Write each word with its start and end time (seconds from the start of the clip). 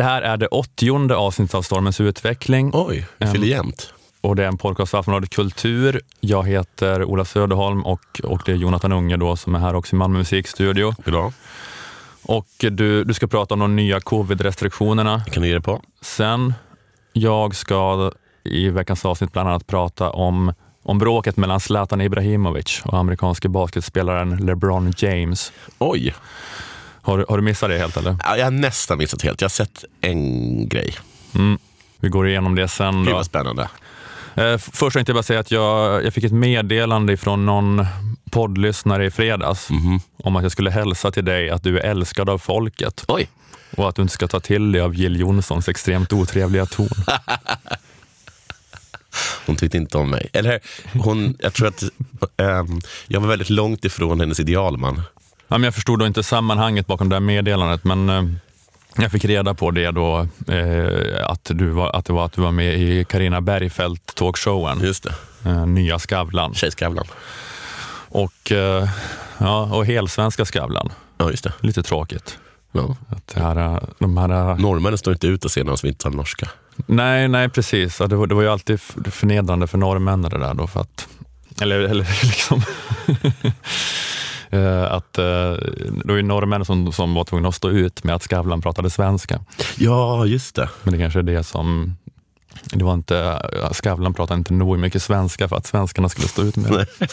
Det 0.00 0.04
här 0.04 0.22
är 0.22 0.36
det 0.36 0.46
åttionde 0.46 1.16
avsnittet 1.16 1.54
av 1.54 1.62
Stormens 1.62 2.00
utveckling 2.00 2.70
Oj, 2.74 3.06
vi 3.18 3.26
fyller 3.26 3.46
jämnt. 3.46 3.94
och 4.20 4.36
det 4.36 4.42
är 4.44 4.48
en 4.48 4.58
podcast 4.58 4.90
för 4.90 4.98
Aftonbladet 4.98 5.30
Kultur. 5.30 6.00
Jag 6.20 6.48
heter 6.48 7.04
Ola 7.04 7.24
Söderholm 7.24 7.86
och, 7.86 8.20
och 8.24 8.42
det 8.44 8.52
är 8.52 8.56
Jonathan 8.56 8.92
Unge 8.92 9.16
då 9.16 9.36
som 9.36 9.54
är 9.54 9.58
här 9.58 9.74
också 9.74 9.96
i 9.96 9.98
Malmö 9.98 10.18
musikstudio. 10.18 10.94
Bra. 11.04 11.32
Och 12.22 12.46
du, 12.58 13.04
du 13.04 13.14
ska 13.14 13.26
prata 13.26 13.54
om 13.54 13.60
de 13.60 13.76
nya 13.76 14.00
covid-restriktionerna. 14.00 15.24
Kan 15.24 15.42
du 15.42 15.48
ge 15.48 15.54
det 15.54 15.60
på? 15.60 15.82
Sen, 16.00 16.54
jag 17.12 17.54
ska 17.54 18.10
i 18.44 18.68
veckans 18.68 19.04
avsnitt 19.04 19.32
bland 19.32 19.48
annat 19.48 19.66
prata 19.66 20.10
om, 20.10 20.52
om 20.82 20.98
bråket 20.98 21.36
mellan 21.36 21.60
Zlatan 21.60 22.00
Ibrahimovic 22.00 22.82
och 22.84 22.98
amerikanske 22.98 23.48
basketspelaren 23.48 24.36
LeBron 24.36 24.92
James. 24.96 25.52
Oj, 25.78 26.14
Har, 27.02 27.18
du- 27.18 27.24
har 27.28 27.36
du 27.36 27.42
missat 27.42 27.70
det 27.70 27.78
helt 27.78 27.96
eller? 27.96 28.16
ja, 28.24 28.36
jag 28.36 28.46
har 28.46 28.50
nästan 28.50 28.98
missat 28.98 29.22
helt. 29.22 29.40
Jag 29.40 29.48
har 29.48 29.50
sett 29.50 29.84
en 30.00 30.68
grej. 30.68 30.94
Mm. 31.34 31.58
Vi 32.00 32.08
går 32.08 32.28
igenom 32.28 32.54
det 32.54 32.68
sen. 32.68 33.04
Gud 33.04 33.14
vad 33.14 33.26
spännande. 33.26 33.68
Eh, 34.34 34.58
Först 34.58 34.94
tänkte 34.94 35.10
jag 35.10 35.16
bara 35.16 35.22
säga 35.22 35.40
att 35.40 35.50
jag, 35.50 36.04
jag 36.04 36.14
fick 36.14 36.24
ett 36.24 36.32
meddelande 36.32 37.16
från 37.16 37.46
någon 37.46 37.86
poddlyssnare 38.30 39.06
i 39.06 39.10
fredags 39.10 39.70
Mhm. 39.70 40.00
om 40.16 40.36
att 40.36 40.42
jag 40.42 40.52
skulle 40.52 40.70
hälsa 40.70 41.10
till 41.10 41.24
dig 41.24 41.50
att 41.50 41.62
du 41.62 41.78
är 41.78 41.82
älskad 41.90 42.28
av 42.30 42.38
folket 42.38 43.04
Oj, 43.08 43.28
och 43.76 43.88
att 43.88 43.94
du 43.96 44.02
inte 44.02 44.14
ska 44.14 44.28
ta 44.28 44.40
till 44.40 44.72
dig 44.72 44.80
av 44.80 44.94
Jill 44.94 45.20
Johnsons 45.20 45.68
extremt 45.68 46.12
otrevliga 46.12 46.66
ton. 46.66 46.88
hon 49.46 49.56
tyckte 49.56 49.76
inte 49.76 49.98
om 49.98 50.10
mig. 50.10 50.28
Eller 50.32 50.60
hon, 50.92 51.36
jag 51.38 51.52
tror 51.54 51.68
att 51.68 51.82
ehm, 52.36 52.80
jag 53.06 53.20
var 53.20 53.28
väldigt 53.28 53.50
långt 53.50 53.84
ifrån 53.84 54.20
hennes 54.20 54.40
idealman. 54.40 55.02
Ja, 55.52 55.58
men 55.58 55.62
jag 55.64 55.74
förstod 55.74 55.98
då 55.98 56.06
inte 56.06 56.22
sammanhanget 56.22 56.86
bakom 56.86 57.08
det 57.08 57.14
här 57.14 57.20
meddelandet, 57.20 57.84
men 57.84 58.08
eh, 58.08 58.22
jag 58.96 59.12
fick 59.12 59.24
reda 59.24 59.54
på 59.54 59.70
det 59.70 59.90
då, 59.90 60.26
eh, 60.48 61.30
att, 61.30 61.44
du 61.44 61.70
var, 61.70 61.90
att 61.96 62.04
det 62.04 62.12
var 62.12 62.24
att 62.24 62.32
du 62.32 62.42
var 62.42 62.52
med 62.52 62.78
i 62.78 63.04
Karina 63.04 63.40
Bergfeldt 63.40 64.14
talkshowen, 64.14 64.80
Just 64.80 65.02
det, 65.04 65.14
eh, 65.50 65.66
Nya 65.66 65.98
Skavlan. 65.98 66.54
Tjejskavlan. 66.54 67.06
Och, 68.08 68.52
eh, 68.52 68.88
ja, 69.38 69.62
och 69.62 69.86
helsvenska 69.86 70.44
Skavlan. 70.44 70.92
Ja, 71.18 71.30
just 71.30 71.44
det. 71.44 71.52
Lite 71.60 71.82
tråkigt. 71.82 72.38
Ja. 72.72 72.96
Att 73.08 73.32
här, 73.36 73.56
eh, 73.56 73.78
de 73.98 74.16
här, 74.16 74.54
Norrmännen 74.58 74.98
står 74.98 75.12
inte 75.12 75.26
ut 75.26 75.44
och 75.44 75.50
ser 75.50 75.64
någon 75.64 75.78
som 75.78 75.88
inte 75.88 76.02
talar 76.02 76.16
norska. 76.16 76.48
nej, 76.86 77.28
nej, 77.28 77.48
precis. 77.48 78.00
Ja, 78.00 78.06
det, 78.06 78.16
var, 78.16 78.26
det 78.26 78.34
var 78.34 78.42
ju 78.42 78.48
alltid 78.48 78.80
förnedrande 79.10 79.66
för 79.66 79.78
norrmännen 79.78 80.30
det 80.30 80.38
där 80.38 80.54
då. 80.54 80.66
För 80.66 80.80
att, 80.80 81.08
eller, 81.60 81.80
eller 81.80 82.04
liksom... 82.22 82.62
eh, 84.50 84.92
att 84.92 85.18
eh, 85.18 85.24
det 85.24 86.04
var 86.04 86.16
ju 86.16 86.22
norrmän 86.22 86.64
som, 86.64 86.92
som 86.92 87.14
var 87.14 87.24
tvungna 87.24 87.48
att 87.48 87.54
stå 87.54 87.70
ut 87.70 88.04
med 88.04 88.14
att 88.14 88.22
Skavlan 88.22 88.60
pratade 88.60 88.90
svenska. 88.90 89.40
Ja, 89.78 90.26
just 90.26 90.54
det. 90.54 90.68
Men 90.82 90.92
det 90.92 90.98
kanske 90.98 91.18
är 91.18 91.22
det 91.22 91.44
som... 91.44 91.96
Det 92.64 92.84
var 92.84 92.94
inte, 92.94 93.42
Skavlan 93.72 94.14
pratade 94.14 94.38
inte 94.38 94.52
nog 94.52 94.78
mycket 94.78 95.02
svenska 95.02 95.48
för 95.48 95.56
att 95.56 95.66
svenskarna 95.66 96.08
skulle 96.08 96.28
stå 96.28 96.42
ut 96.42 96.56
med 96.56 96.72
det. 96.72 96.86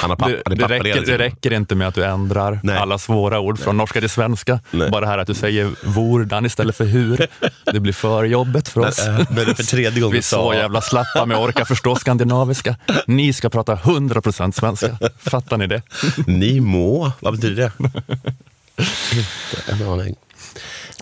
Han 0.00 0.10
har 0.10 0.16
pappa, 0.16 0.30
Det, 0.30 0.54
det, 0.54 0.68
räcker, 0.68 1.06
det 1.06 1.18
räcker 1.18 1.52
inte 1.52 1.74
med 1.74 1.88
att 1.88 1.94
du 1.94 2.04
ändrar 2.04 2.60
Nej. 2.62 2.76
alla 2.76 2.98
svåra 2.98 3.40
ord 3.40 3.58
från 3.58 3.76
norska 3.76 4.00
till 4.00 4.10
svenska. 4.10 4.60
Nej. 4.70 4.90
Bara 4.90 5.06
här 5.06 5.18
att 5.18 5.26
du 5.26 5.34
säger 5.34 5.70
vordan 5.84 6.46
istället 6.46 6.76
för 6.76 6.84
hur. 6.84 7.26
Det 7.72 7.80
blir 7.80 7.92
för 7.92 8.24
jobbet 8.24 8.68
för 8.68 8.80
oss. 8.80 9.06
Men, 9.06 9.20
äh, 9.20 9.26
men 9.30 9.54
för 9.54 9.62
tredje 9.62 10.00
gången 10.00 10.12
Vi 10.12 10.18
är 10.18 10.22
så 10.22 10.54
jävla 10.54 10.80
slappa 10.80 11.26
med 11.26 11.36
att 11.36 11.42
orka 11.42 11.64
förstå 11.64 11.96
skandinaviska. 11.96 12.76
Ni 13.06 13.32
ska 13.32 13.50
prata 13.50 13.74
100% 13.74 14.52
svenska. 14.52 14.98
Fattar 15.18 15.56
ni 15.56 15.66
det? 15.66 15.82
Ni 16.26 16.60
må, 16.60 17.12
vad 17.20 17.34
betyder 17.34 17.62
det? 17.62 17.72
inte 19.16 19.84
en 19.84 19.88
aning. 19.88 20.14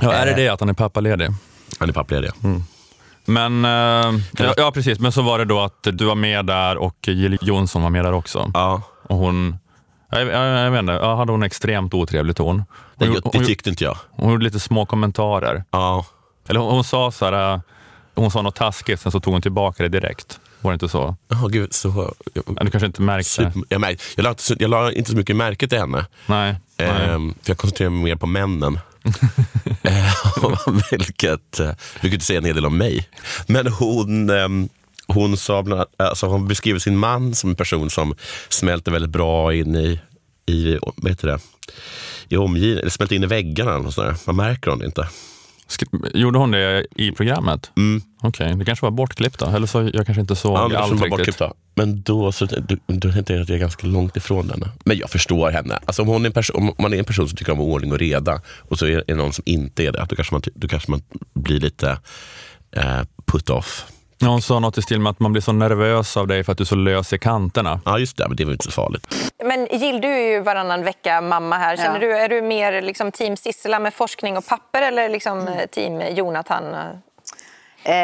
Ja, 0.00 0.12
är 0.12 0.26
det 0.26 0.34
det 0.34 0.48
att 0.48 0.60
han 0.60 0.68
är 0.68 0.74
pappaledig? 0.74 1.28
Han 1.78 1.88
är 1.88 1.92
pappaledig. 1.92 2.30
Men, 3.26 3.64
eh, 3.64 4.20
ja, 4.38 4.54
ja, 4.56 4.70
precis. 4.74 4.98
Men 5.00 5.12
så 5.12 5.22
var 5.22 5.38
det 5.38 5.44
då 5.44 5.60
att 5.60 5.82
du 5.92 6.04
var 6.04 6.14
med 6.14 6.46
där 6.46 6.76
och 6.76 6.96
Jill 7.08 7.38
Johnson 7.40 7.82
var 7.82 7.90
med 7.90 8.04
där 8.04 8.12
också. 8.12 8.50
Ja, 8.54 8.82
Och 9.02 9.16
hon, 9.16 9.58
jag, 10.10 10.20
jag, 10.26 10.46
jag 10.66 10.70
vet 10.70 10.80
inte, 10.80 10.92
ja, 10.92 11.16
hade 11.16 11.32
hon 11.32 11.42
extremt 11.42 11.94
otrevlig 11.94 12.36
ton. 12.36 12.64
det, 12.96 13.06
Hon, 13.06 13.14
det 13.14 13.20
hon, 13.38 13.44
tyckte 13.46 13.70
inte 13.70 13.84
jag. 13.84 13.96
hon 14.10 14.30
gjorde 14.32 14.44
lite 14.44 14.60
små 14.60 14.86
kommentarer. 14.86 15.64
Ja, 15.70 16.06
Eller 16.48 16.60
hon, 16.60 16.70
hon 16.74 16.84
sa 16.84 17.10
så 17.10 17.24
här, 17.24 17.54
eh, 17.54 17.60
hon 18.14 18.30
sa 18.30 18.42
något 18.42 18.54
taskigt, 18.54 19.00
sen 19.00 19.12
så 19.12 19.20
tog 19.20 19.32
hon 19.32 19.42
tillbaka 19.42 19.82
det 19.82 19.88
direkt. 19.88 20.40
Var 20.60 20.70
det 20.72 20.74
inte 20.74 20.88
så? 20.88 21.16
oh, 21.30 21.48
gud, 21.48 21.74
så... 21.74 22.14
Ja, 22.34 22.42
Du 22.60 22.70
kanske 22.70 22.86
inte 22.86 23.02
märkte? 23.02 23.30
Super, 23.30 23.62
jag, 23.68 23.80
märk, 23.80 24.00
jag, 24.16 24.22
la 24.24 24.30
inte, 24.30 24.42
så- 24.42 24.54
jag 24.58 24.70
la 24.70 24.92
inte 24.92 25.10
så 25.10 25.16
mycket 25.16 25.36
märke 25.36 25.68
till 25.68 25.78
henne. 25.78 26.06
Nej. 26.26 26.56
nej. 26.78 26.88
Ehm, 26.88 27.34
för 27.42 27.50
jag 27.50 27.58
koncentrerar 27.58 27.90
mig 27.90 28.02
mer 28.04 28.16
på 28.16 28.26
männen. 28.26 28.78
Eh, 29.82 30.82
vilket, 30.90 31.60
eh, 31.60 31.70
vilket 32.02 32.22
säger 32.22 32.40
en 32.40 32.44
hel 32.44 32.54
del 32.54 32.66
om 32.66 32.78
mig. 32.78 33.08
Men 33.46 33.66
hon, 33.66 34.30
ehm, 34.30 34.68
hon, 35.06 35.36
sa 35.36 35.62
bland 35.62 35.80
annat, 35.80 35.94
alltså 36.10 36.26
hon 36.26 36.48
beskriver 36.48 36.78
sin 36.78 36.96
man 36.96 37.34
som 37.34 37.50
en 37.50 37.56
person 37.56 37.90
som 37.90 38.14
smälter 38.48 38.92
väldigt 38.92 39.10
bra 39.10 39.54
in 39.54 39.76
i, 39.76 40.00
i, 40.46 40.78
vad 40.82 41.10
heter 41.10 41.28
det? 41.28 41.38
i 42.28 42.36
omgivningen, 42.36 42.78
eller 42.78 42.90
smälter 42.90 43.16
in 43.16 43.24
i 43.24 43.26
väggarna. 43.26 43.76
Och 43.76 43.94
sådär. 43.94 44.16
Man 44.26 44.36
märker 44.36 44.70
hon 44.70 44.84
inte. 44.84 45.08
Gjorde 46.14 46.38
hon 46.38 46.50
det 46.50 46.86
i 46.96 47.12
programmet? 47.12 47.70
Mm. 47.76 48.02
Okej, 48.22 48.54
det 48.56 48.64
kanske 48.64 48.86
var 48.86 48.90
bortklippt 48.90 49.38
då? 49.38 49.46
Eller 49.46 49.66
så 49.66 49.90
jag 49.94 50.06
kanske 50.06 50.20
inte 50.20 50.36
såg 50.36 50.56
Ja, 50.56 50.68
det 50.68 50.78
allt 50.78 51.00
var 51.00 51.18
riktigt. 51.18 51.38
då. 51.38 51.54
Men 51.74 52.02
då, 52.02 52.32
så, 52.32 52.46
då, 52.46 52.76
då 52.86 53.12
tänkte 53.12 53.32
jag 53.32 53.42
att 53.42 53.48
jag 53.48 53.56
är 53.56 53.60
ganska 53.60 53.86
långt 53.86 54.16
ifrån 54.16 54.50
henne. 54.50 54.68
Men 54.84 54.98
jag 54.98 55.10
förstår 55.10 55.50
henne. 55.50 55.78
Alltså 55.84 56.02
om, 56.02 56.08
hon 56.08 56.26
är 56.26 56.56
om 56.56 56.72
man 56.78 56.94
är 56.94 56.98
en 56.98 57.04
person 57.04 57.28
som 57.28 57.36
tycker 57.36 57.52
om 57.52 57.60
ordning 57.60 57.92
och 57.92 57.98
reda 57.98 58.40
och 58.58 58.78
så 58.78 58.86
är 58.86 59.04
det 59.06 59.14
någon 59.14 59.32
som 59.32 59.42
inte 59.46 59.84
är 59.84 59.92
det, 59.92 60.06
då 60.08 60.16
kanske 60.16 60.34
man, 60.34 60.42
då 60.54 60.68
kanske 60.68 60.90
man 60.90 61.02
blir 61.34 61.60
lite 61.60 61.98
eh, 62.70 63.00
put 63.26 63.50
off. 63.50 63.86
Ja, 64.18 64.28
hon 64.28 64.42
sa 64.42 64.58
något 64.58 64.78
i 64.78 64.82
stil 64.82 65.00
med 65.00 65.10
att 65.10 65.20
man 65.20 65.32
blir 65.32 65.42
så 65.42 65.52
nervös 65.52 66.16
av 66.16 66.26
dig 66.26 66.44
för 66.44 66.52
att 66.52 66.58
du 66.58 66.62
är 66.64 66.66
så 66.66 66.74
lös 66.74 67.12
i 67.12 67.18
kanterna. 67.18 67.80
Ja, 67.84 67.98
just 67.98 68.16
det. 68.16 68.28
Men 68.28 68.36
det 68.36 68.44
var 68.44 68.52
inte 68.52 68.64
så 68.64 68.70
farligt. 68.70 69.14
Men 69.44 69.66
Jill, 69.80 70.00
du 70.00 70.08
är 70.08 70.30
ju 70.30 70.40
varannan 70.40 70.84
vecka 70.84 71.20
mamma 71.20 71.56
här. 71.58 71.76
Känner 71.76 72.00
Ja. 72.00 72.06
du, 72.06 72.16
är 72.16 72.28
du 72.28 72.42
mer 72.42 72.82
liksom 72.82 73.12
team 73.12 73.36
Sissela 73.36 73.78
med 73.78 73.94
forskning 73.94 74.36
och 74.36 74.46
papper 74.46 74.82
eller 74.82 75.08
liksom 75.08 75.38
Mm. 75.40 75.68
team 75.72 76.00
Jonathan? 76.16 76.64
Eh, 77.82 77.94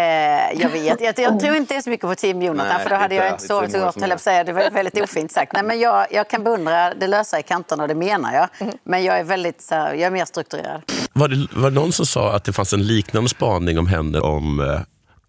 jag 0.62 0.68
vet, 0.72 1.00
jag, 1.00 1.18
jag 1.18 1.40
tror 1.40 1.56
inte 1.56 1.74
det 1.74 1.78
är 1.78 1.82
så 1.82 1.90
mycket 1.90 2.06
på 2.08 2.14
Team 2.14 2.42
Jonathan 2.42 2.72
Nej, 2.74 2.82
för 2.82 2.90
då 2.90 2.96
hade 2.96 3.14
inte- 3.14 3.24
jag 3.26 3.34
inte 3.34 3.46
sovit 3.46 3.72
så 3.72 3.78
gott 3.80 4.00
höll 4.00 4.10
jag 4.10 4.20
säga. 4.20 4.44
Det 4.44 4.52
var 4.52 4.70
väldigt 4.70 5.00
ofint 5.04 5.32
sagt. 5.32 5.52
Nej, 5.52 5.62
men 5.62 5.80
jag, 5.80 6.06
jag 6.10 6.28
kan 6.30 6.44
beundra 6.44 6.94
det 6.94 7.06
lösa 7.06 7.38
i 7.38 7.42
kanterna 7.42 7.82
och 7.82 7.88
det 7.88 7.94
menar 7.94 8.34
jag. 8.34 8.48
Men 8.84 9.04
jag 9.04 9.18
är 9.18 9.24
väldigt 9.24 9.62
så 9.62 9.74
här, 9.74 9.92
jag 9.94 10.02
är 10.02 10.10
mer 10.10 10.24
strukturerad. 10.24 10.82
Var 11.12 11.28
det, 11.28 11.46
var 11.52 11.70
det 11.70 11.74
någon 11.74 11.92
som 11.92 12.06
sa 12.06 12.32
att 12.32 12.44
det 12.44 12.52
fanns 12.52 12.72
en 12.72 12.86
liknande 12.86 13.28
spaning 13.30 13.78
om 13.78 13.86
henne 13.86 14.20
om 14.20 14.60
eh, 14.60 14.80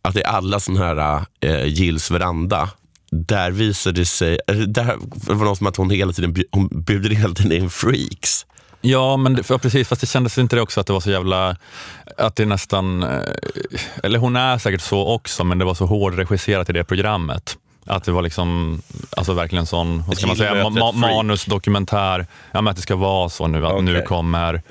att 0.08 0.16
i 0.16 0.24
alla 0.24 0.60
sådana 0.60 0.86
här 0.86 1.26
eh, 1.42 1.66
Gills 1.66 2.12
veranda 2.12 2.70
där 3.12 3.52
visade 3.52 4.00
det 4.02 4.06
sig, 4.06 4.40
eller 4.48 4.66
där 4.66 4.96
var 5.16 5.36
det 5.36 5.44
någon 5.44 5.56
som 5.56 5.68
att 5.68 5.76
hon 5.78 5.90
hela 5.90 6.14
tiden 6.14 6.36
hon 6.52 6.68
bjuder 6.68 7.10
hela 7.10 7.34
tiden 7.34 7.52
in 7.52 7.70
freaks. 7.70 8.46
Ja, 8.82 9.18
men 9.18 9.34
det, 9.36 9.44
precis. 9.44 9.88
Fast 9.88 10.02
det 10.02 10.08
kändes 10.08 10.38
inte 10.38 10.56
det 10.56 10.62
också 10.62 10.80
att 10.80 10.88
det 10.88 10.94
var 10.94 11.00
så 11.00 11.12
jävla... 11.12 11.56
Att 12.18 12.36
det 12.36 12.46
nästan... 12.46 13.04
eh, 13.04 13.22
Eller 14.04 14.20
hon 14.20 14.36
är 14.36 14.58
säkert 14.58 14.82
så 14.82 15.08
också, 15.08 15.44
men 15.44 15.58
det 15.58 15.66
var 15.66 15.74
så 15.74 15.86
hårdregisserat 15.86 16.70
i 16.70 16.74
det 16.74 16.84
programmet. 16.84 17.58
Att 17.86 18.04
det 18.04 18.12
var 18.12 18.22
liksom, 18.22 18.82
alltså 19.18 19.34
verkligen 19.34 19.66
sån, 19.66 20.04
vad 20.08 20.18
ska 20.18 20.28
man 20.28 20.36
säga, 20.36 20.54
ma- 20.64 20.94
manusdokumentär. 20.96 22.28
Ja, 22.52 22.62
men 22.62 22.72
att 22.72 22.76
det 22.76 22.82
ska 22.82 22.96
vara 22.96 23.30
så 23.30 23.48
nu, 23.48 23.66
att 23.68 23.84
nu 23.84 23.92
Okej. 23.96 24.06
kommer... 24.08 24.62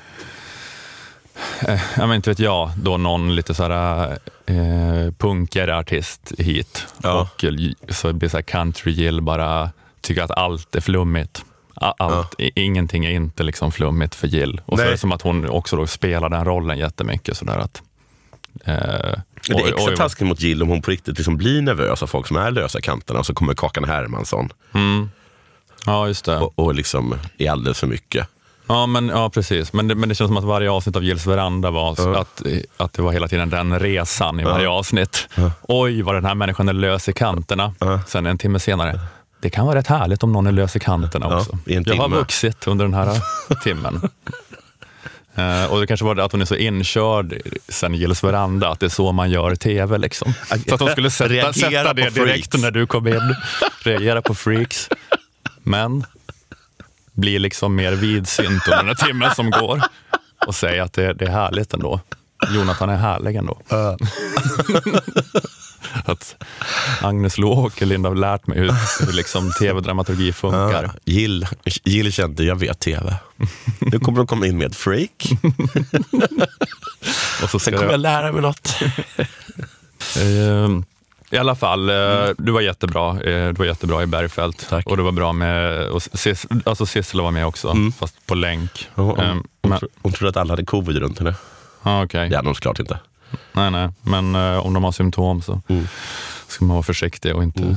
Eh, 1.68 1.80
ja, 1.96 2.06
men 2.06 2.12
inte 2.16 2.30
vet 2.30 2.38
jag, 2.38 2.70
då 2.76 2.96
någon 2.96 3.34
lite 3.34 3.54
så 3.54 3.62
här 3.62 4.18
eh, 4.46 5.12
punkigare 5.18 5.78
artist 5.78 6.32
hit. 6.38 6.86
Ja. 7.02 7.20
Och 7.20 7.44
så 7.94 8.12
blir 8.12 8.28
så 8.28 8.36
här 8.36 8.42
country 8.42 9.20
bara 9.20 9.70
tycker 10.00 10.22
att 10.22 10.30
allt 10.30 10.74
är 10.74 10.80
flummigt. 10.80 11.44
Allt, 11.74 12.34
i- 12.40 12.52
Ingenting 12.64 13.04
är 13.04 13.10
inte 13.10 13.42
liksom 13.42 13.72
flummigt 13.72 14.14
för 14.14 14.28
Jill. 14.28 14.60
Och 14.66 14.78
så 14.78 14.82
Nej. 14.82 14.86
är 14.86 14.90
det 14.92 14.98
som 14.98 15.12
att 15.12 15.22
hon 15.22 15.48
också 15.48 15.76
då 15.76 15.86
spelar 15.86 16.28
den 16.28 16.44
rollen 16.44 16.78
jättemycket. 16.78 17.36
Sådär 17.36 17.58
att, 17.58 17.82
eh, 18.64 18.74
det 19.48 19.52
är 19.62 19.68
extra 19.74 19.96
taskigt 19.96 20.26
mot 20.26 20.40
Jill 20.40 20.62
om 20.62 20.68
hon 20.68 20.82
på 20.82 20.90
riktigt 20.90 21.16
liksom 21.18 21.36
blir 21.36 21.62
nervös 21.62 22.02
av 22.02 22.06
folk 22.06 22.26
som 22.26 22.36
är 22.36 22.50
lösa 22.50 22.78
i 22.78 22.82
kanterna 22.82 23.18
och 23.18 23.26
så 23.26 23.34
kommer 23.34 23.54
Kakan 23.54 23.84
Hermansson 23.84 24.48
Mm. 24.74 25.10
Ja, 25.86 26.06
just 26.06 26.24
det. 26.24 26.36
och, 26.38 26.52
och 26.58 26.74
liksom 26.74 27.14
är 27.38 27.50
alldeles 27.50 27.78
för 27.80 27.86
mycket. 27.86 28.26
Ja, 28.66 28.86
men, 28.86 29.08
ja 29.08 29.30
precis. 29.30 29.72
Men 29.72 29.88
det, 29.88 29.94
men 29.94 30.08
det 30.08 30.14
känns 30.14 30.28
som 30.28 30.36
att 30.36 30.44
varje 30.44 30.70
avsnitt 30.70 30.96
av 30.96 31.04
Gills 31.04 31.26
veranda 31.26 31.70
var 31.70 31.94
så 31.94 32.14
att, 32.14 32.42
att 32.76 32.92
det 32.92 33.02
var 33.02 33.12
hela 33.12 33.28
tiden 33.28 33.50
den 33.50 33.78
resan 33.78 34.40
i 34.40 34.44
varje 34.44 34.68
avsnitt. 34.68 35.28
Oj, 35.62 36.02
vad 36.02 36.14
den 36.14 36.24
här 36.24 36.34
människan 36.34 36.68
är 36.68 36.72
lös 36.72 37.08
i 37.08 37.12
kanterna. 37.12 37.74
Sen 38.06 38.26
en 38.26 38.38
timme 38.38 38.58
senare, 38.60 39.00
det 39.40 39.50
kan 39.50 39.66
vara 39.66 39.78
rätt 39.78 39.86
härligt 39.86 40.22
om 40.22 40.32
någon 40.32 40.46
är 40.46 40.52
lös 40.52 40.76
i 40.76 40.80
kanterna 40.80 41.26
Ja, 41.30 41.38
också. 41.40 41.58
Jag 41.66 41.96
har 41.96 42.08
vuxit 42.08 42.66
under 42.66 42.84
den 42.84 42.94
här 42.94 43.20
timmen. 43.64 44.00
Eh, 45.34 45.64
och 45.72 45.80
det 45.80 45.86
kanske 45.86 46.06
var 46.06 46.14
det 46.14 46.24
att 46.24 46.32
hon 46.32 46.40
är 46.40 46.44
så 46.44 46.54
inkörd 46.56 47.34
sen 47.68 47.94
Gilles 47.94 48.24
veranda, 48.24 48.68
att 48.68 48.80
det 48.80 48.86
är 48.86 48.90
så 48.90 49.12
man 49.12 49.30
gör 49.30 49.54
tv. 49.54 49.98
Liksom. 49.98 50.34
Så 50.66 50.74
att 50.74 50.78
de 50.80 50.88
skulle 50.88 51.10
sätta, 51.10 51.52
sätta 51.52 51.94
det 51.94 52.02
direkt 52.02 52.14
freaks. 52.14 52.62
när 52.62 52.70
du 52.70 52.86
kom 52.86 53.08
in. 53.08 53.20
Reagera 53.84 54.22
på 54.22 54.34
freaks. 54.34 54.88
Men 55.62 56.04
blir 57.12 57.38
liksom 57.38 57.74
mer 57.74 57.92
vidsynt 57.92 58.68
under 58.68 58.84
den 58.84 58.96
timmen 58.96 59.34
som 59.34 59.50
går 59.50 59.82
och 60.46 60.54
säger 60.54 60.82
att 60.82 60.92
det, 60.92 61.12
det 61.12 61.24
är 61.24 61.30
härligt 61.30 61.74
ändå. 61.74 62.00
Jonathan 62.54 62.90
är 62.90 62.96
härlig 62.96 63.36
ändå. 63.36 63.60
att 66.04 66.36
Agnes 67.00 67.38
Låkerlind 67.38 68.06
har 68.06 68.14
lärt 68.14 68.46
mig 68.46 68.58
hur, 68.58 68.72
hur 69.06 69.12
liksom 69.12 69.52
tv-dramaturgi 69.52 70.32
funkar. 70.32 70.82
Ja, 70.82 70.90
Gill, 71.04 71.46
Gill 71.84 72.12
kände, 72.12 72.44
jag 72.44 72.56
vet 72.56 72.80
tv. 72.80 73.16
Nu 73.78 73.98
kommer 73.98 74.18
de 74.18 74.26
komma 74.26 74.46
in 74.46 74.58
med 74.58 74.66
ett 74.66 74.76
freak. 74.76 75.32
Och 77.42 77.50
så 77.50 77.58
Sen 77.58 77.72
kommer 77.72 77.90
jag 77.90 78.00
lära 78.00 78.32
mig 78.32 78.42
något. 78.42 78.76
Ehm, 80.20 80.84
I 81.32 81.38
alla 81.38 81.54
fall, 81.54 81.88
eh, 81.90 81.94
du 82.38 82.52
var 82.52 82.60
jättebra. 82.60 83.10
eh, 83.10 83.48
Du 83.48 83.52
var 83.52 83.64
jättebra 83.64 84.02
i 84.02 84.06
Bergfält. 84.06 84.66
Tack. 84.68 84.86
Och 84.86 84.96
det 84.96 85.02
var 85.02 85.12
bra 85.12 85.32
med, 85.32 85.86
och 85.88 86.02
Sis, 86.02 86.46
alltså 86.64 86.86
Sissela 86.86 87.22
var 87.22 87.30
med 87.30 87.46
också, 87.46 87.74
fast 87.98 88.26
på 88.26 88.34
länk. 88.34 88.88
Hon, 88.94 89.06
hon, 89.06 89.20
Ehm, 89.20 89.44
men, 89.62 89.78
hon 90.02 90.12
trodde 90.12 90.30
att 90.30 90.36
alla 90.36 90.52
hade 90.52 90.64
covid 90.64 90.96
runt 90.96 91.18
henne. 91.18 91.34
ah, 91.82 92.04
okej. 92.04 92.28
Det 92.28 92.36
hade 92.36 92.48
de 92.48 92.54
såklart 92.54 92.78
inte. 92.80 92.98
Nej, 93.52 93.70
nej. 93.70 93.88
Men 94.02 94.34
eh, 94.34 94.66
om 94.66 94.74
de 94.74 94.84
har 94.84 94.92
symptom 94.92 95.42
så 95.42 95.60
Mm. 95.68 95.88
ska 96.48 96.64
man 96.64 96.74
vara 96.76 96.82
försiktig 96.82 97.36
och 97.36 97.42
inte 97.42 97.76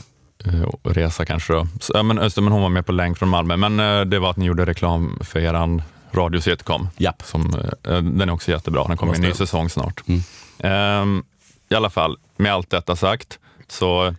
och 0.65 0.95
resa 0.95 1.25
kanske. 1.25 1.53
Då. 1.53 1.67
Så, 1.81 1.91
ja, 1.95 2.03
men, 2.03 2.17
just 2.23 2.35
det, 2.35 2.41
men 2.41 2.53
hon 2.53 2.61
var 2.61 2.69
med 2.69 2.85
på 2.85 2.91
länk 2.91 3.17
från 3.17 3.29
Malmö. 3.29 3.57
Men 3.57 3.79
eh, 3.79 4.01
det 4.05 4.19
var 4.19 4.29
att 4.29 4.37
ni 4.37 4.45
gjorde 4.45 4.65
reklam 4.65 5.19
för 5.23 5.39
er 5.39 5.81
radio-sitcom. 6.11 6.87
Japp. 6.97 7.21
Som, 7.25 7.55
eh, 7.83 7.97
den 8.01 8.21
är 8.21 8.29
också 8.33 8.51
jättebra. 8.51 8.83
Den 8.87 8.97
kommer 8.97 9.15
en 9.15 9.21
ny 9.21 9.33
säsong 9.33 9.69
snart. 9.69 10.01
Mm. 10.07 10.21
Ehm, 10.59 11.23
I 11.69 11.75
alla 11.75 11.89
fall, 11.89 12.17
med 12.37 12.53
allt 12.53 12.69
detta 12.69 12.95
sagt 12.95 13.39
så 13.67 14.15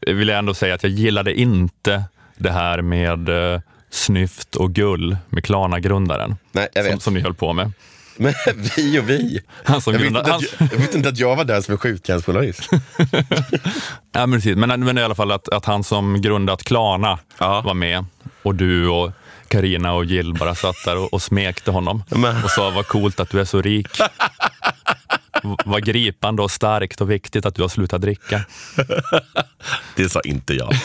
vill 0.00 0.28
jag 0.28 0.38
ändå 0.38 0.54
säga 0.54 0.74
att 0.74 0.82
jag 0.82 0.92
gillade 0.92 1.34
inte 1.34 2.04
det 2.36 2.50
här 2.52 2.82
med 2.82 3.28
eh, 3.54 3.60
snyft 3.90 4.56
och 4.56 4.72
gull 4.72 5.16
med 5.28 5.44
Klarna-grundaren. 5.44 6.36
Nej, 6.52 6.68
jag 6.72 6.84
Som, 6.84 6.92
vet. 6.94 7.02
som 7.02 7.14
ni 7.14 7.20
höll 7.20 7.34
på 7.34 7.52
med. 7.52 7.72
Men 8.16 8.34
vi 8.76 9.00
och 9.00 9.10
vi. 9.10 9.40
Han 9.64 9.80
som 9.80 9.92
Jag 9.92 10.00
visste, 10.00 10.12
grundade, 10.14 10.34
inte 10.60 10.76
han, 10.76 10.96
inte 10.96 11.08
att 11.08 11.18
jag 11.18 11.36
var 11.36 11.44
där 11.44 11.60
som 11.60 11.72
en 11.72 11.78
skjutjärnsjournalist. 11.78 12.70
Ja, 14.12 14.26
men, 14.26 14.32
precis. 14.38 14.56
men, 14.56 14.84
men 14.84 14.98
i 14.98 15.02
alla 15.02 15.14
fall 15.14 15.32
att, 15.32 15.48
att 15.48 15.64
han 15.64 15.84
som 15.84 16.20
grundat 16.22 16.64
Klarna 16.64 17.18
Ja. 17.38 17.60
var 17.60 17.74
med 17.74 18.04
och 18.42 18.54
du 18.54 18.88
och 18.88 19.12
Karina 19.48 19.92
och 19.92 20.04
Jill 20.04 20.34
bara 20.34 20.54
satt 20.54 20.76
där 20.84 20.96
och, 20.98 21.12
och 21.12 21.22
smekte 21.22 21.70
honom 21.70 22.02
Men- 22.08 22.44
och 22.44 22.50
sa 22.50 22.70
vad 22.70 22.86
coolt 22.86 23.20
att 23.20 23.30
du 23.30 23.40
är 23.40 23.44
så 23.44 23.62
rik. 23.62 23.88
Vad 25.42 25.84
gripande 25.84 26.42
och 26.42 26.50
starkt 26.50 27.00
och 27.00 27.10
viktigt 27.10 27.46
att 27.46 27.54
du 27.54 27.62
har 27.62 27.68
slutat 27.68 28.00
dricka. 28.00 28.44
Det 29.96 30.08
sa 30.08 30.20
inte 30.20 30.54
jag. 30.54 30.72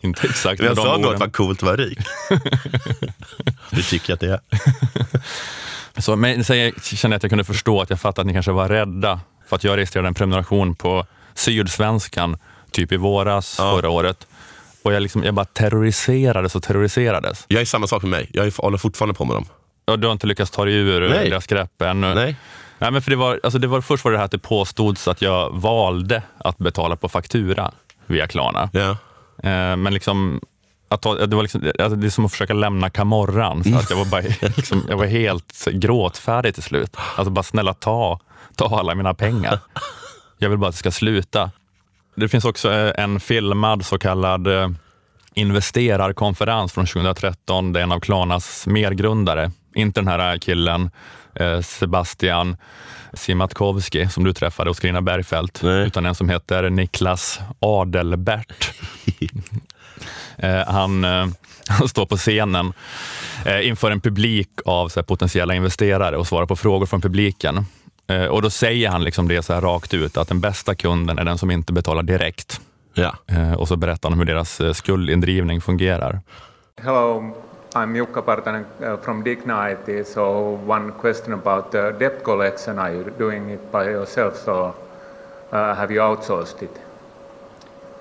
Inte 0.00 0.26
exakt 0.26 0.62
jag 0.62 0.76
sa 0.76 0.96
nog 0.96 1.06
att 1.06 1.12
det 1.12 1.24
var 1.24 1.30
coolt 1.32 1.58
att 1.58 1.62
vara 1.62 1.76
rik. 1.76 1.98
Det 3.70 3.82
tycker 3.82 4.10
jag 4.10 4.14
att 4.14 4.20
det 4.20 4.40
är. 5.96 6.00
Så, 6.00 6.16
men 6.16 6.44
sen 6.44 6.58
jag 6.58 6.82
kände 6.82 7.14
jag 7.14 7.18
att 7.18 7.22
jag 7.22 7.30
kunde 7.30 7.44
förstå 7.44 7.80
att 7.80 7.90
jag 7.90 8.00
fattade 8.00 8.20
att 8.20 8.26
ni 8.26 8.32
kanske 8.32 8.52
var 8.52 8.68
rädda 8.68 9.20
för 9.48 9.56
att 9.56 9.64
jag 9.64 9.76
registrerade 9.76 10.08
en 10.08 10.14
prenumeration 10.14 10.74
på 10.74 11.06
Sydsvenskan 11.34 12.36
typ 12.70 12.92
i 12.92 12.96
våras 12.96 13.56
Ja. 13.58 13.76
förra 13.76 13.90
året. 13.90 14.26
Och 14.82 14.92
jag, 14.92 15.02
liksom, 15.02 15.24
jag 15.24 15.34
bara 15.34 15.44
terroriserades 15.44 16.54
och 16.56 16.62
terroriserades. 16.62 17.44
Jag 17.48 17.60
är 17.60 17.64
samma 17.64 17.86
sak 17.86 18.02
med 18.02 18.10
mig. 18.10 18.30
Jag 18.32 18.50
håller 18.56 18.78
fortfarande 18.78 19.14
på 19.14 19.24
med 19.24 19.36
dem. 19.36 19.46
Och 19.92 19.98
du 19.98 20.06
har 20.06 20.12
inte 20.12 20.26
lyckats 20.26 20.50
ta 20.50 20.64
dig 20.64 20.74
ur 20.74 21.08
Nej. 21.08 21.30
deras 21.30 21.46
grepp 21.46 21.82
ännu? 21.82 22.14
Nej. 22.14 22.36
Nej, 22.78 22.90
men 22.90 23.02
för 23.02 23.10
det 23.10 23.16
var, 23.16 23.40
alltså 23.42 23.58
det 23.58 23.66
var, 23.66 23.80
först 23.80 24.04
var 24.04 24.12
det 24.12 24.18
här 24.18 24.24
att 24.24 24.30
det 24.30 24.38
påstods 24.38 25.08
att 25.08 25.22
jag 25.22 25.50
valde 25.50 26.22
att 26.38 26.58
betala 26.58 26.96
på 26.96 27.08
faktura 27.08 27.72
via 28.06 28.26
Klarna. 28.26 28.70
Ja. 28.72 28.90
Eh, 29.42 29.76
men 29.76 29.94
liksom, 29.94 30.40
att 30.88 31.02
ta, 31.02 31.26
det, 31.26 31.36
var 31.36 31.42
liksom, 31.42 31.72
alltså 31.78 31.96
det 31.96 32.06
är 32.06 32.10
som 32.10 32.24
att 32.24 32.32
försöka 32.32 32.54
lämna 32.54 32.90
Camorran. 32.90 33.64
Så 33.64 33.76
att 33.76 33.90
jag, 33.90 33.96
var 33.96 34.04
bara, 34.04 34.20
liksom, 34.56 34.84
jag 34.88 34.96
var 34.96 35.06
helt 35.06 35.68
gråtfärdig 35.72 36.54
till 36.54 36.62
slut. 36.62 36.96
Alltså 37.16 37.30
bara 37.30 37.42
snälla 37.42 37.74
ta, 37.74 38.20
ta 38.56 38.78
alla 38.78 38.94
mina 38.94 39.14
pengar. 39.14 39.58
Jag 40.38 40.48
vill 40.48 40.58
bara 40.58 40.68
att 40.68 40.74
det 40.74 40.78
ska 40.78 40.90
sluta. 40.90 41.50
Det 42.14 42.28
finns 42.28 42.44
också 42.44 42.72
eh, 42.72 43.04
en 43.04 43.20
filmad 43.20 43.86
så 43.86 43.98
kallad 43.98 44.46
eh, 44.46 44.68
investerarkonferens 45.34 46.72
från 46.72 46.86
2013. 46.86 47.72
Det 47.72 47.80
är 47.80 47.84
en 47.84 47.92
av 47.92 48.00
Klarnas 48.00 48.66
medgrundare. 48.66 49.50
Inte 49.74 50.00
den 50.00 50.08
här 50.08 50.38
killen 50.38 50.90
eh, 51.34 51.60
Sebastian 51.60 52.56
Simatkovski 53.12 54.08
som 54.08 54.24
du 54.24 54.32
träffade 54.32 54.70
hos 54.70 54.80
Carina 54.80 55.02
Bergfeldt, 55.02 55.62
Nej. 55.62 55.86
utan 55.86 56.06
en 56.06 56.14
som 56.14 56.28
heter 56.28 56.70
Niklas 56.70 57.40
Adelbert. 57.60 58.72
Eh, 60.36 60.66
han, 60.66 61.04
eh, 61.04 61.26
han 61.68 61.88
står 61.88 62.06
på 62.06 62.16
scenen 62.16 62.72
inför 63.62 63.90
en 63.90 64.00
publik 64.00 64.48
av 64.64 64.88
så 64.88 65.00
här, 65.00 65.04
potentiella 65.04 65.54
investerare 65.54 66.16
och 66.16 66.26
svarar 66.26 66.46
på 66.46 66.56
frågor 66.56 66.86
från 66.86 67.00
publiken. 67.00 67.64
Och 68.30 68.42
då 68.42 68.50
säger 68.50 68.88
han 68.88 69.04
liksom 69.04 69.28
det 69.28 69.42
så 69.42 69.54
här 69.54 69.60
rakt 69.60 69.94
ut, 69.94 70.16
att 70.16 70.28
den 70.28 70.40
bästa 70.40 70.74
kunden 70.74 71.18
är 71.18 71.24
den 71.24 71.38
som 71.38 71.50
inte 71.50 71.72
betalar 71.72 72.02
direkt. 72.02 72.60
Ja. 72.94 73.14
Och 73.56 73.68
så 73.68 73.76
berättar 73.76 74.10
han 74.10 74.18
hur 74.18 74.26
deras 74.26 74.60
skuldindrivning 74.76 75.60
fungerar. 75.60 76.20
Hello, 76.82 77.34
I'm 77.72 77.94
Jukka 77.94 78.24
Partanen 78.24 78.66
uh, 78.82 78.96
from 78.96 79.22
Dignity. 79.22 80.02
So 80.02 80.54
one 80.66 80.90
question 80.90 81.34
about 81.34 81.72
uh, 81.72 81.92
debt 81.92 82.24
collection. 82.24 82.80
Are 82.80 82.92
you 82.92 83.14
doing 83.16 83.48
it 83.50 83.70
by 83.70 83.84
yourself 83.84 84.48
or 84.48 84.74
uh, 85.52 85.76
have 85.76 85.92
you 85.92 86.00
outsourced 86.00 86.62
it? 86.62 86.76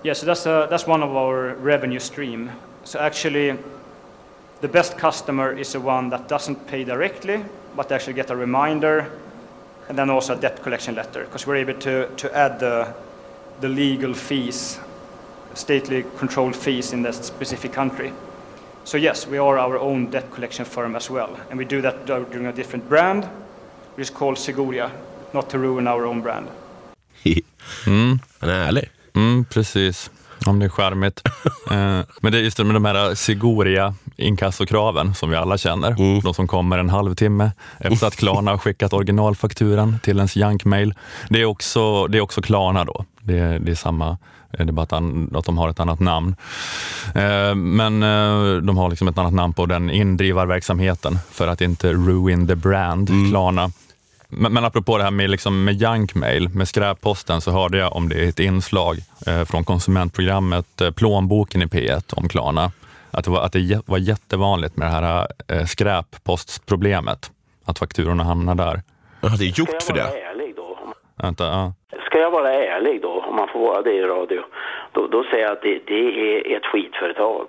Yeah, 0.02 0.14
so 0.14 0.26
that's, 0.26 0.48
uh, 0.48 0.66
that's 0.72 0.88
one 0.88 1.04
of 1.04 1.16
our 1.16 1.54
revenue 1.54 2.00
stream. 2.00 2.50
So 2.84 2.98
actually, 2.98 3.60
the 4.62 4.68
best 4.68 4.98
customer 4.98 5.52
is 5.52 5.74
the 5.74 5.82
one 5.82 6.10
that 6.10 6.28
doesn't 6.28 6.66
pay 6.66 6.84
directly, 6.84 7.46
but 7.76 7.92
actually 7.92 8.14
get 8.14 8.32
a 8.32 8.36
reminder, 8.36 9.12
and 9.88 9.96
then 9.96 10.10
also 10.10 10.36
a 10.36 10.40
debt 10.40 10.64
collection 10.64 10.96
letter, 10.96 11.26
because 11.26 11.46
we're 11.46 11.58
able 11.58 11.76
to, 11.76 12.08
to 12.16 12.36
add 12.36 12.60
the, 12.60 12.92
the 13.62 13.70
legal 13.70 14.16
fees, 14.16 14.80
stately 15.54 16.06
controlled 16.18 16.56
fees 16.56 16.92
in 16.92 17.04
that 17.04 17.14
specific 17.14 17.72
country. 17.72 18.14
So 18.90 18.98
yes, 18.98 19.28
we 19.28 19.38
are 19.38 19.60
our 19.60 19.78
own 19.78 20.12
debt 20.12 20.26
collection 20.34 20.66
firm 20.66 20.96
as 20.96 21.10
well, 21.10 21.30
and 21.52 21.60
we 21.60 21.66
do 21.66 21.82
that 21.82 22.08
during 22.08 22.48
a 22.48 22.52
different 22.52 22.90
brand, 22.90 23.24
which 23.96 24.10
is 24.10 24.10
called 24.10 24.38
Seguria, 24.38 24.90
not 25.32 25.50
to 25.50 25.58
ruin 25.58 25.88
our 25.88 26.06
own 26.06 26.22
brand. 26.22 26.48
Han 28.40 28.50
är 28.50 28.68
ärlig. 28.68 28.90
Mm, 29.16 29.46
precis. 29.46 30.12
Om 30.46 30.60
det 30.60 30.66
är 30.66 30.70
charmigt. 30.70 31.22
eh, 31.72 32.02
men 32.22 32.32
det 32.32 32.38
är 32.38 32.42
just 32.42 32.58
det 32.58 32.64
med 32.64 32.76
de 32.76 32.86
här 32.86 33.16
Siguria 33.16 33.94
inkassokraven 34.16 35.16
som 35.16 35.30
vi 35.30 35.36
alla 35.36 35.58
känner. 35.58 36.22
De 36.24 36.34
som 36.34 36.48
kommer 36.48 36.78
en 36.78 36.90
halvtimme 36.90 37.52
efter 37.80 38.08
att 38.08 38.16
Klarna 38.16 38.52
har 38.52 38.58
skickat 38.58 38.94
originalfakturan 38.94 40.00
till 40.04 40.18
ens 40.18 40.36
jankmail. 40.36 40.94
Det 41.30 41.42
är 41.42 41.46
också, 41.46 42.08
det 42.08 42.18
är 42.18 42.22
också 42.22 42.42
Klarna 42.42 42.86
då. 42.86 43.06
Det 43.22 43.38
är, 43.38 43.60
det 43.60 43.72
är 43.72 43.76
samma, 43.76 44.18
det 44.52 44.64
är 44.64 44.72
bara 44.72 44.84
att, 44.84 44.94
an, 44.94 45.32
att 45.36 45.46
de 45.46 45.58
har 45.58 45.70
ett 45.70 45.80
annat 45.80 46.00
namn. 46.00 46.36
Eh, 47.16 47.56
men 47.56 48.04
eh, 48.04 48.62
de 48.62 48.78
har 48.78 48.90
liksom 48.90 49.08
ett 49.08 49.18
annat 49.18 49.34
namn 49.34 49.54
på 49.54 49.66
den 49.66 49.90
indrivarverksamheten 49.90 51.20
för 51.32 51.48
att 51.48 51.62
inte 51.62 51.94
ruin 51.94 52.48
the 52.48 52.56
brand, 52.56 53.10
Klarna. 53.30 53.72
Men, 54.32 54.54
men 54.54 54.66
apropå 54.66 54.98
det 54.98 55.04
här 55.04 55.12
med, 55.12 55.30
liksom, 55.30 55.64
med 55.64 55.82
junkmail, 55.82 56.50
med 56.50 56.68
skräpposten, 56.68 57.42
så 57.42 57.52
hörde 57.52 57.78
jag 57.78 57.96
om 57.96 58.10
det 58.10 58.16
i 58.16 58.30
ett 58.30 58.40
inslag 58.40 59.00
eh, 59.28 59.44
från 59.44 59.64
konsumentprogrammet 59.64 60.82
eh, 60.82 60.92
Plånboken 60.92 61.62
i 61.62 61.66
P1 61.66 62.14
om 62.14 62.30
Klarna. 62.30 62.72
Att 63.12 63.26
det 63.26 63.32
var, 63.32 63.42
att 63.42 63.52
det 63.52 63.82
var 63.86 63.98
jättevanligt 63.98 64.78
med 64.78 64.88
det 64.88 64.92
här 64.92 65.28
eh, 65.48 65.66
skräppostproblemet. 65.66 67.32
Att 67.66 67.80
fakturorna 67.80 68.24
hamnar 68.24 68.56
där. 68.56 68.84
Ja, 69.22 69.30
det 69.30 69.46
är 69.46 69.60
gjort 69.60 69.84
för 69.84 69.94
det. 69.94 70.12
Vänta, 71.16 71.46
ja. 71.46 71.74
Ska 72.06 72.18
jag 72.18 72.32
vara 72.32 72.54
ärlig 72.54 73.02
då, 73.02 73.22
om 73.22 73.36
man 73.36 73.48
får 73.54 73.60
vara 73.60 73.82
det 73.82 73.94
i 73.94 74.02
radio, 74.02 74.42
då, 74.92 75.08
då 75.08 75.24
säger 75.24 75.44
jag 75.44 75.52
att 75.52 75.62
det, 75.62 75.82
det 75.88 76.04
är 76.54 76.58
ett 76.58 76.66
skitföretag. 76.66 77.48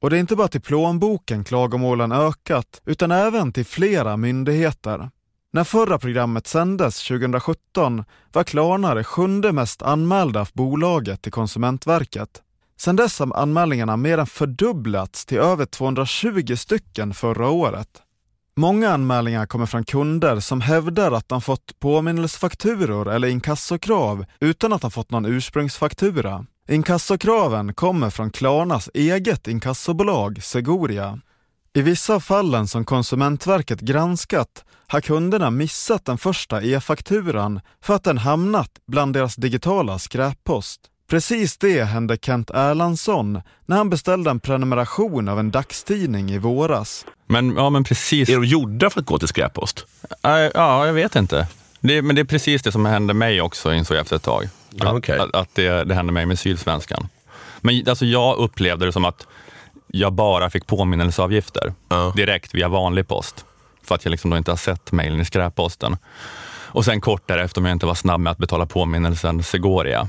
Och 0.00 0.10
det 0.10 0.16
är 0.16 0.20
inte 0.20 0.36
bara 0.36 0.48
till 0.48 0.60
plånboken 0.62 1.44
klagomålen 1.44 2.12
ökat, 2.12 2.82
utan 2.86 3.10
även 3.10 3.52
till 3.52 3.66
flera 3.66 4.16
myndigheter. 4.16 5.08
När 5.50 5.64
förra 5.64 5.98
programmet 5.98 6.46
sändes 6.46 7.08
2017 7.08 8.04
var 8.32 8.44
Klarna 8.44 8.94
det 8.94 9.04
sjunde 9.04 9.52
mest 9.52 9.82
anmälda 9.82 10.46
bolaget 10.52 11.22
till 11.22 11.32
Konsumentverket. 11.32 12.42
Sedan 12.76 12.96
dess 12.96 13.18
har 13.18 13.36
anmälningarna 13.36 13.96
mer 13.96 14.18
än 14.18 14.26
fördubblats 14.26 15.26
till 15.26 15.38
över 15.38 15.64
220 15.64 16.56
stycken 16.56 17.14
förra 17.14 17.50
året. 17.50 17.88
Många 18.56 18.90
anmälningar 18.90 19.46
kommer 19.46 19.66
från 19.66 19.84
kunder 19.84 20.40
som 20.40 20.60
hävdar 20.60 21.12
att 21.12 21.28
de 21.28 21.40
fått 21.40 21.80
påminnelsefakturor 21.80 23.10
eller 23.10 23.28
inkassokrav 23.28 24.24
utan 24.40 24.72
att 24.72 24.82
ha 24.82 24.90
fått 24.90 25.10
någon 25.10 25.26
ursprungsfaktura. 25.26 26.46
Inkassokraven 26.68 27.74
kommer 27.74 28.10
från 28.10 28.30
Klarnas 28.30 28.90
eget 28.94 29.48
inkassobolag 29.48 30.42
Seguria. 30.42 31.20
I 31.74 31.82
vissa 31.82 32.14
av 32.14 32.20
fallen 32.20 32.68
som 32.68 32.84
Konsumentverket 32.84 33.80
granskat 33.80 34.64
har 34.86 35.00
kunderna 35.00 35.50
missat 35.50 36.04
den 36.04 36.18
första 36.18 36.62
e-fakturan 36.62 37.60
för 37.80 37.94
att 37.94 38.04
den 38.04 38.18
hamnat 38.18 38.70
bland 38.86 39.14
deras 39.14 39.36
digitala 39.36 39.98
skräppost. 39.98 40.80
Precis 41.12 41.56
det 41.56 41.84
hände 41.84 42.16
Kent 42.22 42.50
Erlandsson 42.50 43.40
när 43.66 43.76
han 43.76 43.90
beställde 43.90 44.30
en 44.30 44.40
prenumeration 44.40 45.28
av 45.28 45.38
en 45.38 45.50
dagstidning 45.50 46.30
i 46.30 46.38
våras. 46.38 47.06
Men, 47.26 47.56
ja, 47.56 47.70
men 47.70 47.84
precis. 47.84 48.28
Är 48.28 48.34
de 48.34 48.44
gjorda 48.44 48.90
för 48.90 49.00
att 49.00 49.06
gå 49.06 49.18
till 49.18 49.28
skräppost? 49.28 49.86
Äh, 50.24 50.30
Ja, 50.30 50.86
jag 50.86 50.92
vet 50.92 51.16
inte. 51.16 51.46
Det, 51.80 52.02
men 52.02 52.16
det 52.16 52.22
är 52.22 52.24
precis 52.24 52.62
det 52.62 52.72
som 52.72 52.84
hände 52.86 53.14
mig 53.14 53.40
också, 53.40 53.74
insåg 53.74 53.96
jag 53.96 54.00
efter 54.02 54.16
ett 54.16 54.22
tag. 54.22 54.48
Ja, 54.70 54.88
Att, 54.88 54.94
okej. 54.94 55.18
att, 55.18 55.34
att 55.34 55.54
det, 55.54 55.84
det 55.84 55.94
hände 55.94 56.12
mig 56.12 56.26
med 56.26 56.38
Sydsvenskan. 56.38 57.08
Men 57.60 57.88
alltså, 57.88 58.04
jag 58.04 58.36
upplevde 58.36 58.86
det 58.86 58.92
som 58.92 59.04
att 59.04 59.26
jag 59.86 60.12
bara 60.12 60.50
fick 60.50 60.66
påminnelseavgifter 60.66 61.74
Ja. 61.88 62.12
direkt 62.16 62.54
via 62.54 62.68
vanlig 62.68 63.08
post. 63.08 63.44
För 63.84 63.94
att 63.94 64.04
jag 64.04 64.10
liksom 64.10 64.30
då 64.30 64.36
inte 64.36 64.50
har 64.50 64.56
sett 64.56 64.92
mejlen 64.92 65.20
i 65.20 65.24
skräpposten. 65.24 65.96
Och 66.74 66.84
sen 66.84 67.00
kort 67.00 67.22
därefter, 67.28 67.60
om 67.60 67.64
jag 67.64 67.72
inte 67.74 67.86
var 67.86 67.94
snabb 67.94 68.20
med 68.20 68.30
att 68.30 68.38
betala 68.38 68.66
påminnelsen, 68.66 69.42
jag. 69.90 70.08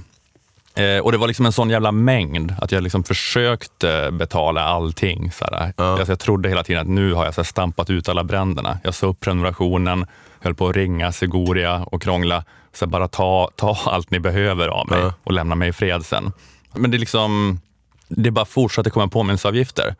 Eh, 0.75 0.98
och 1.00 1.12
det 1.12 1.18
var 1.18 1.27
liksom 1.27 1.46
en 1.46 1.51
sån 1.51 1.70
jävla 1.70 1.92
mängd 1.92 2.56
att 2.62 2.72
jag 2.72 2.84
liksom 2.84 3.03
försökte 3.03 4.10
betala 4.12 4.62
allting. 4.63 5.32
Såhär. 5.32 5.74
Ja. 5.77 5.84
Alltså 5.84 6.12
jag 6.12 6.20
trodde 6.20 6.50
hela 6.50 6.63
tiden 6.63 6.82
att 6.82 6.88
nu 6.88 7.13
har 7.13 7.25
jag 7.25 7.34
såhär 7.34 7.46
stampat 7.46 7.89
ut 7.89 8.10
alla 8.10 8.24
bränderna. 8.24 8.80
Jag 8.84 8.94
sa 8.94 9.08
upp 9.08 9.20
prenumerationen, 9.20 10.06
höll 10.39 10.56
på 10.56 10.68
att 10.68 10.75
ringa 10.75 11.12
Seguria 11.12 11.84
och 11.84 12.01
krångla. 12.01 12.44
Så 12.74 12.88
bara 12.88 13.08
ta, 13.08 13.50
ta 13.56 13.77
allt 13.86 14.12
ni 14.12 14.20
behöver 14.20 14.68
av 14.68 14.89
mig 14.89 15.00
Ja. 15.00 15.13
och 15.24 15.34
lämna 15.34 15.56
mig 15.56 15.70
i 15.70 15.74
fred 15.74 16.06
sen. 16.06 16.32
Men 16.74 16.92
det 16.92 16.98
liksom, 16.98 17.60
det 18.08 18.32
bara 18.32 18.46
fortsatte 18.46 18.89
komma 18.89 19.08
påminnelseavgifter. 19.08 19.96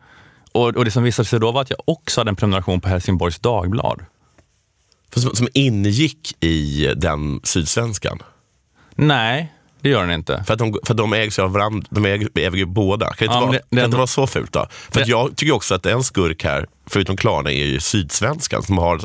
Och, 0.52 0.76
och 0.76 0.84
det 0.84 0.90
som 0.90 1.02
visade 1.02 1.28
sig 1.28 1.40
då 1.40 1.52
var 1.52 1.60
att 1.60 1.70
jag 1.70 1.78
också 1.84 2.20
hade 2.20 2.28
en 2.28 2.36
prenumeration 2.36 2.80
på 2.80 2.88
Helsingborgs 2.88 3.38
Dagblad. 3.38 4.04
Som, 5.16 5.34
som 5.36 5.48
ingick 5.54 6.44
i 6.44 6.92
den 6.96 7.40
Sydsvenskan? 7.44 8.18
Nej, 8.94 9.52
det 9.84 9.90
gör 9.90 10.00
den 10.00 10.10
inte. 10.10 10.44
För 10.46 10.52
att 10.52 10.58
de, 10.58 10.78
för 10.84 10.94
att 10.94 10.98
de 10.98 11.12
ägs 11.12 11.38
av 11.38 11.52
varandra, 11.52 11.86
de 11.90 12.04
äger, 12.04 12.28
äger 12.34 12.56
ju 12.56 12.64
båda. 12.64 13.06
Kan 13.06 13.14
det 13.18 13.24
inte, 13.24 13.34
Ja, 13.34 13.40
men 13.40 13.48
vara, 13.48 13.58
det- 13.70 13.76
kan 13.76 13.84
inte 13.84 13.96
vara 13.96 14.06
så 14.06 14.26
fult 14.26 14.52
då? 14.52 14.66
För 14.90 15.00
det- 15.00 15.06
jag 15.10 15.36
tycker 15.36 15.52
också 15.54 15.74
att 15.74 15.86
en 15.86 16.02
skurk 16.04 16.44
här, 16.44 16.66
förutom 16.86 17.16
Klarna, 17.16 17.50
är 17.52 17.64
ju 17.64 17.80
Sydsvenskan. 17.80 18.62
Som 18.62 18.78
har, 18.78 19.00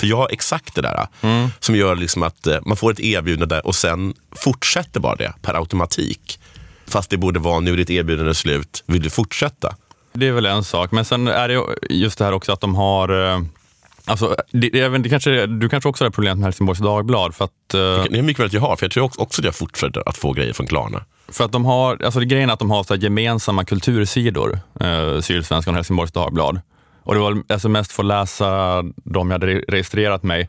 för 0.00 0.06
jag 0.06 0.16
har 0.16 0.28
exakt 0.32 0.74
det 0.74 0.82
där. 0.82 1.06
Mm. 1.20 1.48
Som 1.60 1.76
gör 1.76 1.96
liksom 1.96 2.22
att 2.22 2.46
eh, 2.46 2.58
man 2.66 2.76
får 2.76 2.90
ett 2.92 3.00
erbjudande 3.00 3.60
och 3.60 3.74
sen 3.74 4.14
fortsätter 4.36 5.00
bara 5.00 5.16
det 5.16 5.32
per 5.42 5.54
automatik. 5.54 6.38
Fast 6.86 7.10
det 7.10 7.16
borde 7.16 7.40
vara, 7.40 7.60
nu 7.60 7.72
är 7.72 7.76
ditt 7.76 7.90
erbjudande 7.90 8.34
slut, 8.34 8.82
vill 8.86 9.02
du 9.02 9.10
fortsätta? 9.10 9.74
Det 10.12 10.28
är 10.28 10.32
väl 10.32 10.46
en 10.46 10.64
sak, 10.64 10.92
men 10.92 11.04
sen 11.04 11.28
är 11.28 11.48
det 11.48 11.54
ju 11.54 11.62
just 11.90 12.18
det 12.18 12.24
här 12.24 12.32
också 12.32 12.52
att 12.52 12.60
de 12.60 12.74
har 12.74 13.32
eh, 13.34 13.40
Alltså, 14.04 14.36
det, 14.50 14.68
det, 14.70 14.98
det 14.98 15.08
kanske, 15.08 15.46
du 15.46 15.68
kanske 15.68 15.88
också 15.88 16.04
har 16.04 16.10
problemet 16.10 16.38
med 16.38 16.44
Helsingborgs 16.44 16.78
Dagblad 16.80 17.34
för 17.34 17.44
att, 17.44 17.74
eh, 17.74 17.80
Det 17.80 18.18
är 18.18 18.22
mycket 18.22 18.40
väl 18.40 18.46
att 18.46 18.52
jag 18.52 18.60
har, 18.60 18.76
för 18.76 18.86
jag 18.86 18.92
tror 18.92 19.04
också 19.20 19.40
att 19.40 19.44
jag 19.44 19.54
fortsätter 19.54 20.08
att 20.08 20.16
få 20.16 20.32
grejer 20.32 20.52
från 20.52 20.66
Klarna. 20.66 21.04
för 21.28 21.44
att 21.44 21.52
de 21.52 21.64
har, 21.64 22.02
alltså 22.04 22.20
det 22.20 22.26
grejen 22.26 22.48
är 22.48 22.52
att 22.52 22.58
de 22.58 22.70
har 22.70 22.84
så 22.84 22.94
gemensamma 22.94 23.64
kultursidor, 23.64 24.58
eh, 24.80 25.20
Sydsvenskan 25.20 25.74
och 25.74 25.76
Helsingborgs 25.76 26.12
Dagblad. 26.12 26.60
Och 27.04 27.14
det 27.14 27.20
var 27.20 27.42
alltså 27.48 27.68
mest 27.68 27.92
för 27.92 28.02
att 28.02 28.06
läsa 28.06 28.82
de 29.04 29.30
jag 29.30 29.34
hade 29.40 29.46
re- 29.46 29.64
registrerat 29.68 30.22
mig. 30.22 30.48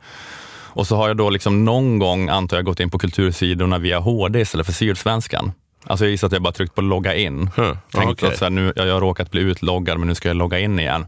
Och 0.75 0.87
så 0.87 0.95
har 0.95 1.07
jag 1.07 1.17
då 1.17 1.29
liksom 1.29 1.65
någon 1.65 1.99
gång, 1.99 2.29
antar 2.29 2.57
jag, 2.57 2.65
gått 2.65 2.79
in 2.79 2.89
på 2.89 2.99
kultursidorna 2.99 3.77
via 3.77 3.99
HD 3.99 4.39
istället 4.39 4.65
för 4.65 4.73
Sydsvenskan. 4.73 5.51
Alltså 5.85 6.05
jag 6.05 6.11
gissar 6.11 6.27
att 6.27 6.33
jag 6.33 6.41
bara 6.41 6.53
tryckt 6.53 6.75
på 6.75 6.81
logga 6.81 7.15
in. 7.15 7.49
Huh. 7.55 7.71
Tänkt 7.93 8.11
okej. 8.11 8.29
att 8.29 8.37
så 8.37 8.45
här, 8.45 8.49
nu, 8.49 8.73
jag 8.75 8.93
har 8.93 9.01
råkat 9.01 9.31
bli 9.31 9.41
utloggad, 9.41 9.97
men 9.99 10.07
nu 10.07 10.15
ska 10.15 10.27
jag 10.29 10.37
logga 10.37 10.59
in 10.59 10.79
igen. 10.79 11.05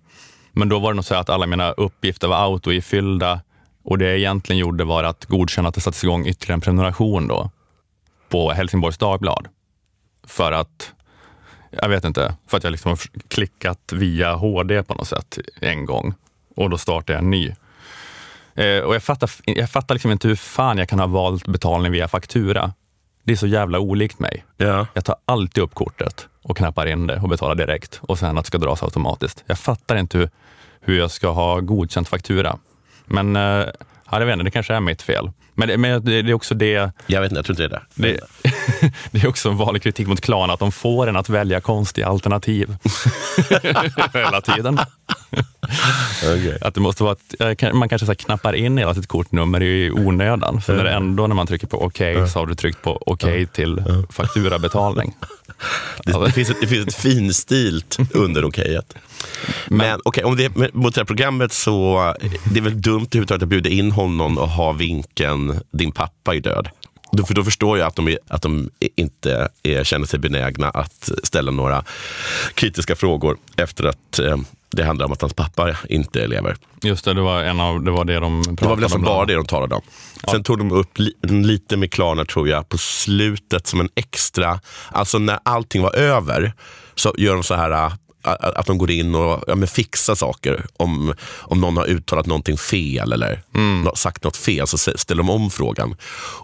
Men 0.56 0.70
då 0.70 0.80
var 0.80 0.92
det 0.92 0.96
nog 0.96 1.06
så 1.06 1.16
att 1.16 1.30
alla 1.30 1.46
mina 1.46 1.72
uppgifter 1.72 2.28
var 2.28 2.38
autoifyllda 2.44 3.42
och 3.84 3.98
det 3.98 4.06
jag 4.06 4.18
egentligen 4.18 4.60
gjorde 4.60 4.84
var 4.84 5.04
att 5.04 5.26
godkänna 5.26 5.70
att 5.70 5.76
det 5.76 5.82
sattes 5.82 6.04
igång 6.04 6.28
ytterligare 6.28 6.54
en 6.54 6.62
prenumeration 6.62 7.28
då 7.28 7.50
på 8.30 8.52
Helsingborgs 8.52 8.98
Dagblad. 8.98 9.48
För 10.28 10.52
att, 10.52 10.94
jag 11.82 11.90
vet 11.90 12.06
inte, 12.06 12.36
för 12.48 12.58
att 12.58 12.64
jag 12.64 12.72
liksom 12.72 12.90
har 12.90 13.00
klickat 13.28 13.94
via 13.94 14.34
HD 14.34 14.84
på 14.84 14.94
något 14.94 15.08
sätt 15.08 15.40
en 15.60 15.86
gång 15.86 16.14
och 16.56 16.70
då 16.70 16.78
startade 16.78 17.14
jag 17.14 17.24
en 17.24 17.32
ny. 17.32 17.56
Eh, 18.56 18.80
och 18.80 18.96
jag 18.96 19.04
fattar, 19.04 19.30
jag 19.46 19.70
fattar 19.70 19.96
liksom 19.96 20.12
inte 20.12 20.28
hur 20.28 20.36
fan 20.36 20.78
jag 20.78 20.90
kan 20.90 21.00
ha 21.00 21.08
valt 21.08 21.48
betalning 21.48 21.92
via 21.92 22.08
faktura. 22.08 22.74
Det 23.24 23.32
är 23.32 23.38
så 23.38 23.48
jävla 23.48 23.80
olikt 23.80 24.20
mig. 24.20 24.46
Ja. 24.58 24.88
Jag 24.94 25.06
tar 25.06 25.16
alltid 25.26 25.64
upp 25.64 25.74
kortet 25.74 26.28
och 26.42 26.58
knappar 26.58 26.86
in 26.86 27.08
det 27.08 27.20
och 27.20 27.30
betalar 27.30 27.56
direkt 27.56 28.00
och 28.02 28.20
sen 28.20 28.38
att 28.38 28.46
det 28.46 28.48
ska 28.48 28.58
dras 28.58 28.84
automatiskt. 28.84 29.44
Jag 29.46 29.60
fattar 29.60 29.96
inte 29.96 30.18
hur, 30.18 30.30
hur 30.86 30.98
jag 30.98 31.12
ska 31.12 31.30
ha 31.30 31.60
godkänt 31.60 32.10
faktura. 32.10 32.58
Men 33.06 33.36
eh, 33.36 33.42
ja, 33.42 34.20
jag 34.20 34.26
vet 34.26 34.34
inte, 34.34 34.44
det 34.44 34.52
kanske 34.52 34.74
är 34.74 34.80
mitt 34.80 35.02
fel. 35.02 35.32
Men, 35.54 35.68
det, 35.68 35.78
men 35.78 36.06
det, 36.06 36.22
det 36.22 36.32
är 36.32 36.34
också 36.34 36.56
det, 36.56 36.92
Jag 37.08 37.22
vet 37.22 37.32
inte, 37.32 37.38
jag 37.38 37.46
tror 37.46 37.62
inte 37.62 37.68
det 37.68 37.76
är 37.76 38.10
det. 38.10 38.20
det, 38.82 38.92
det 39.12 39.24
är 39.24 39.28
också 39.28 39.50
en 39.50 39.58
vanlig 39.58 39.84
kritik 39.84 40.08
mot 40.08 40.22
Klarna, 40.22 40.54
att 40.54 40.60
de 40.60 40.72
får 40.72 41.08
en 41.08 41.16
att 41.16 41.30
välja 41.30 41.62
konstiga 41.62 42.08
alternativ 42.08 42.78
hela 44.14 44.42
tiden. 44.42 44.80
Okej. 46.24 46.58
Att 46.62 46.74
det 46.74 46.82
måste 46.82 47.04
vara 47.04 47.16
att, 47.40 47.74
man 47.74 47.90
kanske 47.90 48.06
så 48.06 48.16
knappar 48.16 48.54
in 48.54 48.78
hela 48.78 48.94
sitt 48.94 49.08
kortnummer 49.08 49.64
i 49.64 49.92
onödan. 49.92 50.62
Sen 50.62 50.80
är 50.80 50.84
det 50.84 50.92
ändå 50.92 51.28
när 51.28 51.36
man 51.36 51.48
trycker 51.48 51.68
på 51.68 51.82
okej 51.82 52.30
så 52.30 52.40
har 52.40 52.46
du 52.46 52.56
tryckt 52.56 52.82
på 52.82 53.04
okej 53.06 53.46
till 53.46 53.84
fakturabetalning. 54.10 55.14
Det, 56.06 56.26
det, 56.26 56.32
finns 56.32 56.50
ett, 56.50 56.58
det 56.62 56.68
finns 56.68 56.88
ett 56.88 56.96
finstilt 56.96 57.98
under 58.14 58.46
okejet. 58.46 58.96
Men 59.68 60.00
okej, 60.06 60.24
om 60.24 60.38
det 60.38 60.46
är 60.46 60.78
mot 60.78 60.96
det 60.96 61.02
här 61.02 61.06
programmet 61.06 61.54
så 61.54 62.14
det 62.54 62.60
är 62.60 62.64
väl 62.64 62.82
dumt 62.82 63.08
överhuvudtaget 63.12 63.44
att 63.44 63.50
bjuda 63.50 63.70
in 63.70 63.92
honom 63.92 64.38
och 64.38 64.50
ha 64.50 64.72
vinkeln 64.72 65.60
din 65.72 65.92
pappa 65.92 66.36
är 66.36 66.40
död. 66.40 66.70
Då, 67.12 67.26
för 67.26 67.34
då 67.34 67.44
förstår 67.44 67.78
jag 67.78 67.88
att 67.88 67.96
de, 67.96 68.08
är, 68.08 68.20
att 68.28 68.42
de 68.42 68.70
inte 68.96 69.50
är, 69.64 69.84
känner 69.84 70.06
sig 70.06 70.20
benägna 70.20 70.70
att 70.70 71.10
ställa 71.24 71.52
några 71.52 71.84
kritiska 72.54 72.96
frågor 72.96 73.38
efter 73.58 73.84
att 73.84 74.20
eh, 74.20 74.38
det 74.76 74.84
handlar 74.84 75.06
om 75.06 75.12
att 75.12 75.22
hans 75.22 75.34
pappa 75.34 75.78
inte 75.90 76.28
lever. 76.28 76.56
Just 76.84 77.06
det, 77.06 77.14
det 77.14 77.22
var, 77.22 77.44
en 77.44 77.60
av, 77.60 77.84
det, 77.84 77.92
var 77.92 78.06
det 78.06 78.20
de 78.20 78.44
pratade 78.44 78.56
Det 78.62 78.66
var 78.66 78.76
väl 78.76 78.82
nästan 78.84 79.00
om. 79.00 79.06
bara 79.06 79.26
det 79.26 79.34
de 79.36 79.46
talade 79.46 79.76
om. 79.76 79.82
Sen 80.32 80.44
tog 80.44 80.58
de 80.58 80.72
upp 80.72 81.00
li, 81.00 81.14
lite 81.22 81.78
med 81.78 81.92
Klarna 81.92 82.26
tror 82.26 82.50
jag 82.50 82.70
på 82.70 82.78
slutet 82.78 83.68
som 83.68 83.80
en 83.80 83.90
extra, 83.96 84.60
alltså 84.92 85.18
när 85.20 85.40
allting 85.46 85.82
var 85.82 85.96
över 85.96 86.54
så 86.96 87.14
gör 87.18 87.34
de 87.34 87.44
så 87.44 87.56
här 87.56 87.72
äh, 87.72 87.92
att 88.40 88.66
de 88.66 88.78
går 88.78 88.92
in 88.92 89.16
och 89.16 89.44
ja, 89.48 89.56
men 89.56 89.68
fixar 89.68 90.16
saker. 90.16 90.66
Om, 90.78 91.14
om 91.42 91.62
någon 91.62 91.78
har 91.78 91.86
uttalat 91.90 92.26
någonting 92.26 92.58
fel 92.58 93.14
eller 93.14 93.42
nå- 93.84 93.96
sagt 93.96 94.24
något 94.24 94.38
fel 94.38 94.68
så 94.68 94.78
ställer 94.78 95.24
de 95.24 95.30
om 95.30 95.50
frågan. 95.50 95.96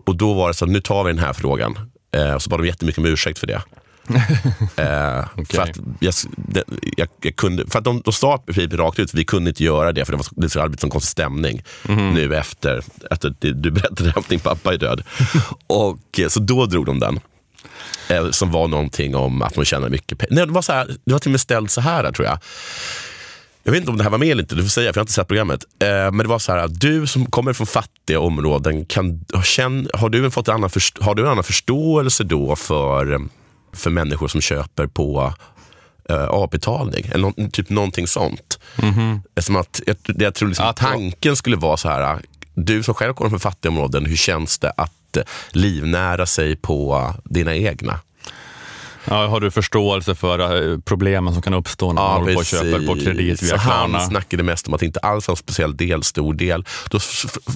Och 0.05 0.15
då 0.15 0.33
var 0.33 0.47
det 0.47 0.53
så 0.53 0.65
att 0.65 0.71
nu 0.71 0.81
tar 0.81 1.03
vi 1.03 1.11
den 1.11 1.23
här 1.23 1.33
frågan. 1.33 1.79
Eh, 2.15 2.33
och 2.33 2.41
så 2.41 2.49
bad 2.49 2.59
de 2.59 2.67
jättemycket 2.67 2.99
om 2.99 3.05
ursäkt 3.05 3.39
för 3.39 3.47
det. 3.47 3.61
Eh, 4.15 5.25
för 5.49 5.61
att, 5.61 5.79
jag, 5.99 6.13
det, 6.35 6.63
jag, 6.97 7.07
jag 7.21 7.35
kunde, 7.35 7.67
för 7.67 7.79
att 7.79 7.85
de, 7.85 8.01
de 8.01 8.13
sa 8.13 8.43
rakt 8.71 8.99
ut 8.99 9.13
vi 9.13 9.25
kunde 9.25 9.49
inte 9.49 9.63
göra 9.63 9.91
det 9.91 10.05
för 10.05 10.11
det 10.13 10.17
var 10.17 10.25
det 10.31 10.49
skulle 10.49 10.63
arbeta 10.63 10.81
som 10.81 10.89
konstig 10.89 11.11
stämning 11.11 11.63
nu 11.87 12.35
efter 12.35 12.83
att 13.09 13.25
du, 13.39 13.71
berättade 13.71 14.13
att 14.15 14.29
din 14.29 14.39
pappa 14.39 14.73
är 14.73 14.77
död. 14.77 15.03
och, 15.67 16.19
eh, 16.19 16.27
så 16.27 16.39
då 16.39 16.65
drog 16.65 16.85
de 16.85 16.99
den. 16.99 17.19
Eh, 18.09 18.29
som 18.29 18.51
var 18.51 18.67
någonting 18.67 19.15
om 19.15 19.41
att 19.41 19.55
man 19.55 19.65
tjänar 19.65 19.89
mycket 19.89 20.17
pengar. 20.17 20.35
Nej, 20.35 20.45
det, 20.45 20.51
var 20.51 20.61
så 20.61 20.73
här, 20.73 20.87
det 21.05 21.13
var 21.13 21.19
till 21.19 21.29
och 21.29 21.31
med 21.31 21.41
ställt 21.41 21.71
så 21.71 21.81
här 21.81 22.11
tror 22.11 22.27
jag. 22.27 22.39
Jag 23.63 23.71
vet 23.71 23.79
inte 23.79 23.91
om 23.91 23.97
det 23.97 24.03
här 24.03 24.11
var 24.11 24.17
med 24.17 24.27
eller 24.27 24.43
inte, 24.43 24.55
du 24.55 24.61
får 24.61 24.69
säga 24.69 24.93
för 24.93 24.97
jag 24.97 25.01
har 25.01 25.03
inte 25.03 25.13
sett 25.13 25.27
programmet. 25.27 25.65
Eh, 25.79 25.87
men 25.87 26.17
det 26.17 26.27
var 26.27 26.39
så 26.39 26.51
här, 26.51 26.67
du 26.67 27.07
som 27.07 27.25
kommer 27.25 27.53
från 27.53 27.67
fattiga 27.67 28.19
områden, 28.19 28.85
kan, 28.85 29.25
känn, 29.43 29.89
har, 29.93 30.09
du 30.09 30.31
fått 30.31 30.47
en 30.47 30.53
annan 30.53 30.69
först, 30.69 31.01
har 31.01 31.15
du 31.15 31.23
en 31.23 31.27
annan 31.27 31.43
förståelse 31.43 32.23
då 32.23 32.55
för, 32.55 33.27
för 33.73 33.89
människor 33.89 34.27
som 34.27 34.41
köper 34.41 34.87
på 34.87 35.33
eh, 36.09 36.25
avbetalning? 36.25 37.05
Eller 37.13 37.33
nå- 37.37 37.49
typ 37.49 37.69
någonting 37.69 38.07
sånt. 38.07 38.59
Som 39.39 39.55
att, 39.55 39.81
jag, 39.87 39.95
jag 40.05 40.35
tror 40.35 40.47
liksom 40.49 40.65
Att- 40.65 40.75
tanken 40.75 41.35
skulle 41.35 41.55
vara 41.55 41.77
så 41.77 41.89
här, 41.89 42.19
du 42.53 42.83
som 42.83 42.93
själv 42.93 43.13
kommer 43.13 43.29
från 43.29 43.39
fattiga 43.39 43.71
områden, 43.71 44.05
hur 44.05 44.15
känns 44.15 44.59
det 44.59 44.69
att 44.77 45.17
eh, 45.17 45.23
livnära 45.51 46.25
sig 46.25 46.55
på 46.55 47.13
dina 47.23 47.55
egna? 47.55 47.99
Ja, 49.05 49.27
har 49.27 49.39
du 49.39 49.51
förståelse 49.51 50.15
för 50.15 50.71
eh, 50.71 50.79
problemen 50.79 51.33
som 51.33 51.41
kan 51.41 51.53
uppstå 51.53 51.93
när 51.93 52.01
man 52.01 52.19
håller 52.21 52.33
på 52.33 52.39
och 52.39 52.45
köper 52.45 52.87
på 52.87 52.95
kredit 52.95 53.43
via 53.43 53.57
Klarna? 53.57 53.97
Han 53.97 54.07
snackade 54.09 54.43
mest 54.43 54.67
om 54.67 54.73
att 54.73 54.79
det 54.79 54.85
inte 54.85 54.99
alls 54.99 55.27
var 55.27 55.33
en 55.33 55.37
speciell 55.37 55.77
del, 55.77 56.03
stor 56.03 56.33
del. 56.33 56.65
Då, 56.89 56.99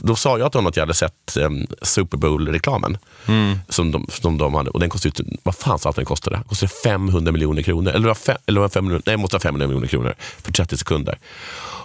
då 0.01 0.15
sa 0.15 0.37
jag 0.39 0.51
till 0.51 0.57
honom 0.57 0.69
att 0.69 0.75
jag 0.77 0.81
hade 0.83 0.93
sett 0.93 1.37
um, 1.39 1.67
Super 1.81 2.17
Bowl-reklamen. 2.17 2.97
Mm. 3.27 3.59
Som, 3.69 3.91
de, 3.91 4.05
som 4.09 4.37
de 4.37 4.53
hade. 4.53 4.69
Och 4.69 4.79
den 4.79 4.89
kostade, 4.89 5.21
ut- 5.23 5.39
vad 5.43 5.55
fan 5.55 5.79
sa 5.79 5.89
att 5.89 5.95
den 5.95 6.05
kostade? 6.05 6.35
Den 6.35 6.43
kostade 6.43 6.71
500 6.83 7.31
miljoner 7.31 7.61
kronor. 7.61 7.91
Eller, 7.91 8.07
var 8.07 8.15
fe, 8.15 8.37
eller 8.45 8.59
var 8.59 8.67
det 8.67 8.73
500, 8.73 9.01
nej, 9.05 9.17
måste 9.17 9.35
vara 9.35 9.41
500 9.41 9.67
miljoner 9.67 9.87
kronor 9.87 10.13
för 10.43 10.51
30 10.51 10.77
sekunder. 10.77 11.17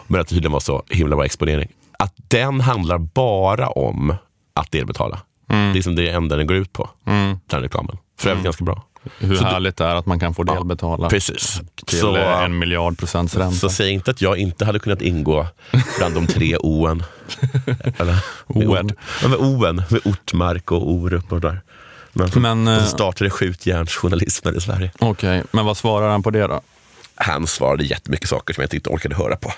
Men 0.06 0.20
att 0.20 0.26
det 0.28 0.34
tydligen 0.34 0.52
var 0.52 0.60
så 0.60 0.82
himla 0.88 1.16
bra 1.16 1.24
exponering. 1.24 1.68
Att 1.98 2.14
den 2.28 2.60
handlar 2.60 2.98
bara 2.98 3.68
om 3.68 4.14
att 4.54 4.70
delbetala. 4.72 5.20
Mm. 5.48 5.72
Det 5.72 5.78
är 5.78 5.82
som 5.82 5.94
det 5.94 6.08
enda 6.10 6.36
den 6.36 6.46
går 6.46 6.56
ut 6.56 6.72
på, 6.72 6.90
den 7.46 7.62
reklamen. 7.62 7.96
För 8.18 8.30
övrigt 8.30 8.44
ganska 8.44 8.64
bra. 8.64 8.82
Hur 9.18 9.36
Så 9.36 9.44
härligt 9.44 9.76
det 9.76 9.84
är 9.84 9.94
att 9.94 10.06
man 10.06 10.20
kan 10.20 10.34
få 10.34 10.42
delbetala 10.42 11.08
Precis. 11.08 11.60
till 11.86 11.98
Så, 12.00 12.16
en 12.16 12.58
miljard 12.58 12.98
procents 12.98 13.36
ränta. 13.36 13.56
så 13.56 13.68
säg 13.68 13.90
inte 13.90 14.10
att 14.10 14.22
jag 14.22 14.38
inte 14.38 14.64
hade 14.64 14.78
kunnat 14.78 15.02
ingå 15.02 15.46
bland 15.98 16.14
de 16.14 16.26
tre 16.26 16.56
O'n. 16.60 17.02
Eller, 17.98 18.16
med 18.46 18.92
Ja, 19.22 19.28
med 19.88 20.00
Ortmark 20.04 20.72
och 20.72 20.90
Orup 20.90 21.32
och 21.32 21.40
där. 21.40 21.60
Men, 22.12 22.30
Men, 22.34 22.64
de 22.64 22.72
eh, 22.74 22.84
startade 22.84 23.30
skjutjärnsjournalismen 23.30 24.56
i 24.56 24.60
Sverige. 24.60 24.90
Okej, 24.98 25.42
men 25.50 25.64
vad 25.64 25.76
svarar 25.76 26.08
han 26.10 26.22
på 26.22 26.30
det 26.30 26.46
då? 26.46 26.60
Han 27.14 27.46
svarade 27.46 27.84
jättemycket 27.84 28.28
saker 28.28 28.54
som 28.54 28.62
jag 28.62 28.74
inte 28.74 28.90
orkade 28.90 29.14
höra 29.14 29.36
på. 29.36 29.52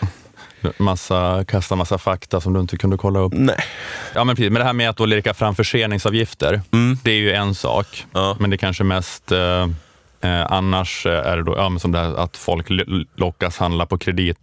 Massa, 0.79 1.45
kasta 1.49 1.77
massa 1.77 1.99
fakta 1.99 2.41
som 2.41 2.53
du 2.53 2.61
inte 2.61 2.77
kunde 2.77 2.97
kolla 2.97 3.19
upp. 3.19 3.33
Nej. 3.37 3.57
Ja, 4.15 4.25
men 4.25 4.37
precis. 4.37 4.53
Men 4.53 4.61
det 4.61 4.67
här 4.67 4.73
med 4.73 4.91
att 4.91 4.97
då 4.97 5.07
lirka 5.07 5.35
fram 5.35 5.55
förseningsavgifter, 5.55 6.61
det 7.03 7.11
är 7.11 7.21
ju 7.21 7.33
en 7.33 7.55
sak. 7.55 8.07
Ja. 8.13 8.37
Men 8.41 8.51
det 8.51 8.59
kanske 8.59 8.85
mest 8.85 9.33
eh, 9.33 9.69
eh, 10.21 10.47
annars 10.53 11.07
är 11.07 11.37
det 11.37 11.43
då, 11.43 11.57
ja, 11.57 11.69
men 11.69 11.81
som 11.81 11.93
det 11.93 11.99
här 11.99 12.15
att 12.15 12.37
folk 12.37 12.67
lockas 13.17 13.59
handla 13.59 13.87
på 13.87 13.99
kredit 13.99 14.39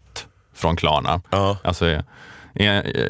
från 0.55 0.75
Klarna. 0.75 1.21
Ja. 1.29 1.57
Alltså, 1.63 1.88
eh, 1.89 2.01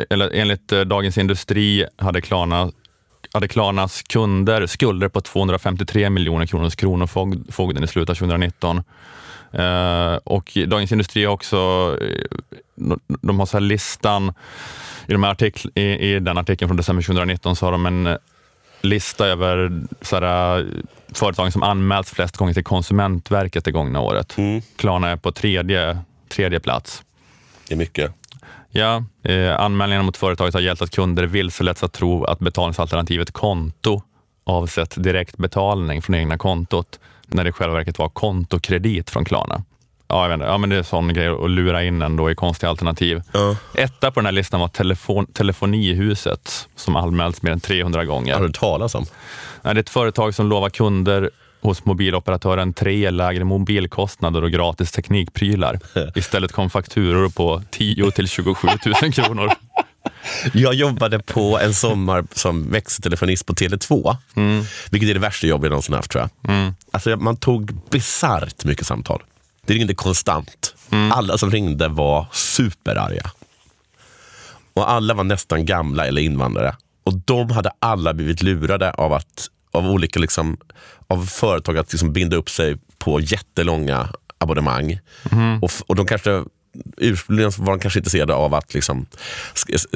eller, 0.10 0.30
enligt 0.34 0.72
eh, 0.72 0.82
Dagens 0.82 1.18
Industri 1.18 1.86
hade 1.98 2.22
Klarna 2.22 2.72
hade 3.34 3.48
Klarnas 3.48 4.02
kunder 4.02 4.68
skulder 4.68 5.08
på 5.08 5.22
253 5.22 6.10
miljoner 6.10 6.46
kronor 6.46 6.64
hos 6.64 6.76
Kronofogden 6.76 7.84
i 7.84 7.88
slutet 7.88 8.10
av 8.10 8.16
2019. 8.16 8.84
Eh, 9.52 10.16
och 10.24 10.58
Dagens 10.68 10.92
Industri 10.92 11.26
har 11.26 11.34
också, 11.34 11.58
eh, 12.02 12.38
de- 13.22 13.40
har 13.40 13.46
så 13.46 13.58
här 13.58 13.62
listan, 13.62 14.34
i, 15.08 15.12
de 15.12 15.24
artikl, 15.24 15.68
i, 15.76 15.82
i 16.16 16.20
den 16.20 16.38
artikeln 16.38 16.70
från 16.70 16.78
december 16.78 17.04
2019 17.04 17.56
så 17.56 17.66
har 17.66 17.72
de 17.72 17.86
en 17.86 18.08
eh, 18.08 18.18
lista 18.82 19.28
över 19.28 19.82
så 20.02 20.16
här, 20.20 20.60
eh, 20.60 20.66
företagen 21.14 21.52
som 21.52 21.64
anmälts 21.64 22.12
flest 22.12 22.38
gånger 22.38 22.54
till 22.54 22.64
Konsumentverket 22.64 23.66
det 23.66 23.72
gångna 23.72 24.00
året. 24.00 24.38
Mm. 24.38 24.62
Klarna 24.76 25.10
är 25.10 25.16
på 25.16 25.32
tredje, 25.32 26.00
tredje 26.30 26.60
plats. 26.60 27.04
Det 27.68 27.74
är 27.74 27.78
mycket. 27.78 28.12
Ja, 28.72 29.04
eh, 29.24 29.60
anmälningarna 29.60 30.04
mot 30.06 30.18
företaget 30.18 30.54
har 30.54 30.62
gällt 30.62 30.82
att 30.82 30.92
kunder 30.96 31.24
vilseletts 31.24 31.84
att 31.84 31.94
tro 31.94 32.24
att 32.24 32.40
betalningsalternativet 32.40 33.32
konto 33.32 34.02
avsett 34.44 35.04
direktbetalning 35.04 36.02
från 36.02 36.16
egna 36.16 36.38
kontot, 36.38 37.00
när 37.34 37.44
det 37.44 37.50
i 37.50 37.54
själva 37.54 37.76
verket 37.76 38.00
var 38.00 38.10
kontokredit 38.10 39.10
från 39.10 39.26
Klarna. 39.26 39.64
Ja, 40.08 40.22
jag 40.22 40.30
vet 40.30 40.34
inte. 40.34 40.46
ja 40.46 40.58
men 40.58 40.70
det 40.70 40.76
är 40.76 40.84
sån 40.84 41.14
grej 41.14 41.28
att 41.28 41.50
lura 41.50 41.84
in 41.84 42.02
en 42.02 42.16
då 42.16 42.32
i 42.32 42.36
konstiga 42.36 42.70
alternativ. 42.70 43.22
Ja. 43.32 43.56
Etta 43.76 44.12
på 44.12 44.20
den 44.20 44.26
här 44.26 44.32
listan 44.34 44.60
var 44.60 44.68
telefon, 44.68 45.26
Telefonihuset, 45.26 46.70
som 46.76 46.96
anmälts 46.96 47.42
mer 47.42 47.52
än 47.52 47.60
300 47.60 48.06
gånger. 48.06 48.36
Har 48.36 48.44
du 48.44 48.52
talas 48.52 48.96
om? 48.96 49.06
Det 49.62 49.70
är 49.70 49.76
ett 49.76 49.90
företag 49.90 50.36
som 50.36 50.50
lovar 50.50 50.70
kunder 50.70 51.30
hos 51.62 51.86
mobiloperatören 51.86 52.74
tre 52.74 53.12
lägre 53.12 53.44
mobilkostnader 53.44 54.44
och 54.44 54.52
gratis 54.52 54.92
teknikprylar. 54.92 55.80
Istället 56.16 56.52
kom 56.52 56.70
fakturor 56.70 57.30
på 57.30 57.62
10 57.72 58.12
till 58.12 58.28
27 58.28 58.68
000 59.02 59.14
kronor. 59.14 59.52
Jag 60.54 60.74
jobbade 60.74 61.20
på 61.20 61.60
en 61.60 61.74
sommar 61.74 62.24
som 62.34 62.72
växeltelefonist 62.72 63.46
på 63.46 63.54
Tele2. 63.54 64.16
Vilket 64.92 65.10
är 65.10 65.14
det 65.14 65.20
värsta 65.20 65.48
jobb 65.48 65.64
jag 65.64 65.70
någonsin 65.70 65.96
haft 65.96 66.12
tror 66.12 66.30
jag. 66.44 66.74
Alltså, 66.92 67.16
man 67.18 67.38
tog 67.38 67.74
bisarrt 67.90 68.64
mycket 68.66 68.88
samtal. 68.88 69.24
Det 69.66 69.74
ringde 69.74 69.94
konstant. 69.96 70.76
Alla 71.12 71.38
som 71.38 71.52
ringde 71.52 71.88
var 71.88 72.28
superarga. 72.32 73.32
Och 74.74 74.92
alla 74.92 75.14
var 75.14 75.24
nästan 75.24 75.66
gamla 75.66 76.06
eller 76.08 76.22
invandrare. 76.22 76.76
Och 77.04 77.14
de 77.26 77.52
hade 77.52 77.72
alla 77.80 78.14
blivit 78.14 78.42
lurade 78.44 78.92
av, 78.92 79.14
att, 79.14 79.48
av 79.72 79.88
olika 79.88 80.20
liksom, 80.20 80.58
av 81.08 81.26
företag 81.26 81.78
att 81.78 81.92
liksom 81.92 82.14
binda 82.14 82.36
upp 82.38 82.50
sig 82.50 82.78
på 82.98 83.20
jättelånga 83.20 84.10
abonnemang. 84.38 85.00
Och, 85.62 85.70
f- 85.72 85.82
och 85.88 85.96
de 85.96 86.06
kanske 86.06 86.44
Ursprungligen 86.98 87.52
var 87.58 87.74
de 87.74 87.80
kanske 87.80 88.00
intresserade 88.00 88.34
av 88.34 88.54
att 88.54 88.74
liksom 88.74 89.06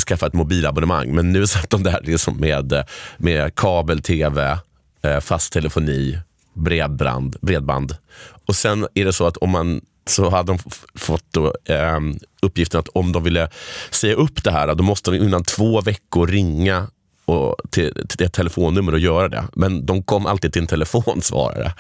skaffa 0.08 0.28
ett 0.28 0.34
mobilabonnemang, 0.34 1.16
men 1.16 1.34
nu 1.34 1.48
satt 1.54 1.70
de 1.70 1.84
där 1.84 2.00
liksom 2.04 2.38
med, 2.38 2.86
med 3.18 3.56
kabel, 3.56 4.02
tv, 4.02 4.58
eh, 5.02 5.20
fast 5.20 5.54
telefoni, 5.54 6.20
bredband, 6.54 7.36
bredband. 7.42 7.98
Och 8.46 8.56
sen 8.56 8.88
är 8.94 9.06
det 9.06 9.14
så 9.14 9.28
att 9.28 9.38
om 9.38 9.50
man 9.50 9.82
så 10.06 10.30
hade 10.30 10.52
de 10.52 10.60
fått 10.96 11.26
då, 11.32 11.56
eh, 11.66 12.00
uppgiften 12.42 12.80
att 12.80 12.88
om 12.88 13.12
de 13.12 13.24
ville 13.24 13.50
säga 13.92 14.16
upp 14.16 14.44
det 14.44 14.52
här, 14.52 14.76
då 14.76 14.84
måste 14.84 15.12
de 15.12 15.18
innan 15.18 15.44
två 15.44 15.82
veckor 15.82 16.28
ringa 16.28 16.88
och 17.26 17.56
till, 17.70 18.08
till 18.10 18.26
ett 18.26 18.34
telefonnummer 18.34 18.92
och 18.92 19.00
göra 19.00 19.28
det. 19.28 19.44
Men 19.54 19.86
de 19.86 20.04
kom 20.04 20.26
alltid 20.26 20.54
till 20.54 20.62
en 20.62 20.68
telefonsvarare. 20.68 21.74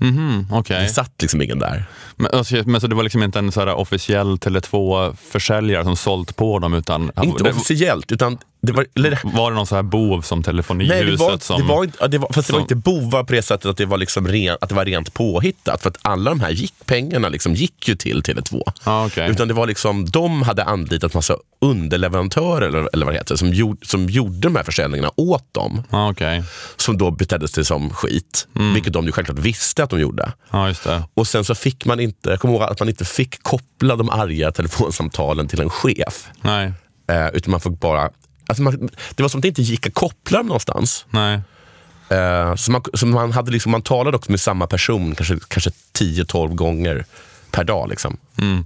Mhm, 0.00 0.46
okej. 0.50 0.82
Det 0.82 0.88
satt 0.88 1.12
liksom 1.22 1.42
ingen 1.42 1.58
där. 1.58 1.84
Men, 2.16 2.30
alltså, 2.32 2.62
men 2.66 2.80
så 2.80 2.86
det 2.86 2.94
var 2.94 3.02
liksom 3.02 3.22
inte 3.22 3.38
en 3.38 3.52
så 3.52 3.72
officiell 3.72 4.36
Tele2-försäljare 4.36 5.84
som 5.84 5.96
sålt 5.96 6.36
på 6.36 6.58
dem, 6.58 6.74
utan 6.74 7.10
Inte 7.22 7.44
det, 7.44 7.50
officiellt, 7.50 8.12
utan 8.12 8.38
det 8.72 8.76
var, 8.76 8.86
eller, 8.96 9.18
var 9.22 9.50
det 9.50 9.54
någon 9.56 9.66
så 9.66 9.74
här 9.74 9.82
bov 9.82 10.22
som 10.22 10.42
Telefonihuset 10.42 10.96
Nej, 11.04 11.10
det 11.10 11.16
var, 11.16 11.38
som... 11.38 11.60
det 11.60 11.66
var, 11.68 11.84
inte- 11.84 12.08
det 12.08 12.18
var, 12.18 12.28
fast 12.32 12.48
det 12.48 12.52
var 12.52 12.60
som- 12.60 12.64
inte 12.64 12.74
bovar 12.74 13.24
på 13.24 13.32
det 13.32 13.42
sättet 13.42 13.66
att 13.66 13.76
det 13.76 13.86
var, 13.86 13.98
liksom 13.98 14.28
ren, 14.28 14.56
att 14.60 14.68
det 14.68 14.74
var 14.74 14.84
rent 14.84 15.14
påhittat. 15.14 15.82
För 15.82 15.90
att 15.90 15.98
alla 16.02 16.30
de 16.30 16.40
här 16.40 16.50
gick, 16.50 16.74
pengarna 16.86 17.28
liksom 17.28 17.54
gick 17.54 17.88
ju 17.88 17.94
till 17.96 18.22
Tele2. 18.22 18.62
Ja, 18.84 19.06
okej. 19.06 19.30
Utan 19.30 19.48
det 19.48 19.54
var 19.54 19.66
liksom, 19.66 20.04
de 20.10 20.42
hade 20.42 20.64
anlitat 20.64 21.14
massa 21.14 21.36
underleverantörer 21.60 22.68
eller, 22.68 22.88
eller 22.92 23.06
vad 23.06 23.14
det 23.14 23.18
heter, 23.18 23.36
som, 23.36 23.52
gjorde, 23.54 23.86
som 23.86 24.08
gjorde 24.08 24.38
de 24.38 24.56
här 24.56 24.62
försäljningarna 24.64 25.10
åt 25.16 25.54
dem. 25.54 25.82
Ja, 25.90 26.10
okej. 26.10 26.44
Som 26.76 26.98
då 26.98 27.10
betedde 27.10 27.48
sig 27.48 27.64
som 27.64 27.90
skit. 27.90 28.48
Vilket 28.74 28.92
de 28.92 29.06
ju 29.06 29.12
självklart 29.12 29.38
visste 29.38 29.84
att 29.84 29.90
de 29.90 30.00
gjorde. 30.00 30.32
Det. 30.84 31.02
Och 31.14 31.26
sen 31.26 31.44
så 31.44 31.54
fick 31.54 31.84
man 31.84 32.00
inte, 32.00 32.30
jag 32.30 32.40
kommer 32.40 32.54
ihåg 32.54 32.62
att 32.62 32.80
man 32.80 32.88
inte 32.88 33.04
fick 33.04 33.42
koppla 33.42 33.96
de 33.96 34.10
arga 34.10 34.52
telefonsamtalen 34.52 35.48
till 35.48 35.60
en 35.60 35.70
chef. 35.70 36.28
Nej, 36.40 36.72
Eh, 37.10 37.28
utan 37.28 37.50
man 37.50 37.60
fick 37.60 37.80
bara, 37.80 38.10
alltså 38.48 38.62
man, 38.62 38.88
det 39.14 39.22
var 39.22 39.28
som 39.28 39.38
att 39.38 39.42
det 39.42 39.48
inte 39.48 39.62
gick 39.62 39.86
att 39.86 39.94
koppla 39.94 40.38
dem 40.38 40.46
någonstans. 40.46 41.06
nej. 41.10 41.40
Eh, 42.10 42.54
så 42.54 42.72
man, 42.72 42.82
så 42.94 43.06
man, 43.06 43.32
hade 43.32 43.50
liksom, 43.50 43.72
man 43.72 43.82
talade 43.82 44.16
också 44.16 44.30
med 44.30 44.40
samma 44.40 44.66
person 44.66 45.14
kanske, 45.14 45.38
kanske 45.48 45.70
10-12 45.98 46.54
gånger 46.54 47.04
per 47.50 47.64
dag. 47.64 47.88
Liksom. 47.88 48.16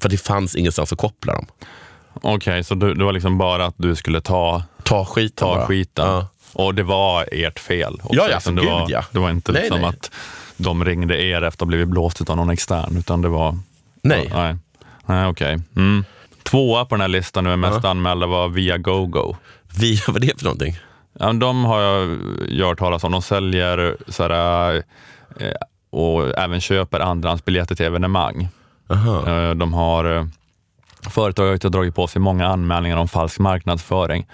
För 0.01 0.09
det 0.09 0.17
fanns 0.19 0.57
ingenstans 0.57 0.93
att 0.93 0.99
koppla 0.99 1.35
dem. 1.35 1.47
Okej, 2.15 2.65
så 2.65 2.75
du, 2.75 2.95
det 2.95 3.05
var 3.05 3.13
liksom 3.13 3.39
bara 3.39 3.67
att 3.67 3.75
du 3.77 3.97
skulle 3.97 4.21
ta, 4.21 4.63
Ta 4.83 5.05
skiten 5.05 5.37
ta 5.49 5.55
bara. 5.55 5.67
skiten. 5.67 6.07
Ja. 6.07 6.29
Och 6.53 6.75
det 6.75 6.83
var 6.83 7.29
ert 7.33 7.59
fel? 7.59 7.95
också, 7.95 8.15
Ja, 8.15 8.23
ja, 8.29 8.35
liksom. 8.35 8.57
för 8.57 8.63
det, 8.63 8.71
var, 8.71 8.81
gud, 8.81 8.91
ja. 8.91 9.05
det 9.11 9.19
var 9.19 9.31
inte 9.31 9.53
Nej, 9.53 9.63
liksom 9.63 9.81
nej. 9.81 9.89
att 9.91 10.11
de 10.57 10.85
ringde 10.85 11.23
er 11.23 11.37
efter 11.43 11.47
att 11.49 11.61
ha 11.61 11.67
blivit 11.67 11.89
blåst 11.89 12.31
av 12.31 12.37
någon 12.37 12.51
extern, 12.51 12.97
utan 12.97 13.23
det 13.23 13.29
var... 13.29 13.59
Nej. 14.03 14.29
Ja, 14.31 14.43
nej, 14.43 14.57
nej 15.07 15.27
okej. 15.27 15.61
Mm. 15.77 16.05
Tvåa 16.43 16.85
på 16.85 16.95
den 16.95 17.01
här 17.01 17.09
listan 17.09 17.45
nu, 17.45 17.57
mest 17.57 17.85
anmälda, 17.85 18.27
var 18.27 18.49
via 18.49 18.79
GoGo. 18.79 19.37
Vi, 19.79 20.03
vad 20.07 20.17
är 20.17 20.21
det 20.21 20.39
för 20.39 20.45
någonting? 20.45 20.77
Ja, 21.19 21.33
de 21.33 21.65
har 21.65 21.81
jag 21.81 22.67
hört 22.67 22.79
talas 22.79 23.05
om. 23.05 23.13
De 23.13 23.23
säljer 23.23 23.97
så 24.09 24.23
här, 24.23 24.75
eh, 25.41 25.53
och 25.91 26.39
även 26.39 26.61
köper 26.61 27.01
andrahandsbiljetter 27.01 27.75
till 27.75 27.87
evenemang. 27.87 28.49
Aha. 28.91 29.29
Eh, 29.29 29.51
De 29.51 29.75
har, 29.75 30.17
eh, 30.17 30.25
företaget 31.11 31.63
har 31.63 31.71
dragit 31.71 31.95
på 31.95 32.07
sig 32.07 32.21
många 32.23 32.47
anmälningar 32.47 32.97
om 32.97 33.09
falsk 33.09 33.39
marknadsföring. 33.39 34.27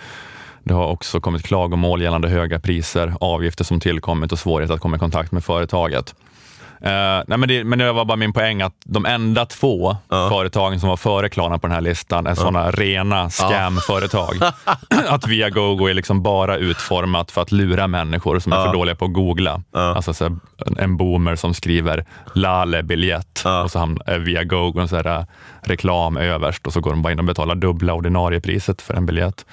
Det 0.64 0.74
har 0.74 0.86
också 0.86 1.20
kommit 1.20 1.42
klagomål 1.46 2.02
gällande 2.02 2.28
höga 2.28 2.60
priser, 2.60 3.14
avgifter 3.20 3.64
som 3.64 3.80
tillkommit 3.80 4.32
och 4.32 4.38
svårighet 4.38 4.70
att 4.70 4.80
komma 4.80 4.96
i 4.96 5.00
kontakt 5.00 5.32
med 5.32 5.44
företaget. 5.44 6.14
Eh, 6.80 7.22
nej 7.26 7.38
men, 7.38 7.48
det, 7.48 7.64
men 7.64 7.78
det 7.78 7.92
var 7.92 8.04
bara 8.04 8.16
min 8.16 8.32
poäng 8.32 8.62
att 8.62 8.72
de 8.84 9.06
enda 9.06 9.46
två 9.46 9.96
företagen 10.28 10.80
som 10.80 10.88
var 10.88 10.96
före 10.96 11.28
Klarna 11.28 11.58
på 11.58 11.66
den 11.66 11.74
här 11.74 11.80
listan 11.80 12.26
är 12.26 12.34
sådana 12.34 12.70
rena 12.70 13.30
scam-företag. 13.30 14.34
att 15.08 15.26
Viagogo 15.26 15.86
är 15.88 15.94
liksom 15.94 16.22
bara 16.22 16.56
utformat 16.56 17.30
för 17.30 17.42
att 17.42 17.52
lura 17.52 17.86
människor 17.86 18.38
som 18.38 18.52
är 18.52 18.56
för 18.56 18.72
dåliga 18.72 18.94
på 18.94 19.04
att 19.04 19.12
googla. 19.12 19.62
Alltså 19.72 20.14
så 20.14 20.38
en 20.78 20.96
boomer 20.96 21.36
som 21.36 21.54
skriver 21.54 22.04
Lale 22.34 22.82
biljett 22.82 23.42
och 23.64 23.70
så 23.70 23.78
hamn- 23.78 24.00
är 24.06 24.18
Viagogo 24.18 24.80
en 24.80 24.88
så 24.88 24.96
här, 24.96 25.06
eh, 25.18 25.24
reklam 25.62 26.16
överst 26.16 26.66
och 26.66 26.72
så 26.72 26.80
går 26.80 26.90
de 26.90 27.02
bara 27.02 27.12
in 27.12 27.18
och 27.18 27.24
betalar 27.24 27.54
dubbla 27.54 27.92
ordinarie 27.94 28.40
priset 28.40 28.82
för 28.82 28.94
en 28.94 29.06
biljett. 29.06 29.44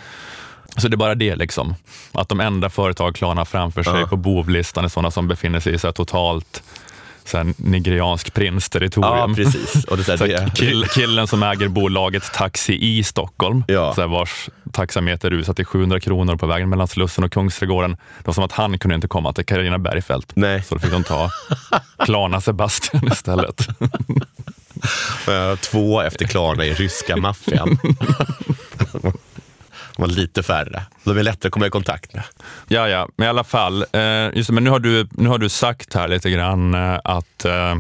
Så 0.78 0.88
det 0.88 0.96
är 0.96 0.98
bara 0.98 1.16
det, 1.16 1.36
liksom. 1.36 1.76
att 2.14 2.30
de 2.30 2.40
enda 2.40 2.70
företag 2.70 3.16
Klarna 3.16 3.46
framför 3.46 3.84
sig 3.84 4.06
på 4.08 4.16
bovlistan 4.18 4.86
är 4.86 4.90
sådana 4.90 5.12
som 5.12 5.28
befinner 5.28 5.60
sig 5.60 5.74
i 5.74 5.78
så 5.80 5.92
totalt 5.92 6.64
så 7.30 7.38
här, 7.38 7.54
nigeriansk 7.58 8.28
Ja, 8.28 8.32
prinsterritorium. 8.36 9.36
precis. 9.36 9.84
Och 9.84 9.98
det, 9.98 10.04
så 10.04 10.18
Så 10.18 10.26
här, 10.26 10.32
det, 10.46 10.52
kill, 10.56 10.86
killen 10.96 11.28
som 11.28 11.44
äger 11.44 11.68
bolaget 11.68 12.34
Taxi 12.34 12.78
i 12.98 13.04
Stockholm, 13.04 13.64
Ja. 13.68 13.94
så 13.96 14.02
här, 14.02 14.08
vars 14.08 14.50
taxameter 14.72 15.30
rusat 15.30 15.56
till 15.56 15.66
700 15.66 16.00
kronor 16.00 16.36
på 16.36 16.46
vägen 16.48 16.70
mellan 16.70 16.88
Slussen 16.88 17.24
och 17.24 17.32
Kungsträdgården. 17.32 17.92
Det 17.92 18.28
var 18.28 18.34
som 18.34 18.44
att 18.44 18.52
han 18.52 18.80
kunde 18.80 18.96
inte 18.96 19.08
komma 19.08 19.34
till 19.34 19.46
Carina 19.46 19.78
Bergfeldt. 19.80 20.32
Nej. 20.36 20.64
Så 20.64 20.76
då 20.76 20.80
fick 20.82 20.92
de 20.92 21.04
ta 21.04 21.30
Klarna 22.06 22.42
Sebastian 22.42 23.08
istället. 23.12 23.68
två 25.62 26.02
efter 26.02 26.26
Klarna 26.28 26.66
i 26.66 26.74
ryska 26.74 27.18
maffian. 27.18 27.78
De 29.96 30.02
var 30.02 30.10
lite 30.10 30.44
färre. 30.44 30.84
De 31.04 31.18
är 31.18 31.24
lättare 31.24 31.48
att 31.48 31.54
komma 31.54 31.68
i 31.68 31.70
kontakt 31.70 32.14
med. 32.14 32.24
Ja, 32.68 32.90
ja, 32.90 33.08
men 33.16 33.26
i 33.26 33.30
alla 33.30 33.44
fall. 33.44 33.86
Eh, 33.92 34.02
just, 34.34 34.48
det, 34.48 34.54
men 34.54 34.64
nu 34.64 34.70
har, 34.70 34.80
du, 34.80 35.08
nu 35.12 35.30
har 35.30 35.38
du 35.38 35.50
sagt 35.50 35.94
här 35.94 36.08
lite 36.08 36.30
grann 36.30 36.74
eh, 36.74 37.00
att, 37.04 37.46
eh, 37.46 37.76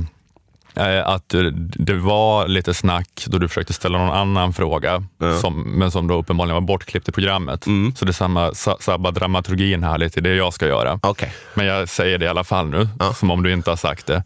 att 1.05 1.33
det 1.57 1.93
var 1.93 2.47
lite 2.47 2.73
snack 2.73 3.25
då 3.27 3.37
du 3.37 3.47
försökte 3.47 3.73
ställa 3.73 3.97
någon 3.97 4.17
annan 4.17 4.53
fråga, 4.53 5.03
som, 5.41 5.61
men 5.61 5.91
som 5.91 6.07
då 6.07 6.15
uppenbarligen 6.19 6.53
var 6.53 6.61
bortklippt 6.61 7.09
i 7.09 7.11
programmet. 7.11 7.65
Så 7.95 8.05
det 8.05 8.13
samma, 8.13 8.53
sa, 8.53 8.77
sabbar 8.79 9.11
dramaturgin 9.11 9.83
här 9.83 9.97
lite, 9.97 10.21
det 10.21 10.35
jag 10.35 10.53
ska 10.53 10.67
göra. 10.67 10.99
Okej. 11.03 11.33
Men 11.53 11.65
jag 11.65 11.89
säger 11.89 12.17
det 12.17 12.25
i 12.25 12.27
alla 12.27 12.43
fall 12.43 12.67
nu, 12.67 12.89
som 13.15 13.31
om 13.31 13.43
du 13.43 13.53
inte 13.53 13.69
har 13.69 13.77
sagt 13.77 14.05
det. 14.05 14.23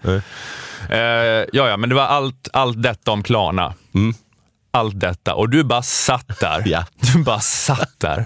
Eh, 0.90 1.00
ja, 1.54 1.70
ja, 1.70 1.78
men 1.78 1.90
det 1.90 1.96
var 1.96 2.06
allt, 2.06 2.48
allt 2.54 2.84
detta 2.84 3.12
om 3.12 3.24
Klarna. 3.24 3.74
Allt 4.72 5.00
detta. 5.00 5.36
Och 5.36 5.50
du 5.50 5.64
bara 5.64 5.82
satt 5.82 6.40
där. 6.40 6.64
Ja. 6.66 6.86
Du 7.14 7.24
bara 7.24 7.40
satt 7.40 8.00
där. 8.00 8.26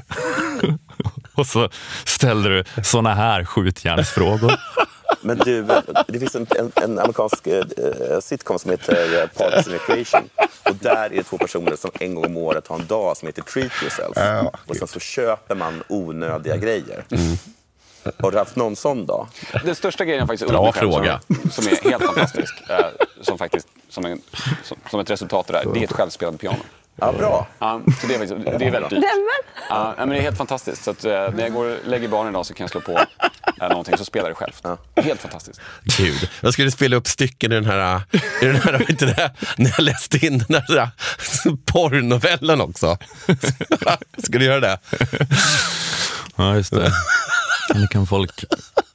Och 1.36 1.48
så 1.48 1.70
ställde 2.06 2.50
du 2.50 2.64
såna 2.84 3.14
här 3.14 3.46
skjutjärnsfrågor. 3.46 4.54
Men 5.22 5.38
du, 5.38 5.68
det 6.08 6.20
finns 6.20 6.36
en, 6.36 6.48
en, 6.60 6.72
en 6.76 7.00
amerikansk 7.00 7.48
eh, 7.48 7.64
sitcom 8.22 8.60
som 8.60 8.72
heter 8.72 9.22
eh, 9.22 9.28
Parks 9.28 9.68
and 9.68 9.76
Recreation. 9.76 10.30
Och 10.64 10.76
där 10.76 11.06
är 11.06 11.10
det 11.10 11.24
två 11.24 11.38
personer 11.38 11.76
som 11.76 11.92
en 12.00 12.16
gång 12.16 12.26
om 12.26 12.38
året 12.38 12.68
har 12.68 12.80
en 12.80 12.86
dag 12.86 13.18
som 13.18 13.28
heter 13.28 13.42
Treat 13.42 13.72
Yourself. 13.82 14.18
och 14.68 14.76
sen 14.76 14.88
så 14.88 15.00
köper 15.00 15.56
man 15.56 15.84
onödiga 15.90 16.58
grejer. 16.58 17.06
Har 18.20 18.32
du 18.32 18.38
haft 18.38 18.56
någon 18.56 18.76
sån 18.76 19.06
dag? 19.06 19.28
Den 19.66 19.76
största 19.76 20.06
grejen 20.06 20.20
jag 20.20 20.28
faktiskt 20.28 20.50
Bra 20.52 20.72
själv 20.72 20.92
fråga. 20.92 21.20
Som, 21.28 21.50
som 21.52 21.68
är 21.68 21.90
helt 21.90 22.04
fantastisk, 22.06 22.54
eh, 22.70 22.78
som, 23.22 23.38
faktiskt, 23.38 23.68
som, 23.90 24.06
en, 24.06 24.22
som, 24.64 24.78
som 24.92 25.00
ett 25.00 25.10
resultat 25.10 25.50
av 25.50 25.54
det 25.54 25.58
här, 25.58 25.74
det 25.74 25.80
är 25.80 25.84
ett 25.84 25.92
självspelande 25.94 26.40
piano. 26.40 26.60
Ja, 26.96 27.12
bra. 27.12 27.48
Ja, 27.60 27.82
så 28.02 28.08
det, 28.08 28.16
är, 28.16 28.20
faktiskt- 28.20 28.60
det 28.60 28.66
är 28.66 28.72
väldigt 28.72 28.90
dyrt. 28.90 29.04
Ja, 29.70 29.94
men 29.98 30.10
det 30.10 30.18
är 30.18 30.22
helt 30.22 30.38
fantastiskt. 30.38 30.84
Så 30.84 30.92
att, 30.92 31.06
eh, 31.06 31.12
när 31.12 31.40
jag 31.40 31.54
går 31.54 31.66
och 31.66 31.78
lägger 31.88 32.08
barnen 32.08 32.34
idag 32.34 32.46
så 32.46 32.54
kan 32.54 32.64
jag 32.64 32.70
slå 32.72 32.82
på 32.82 32.92
eh, 33.62 33.70
någonting 33.70 33.98
så 33.98 34.06
spelar 34.06 34.30
det 34.30 34.36
självt. 34.36 34.64
Helt 34.96 35.22
fantastiskt. 35.22 35.62
Gud, 35.98 36.30
jag 36.42 36.54
skulle 36.54 36.72
spela 36.72 36.96
upp 36.96 37.08
stycken 37.08 37.52
i 37.52 37.56
den 37.56 37.66
här, 37.66 38.02
i 38.42 38.46
den 38.46 38.56
här 38.56 38.78
vet 38.78 38.90
inte 38.90 39.06
det, 39.06 39.32
när 39.58 39.72
jag 39.78 39.84
läste 39.84 40.26
in 40.26 40.38
den 40.48 40.62
här 40.68 40.90
porrnovellen 41.66 42.62
också. 42.62 42.98
Ska 44.24 44.38
du 44.40 44.46
göra 44.46 44.60
det? 44.60 44.78
Ja, 46.36 46.56
just 46.56 46.72
det. 46.74 46.92
Nu 47.76 47.88
kan 47.88 48.08
folk 48.08 48.46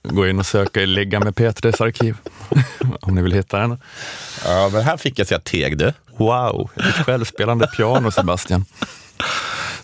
gå 0.03 0.29
in 0.29 0.39
och 0.39 0.47
söka 0.47 0.81
i 0.83 0.87
Ligga 0.87 1.21
med 1.21 1.35
P3s 1.35 1.83
arkiv. 1.83 2.17
Om 3.01 3.15
ni 3.15 3.23
vill 3.23 3.33
hitta 3.33 3.59
den. 3.59 3.79
Ja, 4.45 4.71
men 4.73 4.83
här 4.83 4.97
fick 4.97 5.19
jag 5.19 5.27
säga 5.27 5.41
teg 5.41 5.79
du. 5.79 5.93
Wow, 6.17 6.71
ett 6.77 7.07
självspelande 7.07 7.67
piano 7.67 8.11
Sebastian. 8.11 8.65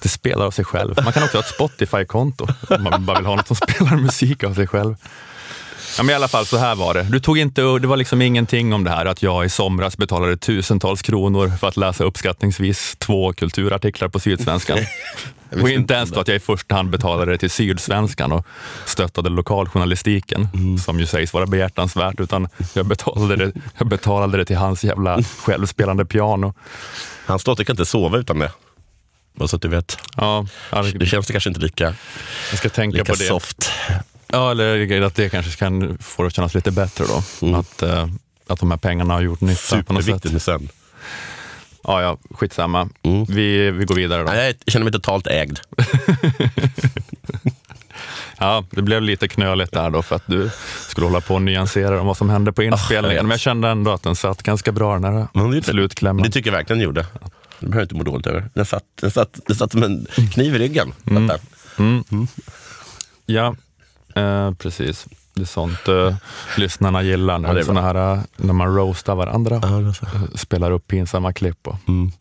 Det 0.03 0.09
spelar 0.09 0.47
av 0.47 0.51
sig 0.51 0.65
själv. 0.65 0.95
Man 1.05 1.13
kan 1.13 1.23
också 1.23 1.37
ha 1.37 1.43
ett 1.43 1.55
Spotify-konto 1.55 2.47
om 2.69 2.83
man 2.83 3.07
bara 3.07 3.17
vill 3.17 3.27
ha 3.27 3.37
något 3.37 3.47
som 3.47 3.57
spelar 3.57 3.97
musik 3.97 4.45
av 4.45 4.55
sig 4.55 4.67
själv. 4.67 4.97
Ja, 5.97 6.03
men 6.03 6.13
I 6.13 6.15
alla 6.17 6.29
fall, 6.29 6.47
så 6.47 6.57
här 6.57 6.75
var 6.75 6.95
det. 6.95 7.03
Du 7.03 7.21
tog 7.21 7.39
inte, 7.39 7.61
det 7.61 7.87
var 7.87 7.97
liksom 7.97 8.23
ingenting 8.23 8.73
om 8.73 8.85
det 8.85 8.91
här 8.91 9.07
att 9.07 9.23
jag 9.23 9.45
i 9.45 9.49
somras 9.49 9.97
betalade 9.97 10.37
tusentals 10.37 11.03
kronor 11.03 11.53
för 11.61 11.69
att 11.69 11.77
läsa 11.77 12.05
uppskattningsvis 12.05 12.97
två 12.99 13.33
kulturartiklar 13.33 14.09
på 14.09 14.21
Sydsvenskan. 14.21 14.79
Och 15.63 15.71
inte 15.71 15.95
ens 15.95 16.11
då 16.11 16.21
att 16.21 16.29
jag 16.29 16.37
i 16.37 16.41
första 16.41 16.75
hand 16.75 16.91
betalade 16.91 17.33
det 17.33 17.39
till 17.39 17.51
Sydsvenskan 17.51 18.33
och 18.33 18.47
stöttade 18.85 19.31
lokaljournalistiken, 19.31 20.49
som 20.85 21.01
ju 21.01 21.07
sägs 21.07 21.33
vara 21.33 21.47
behjärtansvärt, 21.47 22.21
utan 22.21 22.49
jag 22.73 22.87
betalade 22.87 23.37
det, 23.37 23.53
jag 23.79 23.89
betalade 23.89 24.39
det 24.39 24.45
till 24.45 24.57
hans 24.57 24.85
jävla 24.85 25.23
självspelande 25.23 26.05
piano. 26.05 26.55
Hans 27.27 27.45
dotter 27.45 27.65
kan 27.65 27.73
inte 27.73 27.87
sova 27.87 28.19
utan 28.19 28.39
det. 28.39 28.53
Bara 29.37 29.49
så 29.49 29.57
att 29.57 29.63
du 29.63 29.69
vet. 29.69 29.99
Ja, 30.17 30.47
Det 30.95 31.07
känns 31.07 31.27
det 31.27 31.33
kanske 31.33 31.51
inte 31.51 31.61
lika, 31.61 31.95
jag 32.51 32.59
ska 32.59 32.69
tänka 32.69 32.99
lika 32.99 33.13
på 33.13 33.19
det. 33.19 33.25
soft. 33.25 33.71
Ja, 34.35 34.51
eller 34.51 35.03
att 35.03 35.15
det 35.15 35.29
kanske 35.29 35.59
kan 35.59 35.99
få 35.99 36.23
det 36.23 36.27
att 36.27 36.35
kännas 36.35 36.55
lite 36.55 36.71
bättre 36.71 37.05
då. 37.05 37.47
Att, 37.57 37.83
eh, 37.83 38.09
att 38.47 38.61
de 38.61 38.71
här 38.71 38.79
pengarna 38.79 39.15
har 39.15 39.21
gjort 39.21 39.41
nytta 39.41 39.83
på 39.83 39.93
något 39.93 40.05
sätt. 40.05 40.15
Superviktigt 40.15 40.45
sömn. 40.45 40.69
Ja, 41.83 42.03
ja, 42.03 42.19
skitsamma. 42.31 42.89
Vi, 43.29 43.71
vi 43.71 43.85
går 43.85 43.95
vidare 43.95 44.23
då. 44.23 44.31
Nej, 44.31 44.59
jag 44.65 44.73
känner 44.73 44.85
mig 44.85 44.93
totalt 44.93 45.27
ägd. 45.27 45.59
Ja, 48.39 48.65
det 48.71 48.83
blev 48.83 49.03
lite 49.03 49.29
knöligt 49.29 49.73
där 49.73 49.91
då 49.91 50.03
för 50.03 50.17
att 50.17 50.27
du 50.27 50.51
skulle 50.89 51.07
hålla 51.07 51.21
på 51.21 51.35
och 51.35 51.43
nyansera 51.43 52.01
om 52.01 52.07
vad 52.07 52.17
som 52.17 52.31
hände 52.31 52.53
på 52.53 52.63
inspelningen. 52.63 53.15
vet. 53.15 53.23
Men 53.23 53.31
jag 53.31 53.41
kände 53.41 53.69
ändå 53.69 53.91
att 53.91 54.03
den 54.03 54.17
satt 54.17 54.43
ganska 54.43 54.73
bra 54.73 54.95
den 54.95 55.05
här 55.05 55.53
det, 55.53 55.63
slutklämmen. 55.63 56.23
det 56.23 56.31
tycker 56.31 56.51
jag 56.51 56.57
verkligen 56.57 56.79
den 56.79 56.85
gjorde. 56.85 57.07
Det 57.61 57.67
behöver 57.67 57.81
jag 57.81 57.85
inte 57.85 57.95
må 57.95 58.03
dåligt 58.03 58.27
över. 58.27 58.51
Den 58.55 58.67
satt, 58.67 58.85
den 59.01 59.11
satt, 59.11 59.41
den 59.47 59.57
satt 59.57 59.73
som 59.73 59.83
en 59.83 60.07
kniv 60.33 60.57
i 60.57 60.59
ryggen. 60.59 60.93
Mm. 61.07 61.29
Satt 61.29 61.41
där. 61.77 62.25
Ja, 63.27 63.55
eh, 64.15 64.53
precis. 64.55 65.07
Det 65.35 65.41
är 65.43 65.47
sånt 65.47 65.89
eh, 65.89 66.15
lyssnarna 66.59 67.03
gillar. 67.03 67.39
När, 67.39 67.57
Ja, 67.57 67.65
såna 67.65 67.81
här, 67.83 68.13
eh, 68.15 68.21
när 68.37 68.53
man 68.53 68.75
roastar 68.77 69.15
varandra. 69.15 69.61
Ja. 69.63 69.81
Eh, 69.81 70.25
Spelar 70.35 70.71
upp 70.71 70.87
pinsamma 70.87 71.33
klipp 71.33 71.69
och 71.69 71.77
Mm. 71.89 72.13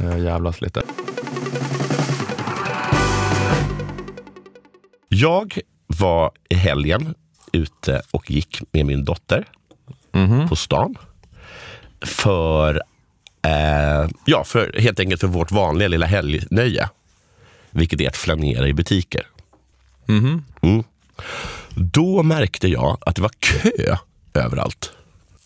eh, 0.00 0.18
jävlas 0.24 0.60
lite. 0.60 0.82
Jag 5.08 5.58
var 5.86 6.30
i 6.48 6.54
helgen 6.54 7.14
ute 7.52 8.02
och 8.10 8.30
gick 8.30 8.62
med 8.72 8.86
min 8.86 9.04
dotter 9.04 9.44
Mhm. 10.12 10.48
på 10.48 10.56
stan. 10.56 10.94
För, 12.06 12.74
eh, 13.42 14.08
ja, 14.24 14.44
för 14.44 14.74
helt 14.80 15.00
enkelt 15.00 15.20
för 15.20 15.28
vårt 15.28 15.52
vanliga 15.52 15.88
lilla 15.88 16.06
helgnöje. 16.06 16.88
Vilket 17.70 18.00
är 18.00 18.08
att 18.08 18.16
flanera 18.16 18.68
i 18.68 18.72
butiker. 18.72 19.26
Mhm. 20.06 20.44
Mm. 20.62 20.84
Då 21.74 22.22
märkte 22.22 22.68
jag 22.68 22.98
att 23.00 23.16
det 23.16 23.22
var 23.22 23.30
kö 23.38 23.96
överallt. 24.34 24.92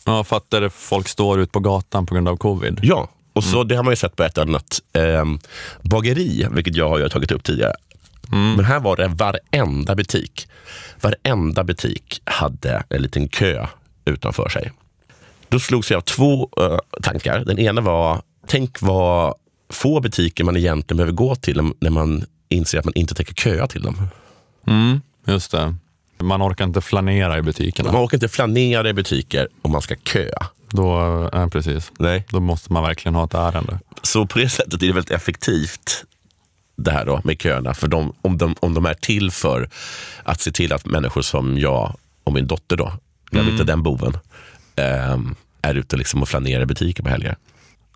Ja, 0.05 0.25
fattar 0.25 0.61
det. 0.61 0.71
Folk 0.71 1.09
står 1.09 1.41
ut 1.41 1.53
på 1.53 1.61
gatan 1.61 2.07
på 2.07 2.15
grund 2.15 2.29
av 2.29 2.37
covid. 2.37 2.81
Ja, 2.83 3.09
och 3.33 3.45
så 3.45 3.65
det 3.65 3.77
har 3.77 3.83
man 3.83 3.93
ju 3.93 3.97
sett 3.97 4.17
på 4.17 4.23
ett 4.23 4.39
annat 4.39 4.81
eh, 4.93 5.25
bageri, 5.83 6.47
vilket 6.51 6.77
jag 6.77 6.89
har 6.89 7.09
tagit 7.09 7.33
upp 7.33 7.45
tidigare. 7.45 7.75
Men 8.31 8.65
här 8.65 8.81
var 8.81 8.97
det 8.97 9.09
varenda 9.09 9.95
butik. 9.95 10.49
Varenda 11.01 11.65
butik 11.65 12.23
hade 12.25 12.85
en 12.89 13.03
liten 13.03 13.29
kö 13.29 13.67
utanför 14.05 14.49
sig. 14.49 14.73
Då 15.49 15.59
slogs 15.59 15.91
jag 15.91 15.99
av 15.99 16.03
två 16.03 16.49
eh, 16.57 16.79
tankar. 17.03 17.45
Den 17.45 17.59
ena 17.59 17.81
var, 17.81 18.23
tänk 18.47 18.83
vad 18.83 19.35
få 19.71 20.01
butiker 20.01 20.45
man 20.45 20.57
egentligen 20.57 20.97
behöver 20.97 21.13
gå 21.13 21.35
till 21.35 21.73
när 21.81 21.91
man 21.91 22.25
inser 22.49 22.79
att 22.79 22.85
man 22.85 22.95
inte 22.95 23.15
tänker 23.15 23.35
köa 23.35 23.67
till 23.67 23.83
dem. 23.83 24.09
Mm, 24.67 25.01
just 25.33 25.51
det. 25.51 25.75
Man 26.19 26.43
orkar 26.43 26.65
inte 26.65 26.81
flanera 26.81 27.39
i 27.39 27.43
butikerna. 27.43 27.93
Man 27.93 28.05
orkar 28.05 28.17
inte 28.17 28.29
flanera 28.29 28.89
i 28.89 28.93
butiker 28.93 29.49
om 29.63 29.71
man 29.71 29.83
ska 29.83 29.95
köa. 29.97 30.47
Då, 30.71 30.93
ja, 31.33 31.49
precis. 31.49 31.93
Nej. 31.99 32.25
Då 32.31 32.41
måste 32.41 32.73
man 32.73 32.83
verkligen 32.83 33.15
ha 33.15 33.25
ett 33.25 33.35
ärende. 33.35 33.79
Så 34.03 34.27
på 34.27 34.39
det 34.39 34.49
sättet 34.49 34.83
är 34.83 34.87
det 34.87 34.93
väldigt 34.93 35.11
effektivt 35.11 36.05
det 36.77 36.91
här 36.91 37.07
då 37.07 37.21
med 37.25 37.43
köerna. 37.43 37.75
För 37.75 37.89
de, 37.89 38.13
om, 38.21 38.39
de, 38.39 38.55
om 38.61 38.75
de 38.75 38.87
är 38.87 38.95
till 38.95 39.31
för 39.31 39.71
att 40.23 40.41
se 40.41 40.53
till 40.53 40.73
att 40.73 40.85
människor 40.85 41.23
som 41.23 41.59
jag 41.59 41.97
och 42.25 42.33
min 42.33 42.47
dotter 42.47 42.77
då, 42.77 42.93
jag 43.31 43.45
är 43.45 43.51
inte 43.51 43.65
den 43.65 43.83
boven, 43.83 44.19
ehm, 44.77 45.35
är 45.63 45.75
ute 45.75 45.97
liksom 45.97 46.23
och 46.23 46.29
flanerar 46.29 46.63
i 46.63 46.67
butiker 46.67 47.03
på 47.03 47.09
helger. 47.09 47.37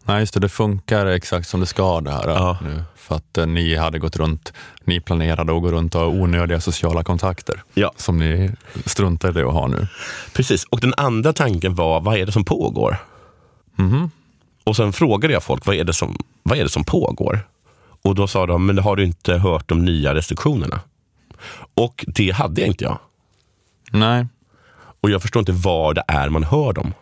Nej, 0.04 0.20
just 0.20 0.34
det. 0.34 0.40
Det 0.40 0.48
funkar 0.48 1.06
exakt 1.06 1.48
som 1.48 1.60
det 1.60 1.66
ska 1.66 2.00
det 2.00 2.10
här 2.10 2.28
Ja. 2.28 2.58
nu. 2.62 2.82
För 2.94 3.14
att 3.16 3.38
eh, 3.38 3.46
ni 3.46 3.76
hade 3.76 3.98
gått 3.98 4.16
runt, 4.16 4.52
ni 4.84 5.00
planerade 5.00 5.56
att 5.56 5.62
gå 5.62 5.70
runt 5.72 5.94
och 5.94 6.00
ha 6.00 6.08
onödiga 6.08 6.60
sociala 6.60 7.04
kontakter. 7.04 7.62
Ja. 7.74 7.92
Som 7.96 8.18
ni 8.18 8.50
struntade 8.86 9.40
i 9.40 9.42
att 9.42 9.52
ha 9.52 9.66
nu. 9.66 9.86
Precis, 10.32 10.64
och 10.64 10.80
den 10.80 10.94
andra 10.96 11.32
tanken 11.32 11.74
var, 11.74 12.00
vad 12.00 12.16
är 12.16 12.26
det 12.26 12.32
som 12.32 12.44
pågår? 12.44 12.96
Och 14.64 14.76
sen 14.76 14.92
frågade 14.92 15.34
jag 15.34 15.42
folk, 15.42 15.66
vad 15.66 15.76
är, 15.76 15.84
det 15.84 15.92
som, 15.92 16.16
vad 16.42 16.58
är 16.58 16.62
det 16.62 16.68
som 16.68 16.84
pågår? 16.84 17.40
Och 18.02 18.14
då 18.14 18.26
sa 18.26 18.46
de, 18.46 18.66
men 18.66 18.78
har 18.78 18.96
du 18.96 19.04
inte 19.04 19.34
hört 19.34 19.68
de 19.68 19.84
nya 19.84 20.14
restriktionerna? 20.14 20.80
Och 21.74 22.04
det 22.08 22.30
hade 22.30 22.60
jag 22.60 22.68
inte 22.68 22.84
jag. 22.84 22.98
Nej. 23.90 24.26
Och 25.00 25.10
jag 25.10 25.22
förstår 25.22 25.40
inte 25.40 25.52
vad 25.52 25.94
det 25.94 26.04
är 26.08 26.28
man 26.28 26.44
hör 26.44 26.72
dem. 26.72 26.94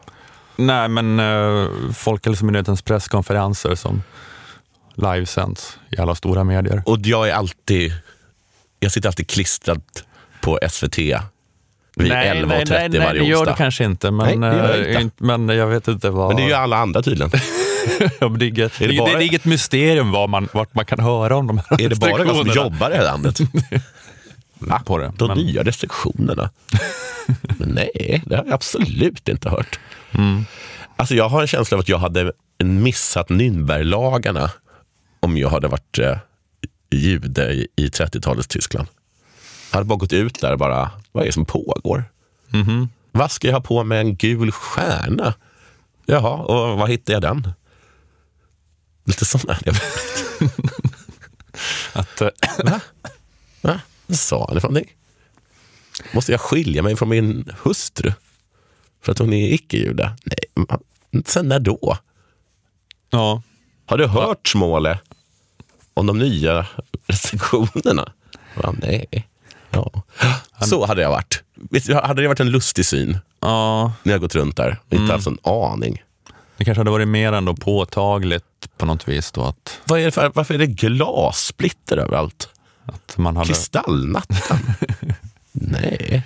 Nej, 0.67 0.89
men 0.89 1.21
eh, 1.21 1.69
Folkhälsomyndighetens 1.95 2.83
presskonferenser 2.83 3.75
som 3.75 4.03
livesänds 4.95 5.79
i 5.91 5.99
alla 6.01 6.15
stora 6.15 6.45
medier. 6.45 6.83
Och 6.87 6.99
jag 7.01 7.29
är 7.29 7.33
alltid, 7.35 7.93
jag 8.81 8.93
sitter 8.93 9.09
alltid 9.09 9.29
klistrad 9.29 9.83
på 10.41 10.59
SVT 10.71 10.99
vid 10.99 12.13
11.30 12.13 12.65
nej, 12.71 12.89
nej, 12.89 13.01
varje 13.01 13.21
det 13.21 13.27
gör 13.27 13.37
onsdag. 13.37 13.51
du 13.51 13.57
kanske 13.57 13.85
inte. 13.85 14.11
Men, 14.11 14.41
Nej, 14.41 14.57
jag 14.57 14.91
eh, 14.91 15.03
inte. 15.03 15.25
men 15.25 15.49
jag 15.49 15.67
vet 15.67 15.89
inte 15.89 16.11
vad... 16.11 16.29
Men 16.29 16.37
det 16.37 16.51
gör 16.51 16.59
alla 16.59 16.77
andra 16.77 17.03
tydligen. 17.03 17.31
Ja, 18.21 18.29
det, 18.29 18.45
är 18.45 18.49
inget, 18.49 18.79
det 18.79 18.99
bara- 18.99 19.09
det 19.19 19.25
är 19.25 19.27
inget 19.27 19.45
mysterium 19.45 20.11
var 20.11 20.29
man, 20.29 20.49
vart 20.53 20.75
man 20.75 20.85
kan 20.85 21.01
höra 21.01 21.37
om 21.37 21.47
de 21.47 21.59
här 21.59 21.81
är 21.81 21.89
det 21.89 22.01
bara 22.01 22.11
jag 22.11 22.37
som 22.37 22.49
jobbar 22.49 22.87
i 22.89 22.93
det 22.93 22.97
här 22.97 23.05
landet? 23.05 23.39
Va? 24.61 24.83
På 24.87 24.99
det, 24.99 25.13
De 25.17 25.29
men- 25.29 25.39
nya 25.39 25.63
restriktionerna? 25.63 26.51
Nej, 27.59 28.23
det 28.27 28.37
har 28.37 28.45
jag 28.45 28.55
absolut 28.55 29.29
inte 29.29 29.51
hört. 29.51 29.79
Mm. 30.13 30.45
Alltså 30.97 31.15
jag 31.15 31.29
har 31.29 31.41
en 31.41 31.47
känsla 31.47 31.75
av 31.77 31.81
att 31.81 31.89
jag 31.89 31.99
hade 31.99 32.33
missat 32.65 33.29
Nürnberglagarna 33.29 34.51
om 35.21 35.37
jag 35.37 35.49
hade 35.51 35.69
varit 35.69 35.99
eh, 35.99 36.19
jude 36.91 37.53
i, 37.53 37.67
i 37.77 37.89
30-talets 37.89 38.49
Tyskland. 38.49 38.89
Jag 39.71 39.77
hade 39.77 39.87
bara 39.89 39.99
gått 39.99 40.13
ut 40.13 40.41
där 40.41 40.53
och 40.53 40.59
bara, 40.59 40.91
vad 41.13 41.23
är 41.23 41.27
det 41.27 41.33
som 41.33 41.45
pågår? 41.45 42.05
Mhm. 42.49 42.89
Vad 43.13 43.31
ska 43.31 43.47
jag 43.49 43.55
ha 43.55 43.61
på 43.61 43.85
med 43.85 44.01
en 44.01 44.17
gul 44.17 44.53
stjärna? 44.53 45.35
Jaha, 46.07 46.31
och 46.37 46.79
var 46.79 46.87
hittade 46.87 47.13
jag 47.13 47.23
den? 47.23 47.53
Lite 49.05 49.25
det. 49.65 49.73
Att, 51.93 52.21
eh, 52.21 52.29
Va? 52.65 52.81
Va? 53.61 53.81
Sa 54.15 54.47
han 54.49 54.61
för 54.61 54.69
någonting? 54.69 54.95
Måste 56.13 56.33
jag 56.33 56.41
skilja 56.41 56.83
mig 56.83 56.97
från 56.97 57.09
min 57.09 57.53
hustru? 57.63 58.13
För 59.03 59.13
att 59.13 59.19
hon 59.19 59.33
är 59.33 59.53
icke-jude? 59.53 60.17
Nej, 60.25 60.67
sen 61.27 61.49
när 61.49 61.61
då? 61.61 61.99
ja. 63.11 63.43
Har 63.87 63.99
du 63.99 64.07
hört 64.07 64.49
Småle 64.49 64.99
om 65.95 66.07
de 66.07 66.19
nya 66.19 66.67
restriktionerna? 67.07 68.13
Va, 68.55 68.75
nej. 68.83 69.29
Ja. 69.71 70.03
Så 70.61 70.87
hade 70.87 71.03
jag 71.03 71.11
varit. 71.11 71.43
Hade 72.03 72.23
det 72.23 72.29
varit 72.29 72.41
en 72.41 72.51
lustig 72.51 72.87
syn 72.87 73.19
ja, 73.41 73.93
när 74.03 74.13
jag 74.13 74.21
gått 74.21 74.35
runt 74.35 74.57
där 74.57 74.81
och 74.89 74.93
inte 74.93 75.13
haft 75.13 75.27
en 75.27 75.39
aning. 75.43 76.03
det 76.57 76.65
kanske 76.65 76.81
hade 76.81 76.91
varit 76.91 77.09
mer 77.09 77.33
ändå 77.33 77.55
påtagligt 77.55 78.45
på 78.77 78.87
något 78.87 79.09
vis 79.09 79.33
då 79.33 79.43
att, 79.43 79.81
Vad 79.85 80.01
är 80.01 80.05
det 80.05 80.11
för, 80.11 80.33
varför 80.35 80.55
är 80.55 80.59
det 80.59 80.67
glassplitter 80.67 81.97
överallt? 81.97 82.49
Att 82.95 83.17
man 83.19 83.37
hade... 83.37 83.49
Kristallnatten? 83.49 84.59
Nej. 85.53 86.23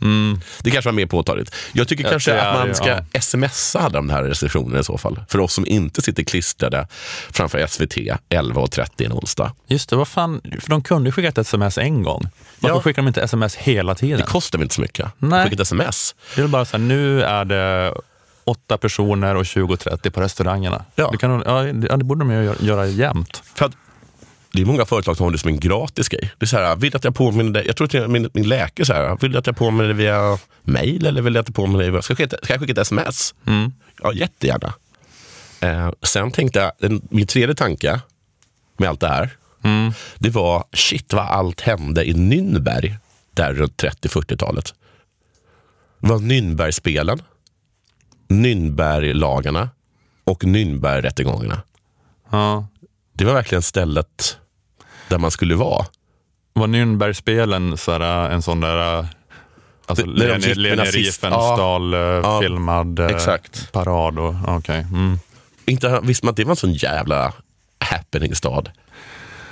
Mm, 0.00 0.40
Det 0.62 0.70
kanske 0.70 0.88
var 0.88 0.94
mer 0.94 1.06
påtagligt. 1.06 1.54
Jag 1.72 1.88
tycker 1.88 2.04
Ja, 2.04 2.10
kanske 2.10 2.40
att 2.40 2.54
man 2.66 2.74
ska 2.74 3.00
ja. 3.12 3.20
smsa 3.20 3.88
de 3.88 4.10
här 4.10 4.22
restriktionerna 4.22 4.78
i 4.80 4.84
så 4.84 4.98
fall. 4.98 5.20
För 5.28 5.38
oss 5.40 5.52
som 5.52 5.66
inte 5.66 6.02
sitter 6.02 6.22
klistrade 6.22 6.88
framför 7.30 7.66
SVT 7.66 7.94
11.30 7.96 9.06
en 9.06 9.12
onsdag. 9.12 9.52
just 9.66 9.90
det, 9.90 9.96
vad 9.96 10.08
fan, 10.08 10.40
för 10.60 10.70
de 10.70 10.82
kunde 10.82 11.08
ju 11.08 11.12
skicka 11.12 11.28
ett 11.28 11.38
sms 11.38 11.78
en 11.78 12.02
gång. 12.02 12.28
Varför 12.60 12.76
Ja. 12.76 12.82
skickar 12.82 13.02
de 13.02 13.08
inte 13.08 13.22
sms 13.22 13.56
hela 13.56 13.94
tiden? 13.94 14.18
Det 14.20 14.26
kostar 14.26 14.58
väl 14.58 14.64
inte 14.64 14.74
så 14.74 14.80
mycket? 14.80 15.10
Nej. 15.18 15.44
Skicka 15.44 15.54
ett 15.54 15.60
sms. 15.60 16.14
Det 16.36 16.42
är 16.42 16.48
bara 16.48 16.64
så 16.64 16.76
här, 16.76 16.84
nu 16.84 17.22
är 17.22 17.44
det 17.44 17.94
åtta 18.44 18.78
personer 18.78 19.34
och 19.34 19.42
20.30 19.44 20.10
på 20.10 20.20
restaurangerna. 20.20 20.84
Ja. 20.94 21.08
Det, 21.10 21.18
kan, 21.18 21.42
ja, 21.46 21.62
det, 21.62 22.04
borde 22.04 22.18
de 22.20 22.30
ju 22.30 22.44
göra, 22.44 22.56
göra 22.60 22.86
jämt. 22.86 23.42
För 23.54 23.64
att 23.66 23.72
det 24.56 24.62
är 24.62 24.66
många 24.66 24.84
företag 24.84 25.16
som 25.16 25.24
har 25.24 25.30
det 25.30 25.38
som 25.38 25.48
en 25.50 25.60
gratis 25.60 26.08
grej. 26.08 26.30
Det 26.38 26.44
är 26.44 26.46
så 26.46 26.56
här, 26.56 26.76
vill 26.76 26.96
att 26.96 27.04
jag 27.04 27.14
påminner 27.14 27.52
dig? 27.52 27.66
Jag 27.66 27.76
tror 27.76 27.96
att 28.04 28.10
min, 28.10 28.30
min 28.34 28.48
läkare 28.48 28.86
så 28.86 28.92
här, 28.92 29.16
vill 29.20 29.36
att 29.36 29.46
jag 29.46 29.56
påminner 29.56 29.84
dig 29.84 29.94
via 29.96 30.38
mail 30.62 31.06
eller 31.06 31.22
vill 31.22 31.32
du 31.32 31.38
att 31.40 31.48
jag 31.48 31.54
påminner 31.54 31.78
dig? 31.82 31.90
via- 31.90 32.02
Ska 32.02 32.10
jag 32.12 32.18
skicka, 32.18 32.36
ska 32.42 32.52
jag 32.52 32.60
skicka 32.60 32.72
ett 32.72 32.78
sms? 32.78 33.34
Mm. 33.46 33.72
Ja, 34.02 34.12
jättegärna. 34.12 34.74
Eh, 35.60 35.90
sen 36.02 36.30
tänkte 36.30 36.58
jag, 36.78 37.00
min 37.10 37.26
tredje 37.26 37.54
tanke 37.54 38.00
med 38.76 38.88
allt 38.88 39.00
det 39.00 39.08
här, 39.08 39.30
Mm. 39.64 39.92
det 40.18 40.30
var 40.30 40.64
shit 40.72 41.12
vad 41.12 41.24
allt 41.26 41.60
hände 41.60 42.04
i 42.04 42.12
Nürnberg 42.12 42.94
där 43.34 43.54
runt 43.54 43.76
30-40-talet. 43.82 44.74
Det 46.00 46.08
var 46.08 46.18
Nürnbergspelen, 46.18 47.22
Nürnberglagarna 48.28 49.68
och 50.24 50.44
Nürnbergrättegångarna. 50.44 51.62
Ja. 52.30 52.66
Det 53.12 53.24
var 53.24 53.34
verkligen 53.34 53.62
stället 53.62 54.38
där 55.08 55.18
man 55.18 55.30
skulle 55.30 55.54
vara. 55.54 55.86
Var 56.52 56.66
Nürnbergspelen 56.66 57.76
här, 58.00 58.30
en 58.30 58.42
sån 58.42 58.60
där 58.60 58.98
äh, 58.98 59.06
alltså, 59.86 60.06
Det- 60.06 60.12
när 60.12 60.26
de 60.28 60.32
Leni, 60.32 60.46
gick 60.46 60.56
med 60.56 60.58
Leni 60.58 60.76
nazist- 60.76 60.94
Riefenstahl 60.96 61.94
äh, 61.94 62.00
Ja. 62.00 62.42
äh, 63.00 63.06
Exakt. 63.06 63.72
parad? 63.72 64.18
Och, 64.18 64.34
okej. 64.48 64.80
mm. 64.92 65.18
Inte 65.66 66.00
visste 66.02 66.26
man 66.26 66.30
att 66.30 66.36
det 66.36 66.44
var 66.44 66.50
en 66.52 66.56
sån 66.56 66.72
jävla 66.72 67.32
happening-stad. 67.80 68.70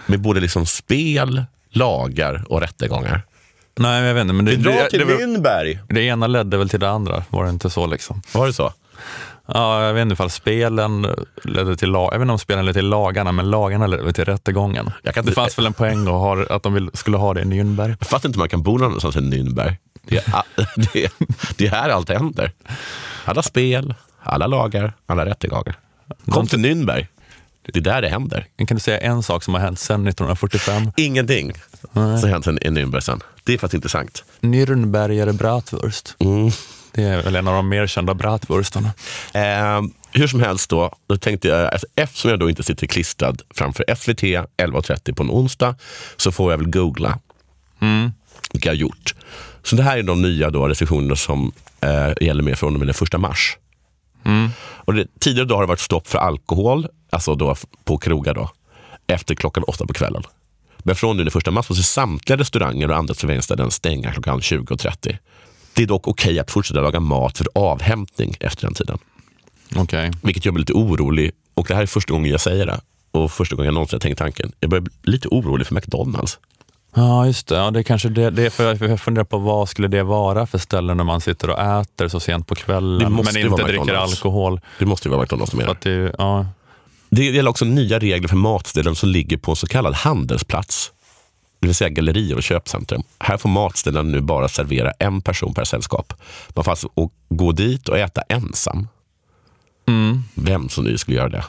Med 0.07 0.21
både 0.21 0.41
liksom 0.41 0.67
spel, 0.67 1.45
lagar 1.71 2.45
och 2.49 2.61
rättegångar. 2.61 3.23
Nej, 3.77 4.05
jag 4.05 4.15
vet 4.15 4.21
inte. 4.23 4.35
Men 4.35 4.45
det, 4.45 4.51
Vi 4.51 4.57
drar 4.57 4.73
det, 4.73 4.91
till 4.91 4.99
det, 4.99 5.05
var- 5.05 5.13
Nürnberg. 5.15 5.79
det 5.89 6.01
ena 6.03 6.27
ledde 6.27 6.57
väl 6.57 6.69
till 6.69 6.81
det 6.81 6.91
andra, 6.91 7.25
var 7.31 7.45
det 7.45 7.51
inte 7.51 7.71
så? 7.71 7.87
liksom? 7.87 8.23
Var 8.33 8.47
det 8.47 8.53
så? 8.53 8.73
Ja, 9.47 9.85
jag 9.87 9.95
vet 9.95 10.03
inte 10.03 10.13
ifall 10.13 10.31
spelen 10.31 11.07
ledde 11.45 11.77
till 11.77 11.89
jag 11.93 12.11
vet 12.13 12.21
inte 12.21 12.33
om 12.33 12.39
spelen 12.39 12.65
ledde 12.65 12.79
till 12.79 12.89
lagarna, 12.89 13.33
men 13.33 13.51
lagarna 13.51 13.87
ledde 13.87 14.13
till 14.13 14.25
rättegången. 14.25 14.91
Jag 15.03 15.15
kan 15.15 15.25
det 15.25 15.29
inte- 15.29 15.41
fanns 15.41 15.59
väl 15.59 15.67
en 15.67 15.73
poäng 15.73 16.03
att, 16.03 16.09
ha, 16.13 16.47
att 16.51 16.63
de 16.63 16.75
vill, 16.75 16.91
skulle 16.95 17.17
ha 17.17 17.35
det 17.35 17.41
i 17.41 17.45
Nürnberg. 17.45 17.97
Jag 18.01 18.09
fattar 18.09 18.29
inte 18.29 18.37
hur 18.37 18.41
man 18.43 18.49
kan 18.49 18.63
bo 18.63 18.79
någonstans 18.79 19.17
i 19.17 19.21
Nürnberg. 19.21 19.77
Det 20.07 20.17
är, 20.17 20.43
det, 20.93 21.05
är, 21.05 21.11
det 21.57 21.67
är 21.67 21.71
här 21.71 21.89
allt 21.91 22.09
händer. 22.09 22.53
Alla 23.25 23.43
spel, 23.43 23.95
alla 24.23 24.47
lagar, 24.47 24.93
alla 25.07 25.27
rättegångar. 25.27 25.77
Kom 26.27 26.47
till 26.47 26.59
Nürnberg. 26.59 27.07
Det 27.67 27.77
är 27.77 27.81
där 27.83 28.03
det 28.03 28.09
händer. 28.09 28.47
Kan 28.67 28.77
du 28.77 28.81
säga 28.81 28.99
en 29.01 29.23
sak 29.23 29.43
som 29.43 29.55
har 29.55 29.61
hänt 29.61 29.79
sedan 29.79 30.07
1945? 30.07 30.91
Ingenting 30.97 31.53
Nej. 31.93 32.21
som 32.21 32.31
hänt 32.31 32.47
i 32.47 32.51
Nürnberg 32.51 33.01
sen. 33.01 33.21
Det 33.45 33.53
är 33.55 33.59
faktiskt 33.59 33.75
intressant. 33.75 34.25
Nürnberger 34.41 35.33
Bratwurst. 35.33 36.17
Mm. 36.19 36.51
Det 36.95 37.03
är 37.03 37.23
väl 37.23 37.37
en 37.37 37.49
av 37.49 37.55
de 37.55 37.69
mer 37.69 37.87
kända 37.87 38.15
bratwurstarna. 38.15 38.93
Eh, 39.35 39.83
hur 40.13 40.27
som 40.27 40.41
helst 40.41 40.71
då, 40.71 40.95
då 41.07 41.17
tänkte 41.17 41.49
jag, 41.49 41.73
alltså, 41.73 41.87
eftersom 41.95 42.31
jag 42.31 42.41
då 42.41 42.51
inte 42.51 42.63
sitter 42.63 42.87
klistrad 42.87 43.43
framför 43.55 43.85
SVT 43.97 44.23
11.30 44.23 45.15
på 45.15 45.23
en 45.23 45.31
onsdag, 45.31 45.75
så 46.17 46.33
får 46.33 46.53
jag 46.53 46.59
väl 46.59 46.71
googla. 46.71 47.19
Mm. 47.81 48.13
Vilket 48.53 48.67
jag 48.67 48.73
har 48.73 48.79
gjort. 48.79 49.15
Så 49.63 49.77
det 49.77 49.83
här 49.83 49.99
är 49.99 50.03
de 50.03 50.23
nya 50.23 50.51
då 50.51 50.69
restriktionerna 50.69 51.17
som 51.17 51.53
eh, 51.81 52.13
gäller 52.21 52.43
med 52.43 52.59
från 52.59 52.75
och 52.75 52.79
med 52.79 52.89
den 52.89 52.95
första 52.95 53.19
mars. 53.19 53.57
Mm. 54.25 54.51
Och 54.61 54.95
det, 54.95 55.07
tidigare 55.21 55.49
då 55.49 55.55
har 55.55 55.63
det 55.63 55.69
varit 55.69 55.81
stopp 55.81 56.09
för 56.09 56.19
alkohol, 56.19 56.87
alltså 57.11 57.35
då 57.35 57.57
på 57.85 57.99
krogar 57.99 58.35
då, 58.35 58.51
efter 59.07 59.35
klockan 59.35 59.65
åtta 59.65 59.87
på 59.87 59.93
kvällen. 59.93 60.23
Men 60.79 60.97
från 60.97 61.17
nu 61.17 61.25
den 61.25 61.31
första 61.31 61.51
mars 61.51 61.69
måste 61.69 61.85
samtliga 61.85 62.39
restauranger 62.39 62.91
och 62.91 62.97
andra 62.97 63.15
serveringsställen 63.15 63.71
stänga 63.71 64.13
klockan 64.13 64.41
20.30. 64.41 65.19
Det 65.75 65.83
är 65.83 65.87
dock 65.87 66.09
okej 66.09 66.39
att 66.39 66.51
fortsätta 66.51 66.81
laga 66.81 67.01
mat 67.01 67.39
för 67.39 67.47
avhämtning 67.55 68.37
efter 68.41 68.67
den 68.67 68.75
tiden. 68.75 68.99
Okej. 69.77 70.11
Vilket 70.23 70.45
gör 70.45 70.53
mig 70.53 70.61
lite 70.61 70.73
orolig. 70.73 71.33
Och 71.55 71.67
det 71.69 71.75
här 71.75 71.83
är 71.83 71.87
första 71.87 72.13
gången 72.13 72.31
jag 72.31 72.41
säger 72.41 72.67
det. 72.67 72.81
Och 73.11 73.33
första 73.33 73.57
gången 73.57 73.67
jag 73.67 73.75
någonsin 73.75 73.97
har 73.97 74.01
tänkt 74.01 74.19
tanken. 74.19 74.53
Jag 74.61 74.71
börjar 74.71 74.83
bli 74.83 74.93
lite 75.03 75.29
orolig 75.29 75.67
för 75.67 75.75
McDonalds. 75.75 76.39
Ja, 76.95 77.27
just 77.27 77.47
det. 77.47 77.55
Ja, 77.55 77.71
det 77.71 77.79
är 77.79 77.83
kanske 77.83 78.09
det, 78.09 78.31
det 78.31 78.47
är 78.47 78.51
för 78.51 78.89
jag 78.89 79.01
funderar 79.01 79.25
på 79.25 79.39
vad 79.39 79.69
skulle 79.69 79.89
det 79.89 80.03
vara 80.03 80.47
för 80.47 80.59
ställen 80.59 80.97
när 80.97 81.05
man 81.05 81.21
sitter 81.21 81.51
och 81.51 81.61
äter 81.61 82.09
så 82.09 82.21
sent 82.21 82.47
på 82.47 82.55
kvällen 82.55 83.13
men 83.13 83.37
inte 83.37 83.63
dricker 83.63 83.85
McDonald's. 83.85 83.97
alkohol. 83.97 84.61
Det 84.79 84.87
måste 84.87 85.09
ju 85.09 85.11
vara 85.11 85.23
McDonalds 85.23 85.51
som 85.51 85.77
det, 85.81 86.15
ja. 86.19 86.47
Det 87.11 87.25
gäller 87.25 87.51
också 87.51 87.65
nya 87.65 87.99
regler 87.99 88.29
för 88.29 88.37
matställen 88.37 88.95
som 88.95 89.09
ligger 89.09 89.37
på 89.37 89.53
en 89.53 89.57
så 89.57 89.67
kallad 89.67 89.95
handelsplats. 89.95 90.93
Det 91.65 91.69
vill 91.69 91.75
säga 91.75 91.91
gallerier 91.91 92.37
och 92.37 92.43
köpcentrum. 92.43 93.03
Här 93.19 93.37
får 93.37 93.49
matställen 93.49 94.13
nu 94.13 94.21
bara 94.21 94.49
servera 94.49 94.91
en 94.91 95.21
person 95.21 95.55
per 95.55 95.65
sällskap. 95.65 96.13
Man 96.49 96.65
får 96.65 96.73
alltså 96.73 96.89
gå 97.29 97.53
dit 97.53 97.89
och 97.89 97.99
äta 97.99 98.23
ensam. 98.29 98.89
Mm. 99.87 100.23
Vem 100.35 100.69
som 100.69 100.85
nu 100.85 100.99
skulle 100.99 101.17
göra 101.17 101.29
det. 101.29 101.45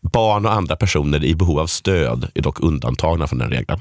Barn 0.00 0.46
och 0.46 0.52
andra 0.52 0.76
personer 0.76 1.24
i 1.24 1.34
behov 1.34 1.58
av 1.58 1.66
stöd 1.66 2.30
är 2.34 2.42
dock 2.42 2.60
undantagna 2.60 3.26
från 3.26 3.38
den 3.38 3.50
regeln. 3.50 3.80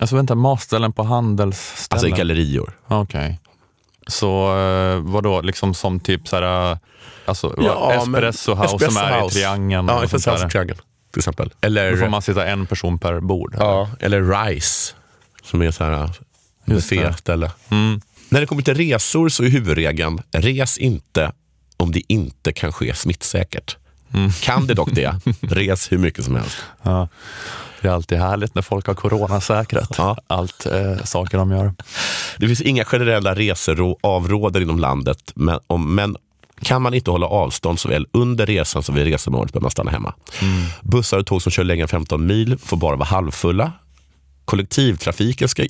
Alltså 0.00 0.16
vänta, 0.16 0.34
matställen 0.34 0.92
på 0.92 1.02
handelsställen? 1.02 1.98
Alltså 1.98 2.08
i 2.08 2.10
gallerior. 2.10 2.78
Okej. 2.88 3.40
Så 4.06 4.58
eh, 4.58 5.00
vad 5.00 5.22
då 5.22 5.40
liksom 5.40 5.74
som 5.74 6.00
typ 6.00 6.28
så 6.28 6.36
här, 6.36 6.78
alltså, 7.24 7.54
Ja, 7.58 7.92
Espresso 7.92 8.54
House 8.54 8.68
som 8.68 8.88
Espresso 8.88 9.00
är 9.00 9.26
i. 9.26 9.30
Triangeln. 9.30 9.88
Ja, 9.88 10.04
Espresso 10.04 10.30
House 10.30 10.46
i 10.46 10.48
Triangeln 10.48 10.78
till 11.12 11.20
exempel. 11.20 11.48
Då 11.48 11.54
får 11.60 11.66
Eller, 11.66 12.08
man 12.08 12.22
sitta 12.22 12.46
en 12.46 12.66
person 12.66 12.98
per 12.98 13.20
bord. 13.20 13.54
ja, 13.58 13.90
eller 14.00 14.44
Rice, 14.44 14.94
som 15.42 15.62
är 15.62 15.70
så 15.70 15.84
här 15.84 16.10
bufféställe. 16.64 17.50
Mm. 17.68 18.00
När 18.28 18.40
det 18.40 18.46
kommer 18.46 18.62
till 18.62 18.74
resor 18.74 19.28
så 19.28 19.42
är 19.44 19.48
huvudregeln, 19.48 20.22
res 20.32 20.78
inte 20.78 21.32
om 21.76 21.92
det 21.92 22.12
inte 22.12 22.52
kan 22.52 22.72
ske 22.72 22.94
smittsäkert. 22.94 23.76
Mm. 24.14 24.30
Kan 24.32 24.66
det 24.66 24.74
dock 24.74 24.90
det, 24.94 25.20
res 25.40 25.92
hur 25.92 25.98
mycket 25.98 26.24
som 26.24 26.34
helst. 26.36 26.56
Ja. 26.82 27.08
Det 27.82 27.88
är 27.88 27.92
alltid 27.92 28.18
härligt 28.18 28.54
när 28.54 28.62
folk 28.62 28.86
har 28.86 28.94
coronasäkrat 28.94 29.94
Ja. 29.98 30.16
allt 30.26 30.66
eh, 30.66 30.96
saker 31.04 31.38
de 31.38 31.50
gör. 31.50 31.74
Det 32.38 32.46
finns 32.46 32.60
inga 32.60 32.84
generella 32.84 33.34
reseavrådare 33.34 34.62
inom 34.62 34.78
landet, 34.78 35.32
men, 35.34 35.58
om, 35.66 35.94
men 35.94 36.16
kan 36.62 36.82
man 36.82 36.94
inte 36.94 37.10
hålla 37.10 37.26
avstånd 37.26 37.78
såväl 37.78 38.06
under 38.12 38.46
resan 38.46 38.82
som 38.82 38.94
vid 38.94 39.04
resemålet 39.04 39.52
bör 39.52 39.60
man 39.60 39.70
stanna 39.70 39.90
hemma. 39.90 40.14
Bussar 40.80 41.18
och 41.18 41.26
tåg 41.26 41.42
som 41.42 41.52
kör 41.52 41.64
längre 41.64 41.82
än 41.82 41.88
15 41.88 42.26
mil 42.26 42.58
får 42.58 42.76
bara 42.76 42.96
vara 42.96 43.08
halvfulla. 43.08 43.72
Kollektivtrafiken 44.44 45.48
ska 45.48 45.66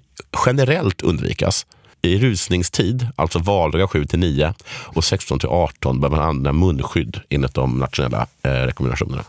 generellt 0.47 1.03
undvikas. 1.03 1.67
I 2.03 2.19
rusningstid, 2.19 3.07
alltså 3.17 3.39
valdagar 3.39 3.87
7 3.87 4.05
till 4.05 4.19
9 4.19 4.55
och 4.71 5.05
16 5.05 5.39
till 5.39 5.49
18 5.49 6.01
bör 6.01 6.11
man 6.11 6.21
använda 6.21 6.53
munskydd 6.53 7.21
enligt 7.29 7.55
de 7.55 7.79
nationella 7.79 8.27
eh, 8.43 8.51
rekommendationerna. 8.51 9.25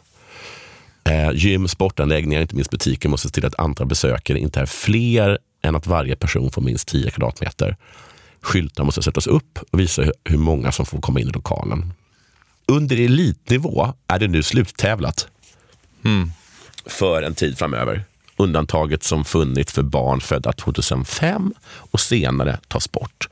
Eh, 1.03 1.31
gym, 1.33 1.67
sportanläggningar, 1.67 2.41
inte 2.41 2.55
minst 2.55 2.71
butiker 2.71 3.09
måste 3.09 3.27
se 3.27 3.33
till 3.33 3.45
att 3.45 3.59
antal 3.59 3.87
besökare 3.87 4.39
inte 4.39 4.59
är 4.59 4.65
fler 4.65 5.37
än 5.61 5.75
att 5.75 5.87
varje 5.87 6.15
person 6.15 6.51
får 6.51 6.61
minst 6.61 6.87
10 6.87 7.11
kvadratmeter. 7.11 7.77
Skyltar 8.41 8.83
måste 8.83 9.01
sättas 9.03 9.27
upp 9.27 9.59
och 9.71 9.79
visa 9.79 10.01
hur- 10.25 10.37
många 10.37 10.71
som 10.71 10.85
får 10.85 11.01
komma 11.01 11.19
in 11.19 11.27
i 11.27 11.31
lokalen. 11.31 11.93
Under 12.65 12.99
elitnivå 12.99 13.93
är 14.07 14.19
det 14.19 14.27
nu 14.27 14.43
sluttävlat. 14.43 15.27
Mm. 16.05 16.31
för 16.85 17.23
en 17.23 17.35
tid 17.35 17.57
framöver. 17.57 18.03
Undantaget 18.37 19.03
som 19.03 19.25
funnits 19.25 19.73
för 19.73 19.83
barn 19.83 20.21
födda 20.21 20.51
2005 20.53 21.53
och 21.63 21.99
senare 21.99 22.59
tas 22.67 22.91
bort. 22.91 23.29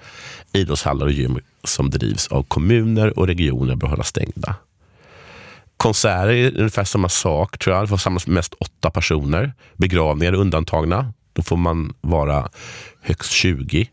Idrottshallar 0.53 1.05
och 1.05 1.11
gym 1.11 1.39
som 1.63 1.89
drivs 1.89 2.27
av 2.27 2.43
kommuner 2.43 3.19
och 3.19 3.27
regioner 3.27 3.75
bör 3.75 3.87
hållas 3.87 4.07
stängda. 4.07 4.55
Konserter 5.77 6.27
är 6.29 6.57
ungefär 6.57 6.83
samma 6.83 7.09
sak, 7.09 7.57
tror 7.57 7.75
jag. 7.75 7.83
Det 7.83 7.87
får 7.87 7.97
samlas 7.97 8.27
mest 8.27 8.53
åtta 8.53 8.89
personer. 8.89 9.53
Begravningar 9.73 10.33
är 10.33 10.37
undantagna. 10.37 11.13
Då 11.33 11.41
får 11.41 11.57
man 11.57 11.93
vara 12.01 12.49
högst 13.01 13.31
20. 13.31 13.89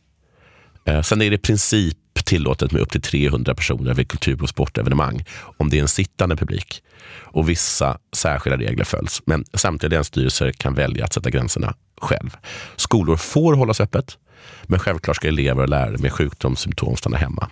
Eh, 0.87 1.03
sen 1.03 1.23
är 1.23 1.31
det 1.31 1.37
i 1.37 1.39
princip 1.39 1.99
tillåtet 2.27 2.73
med 2.73 2.83
upp 2.83 2.91
till 2.91 3.01
300 3.01 3.55
personer 3.55 3.95
vid 3.95 4.09
kultur 4.09 4.43
och 4.43 4.49
sportevenemang 4.49 5.25
om 5.57 5.71
det 5.71 5.79
är 5.79 5.83
en 5.83 5.89
sittande 5.89 6.37
publik. 6.37 6.83
Och 7.09 7.49
vissa 7.49 7.99
särskilda 8.17 8.59
regler 8.59 8.85
följs. 8.85 9.23
Men 9.25 9.45
samtliga 9.55 9.91
länsstyrelser 9.91 10.53
kan 10.53 10.75
välja 10.75 11.05
att 11.05 11.13
sätta 11.13 11.31
gränserna 11.31 11.75
själv. 12.01 12.37
Skolor 12.77 13.17
får 13.17 13.55
hållas 13.55 13.81
öppet, 13.81 14.19
men 14.63 14.81
självklart 14.81 15.17
ska 15.17 15.29
elever 15.29 15.63
och 15.63 15.69
lärare 15.69 15.99
med 15.99 16.13
sjukdomssymptom 16.13 16.97
stanna 16.97 17.17
hemma. 17.17 17.51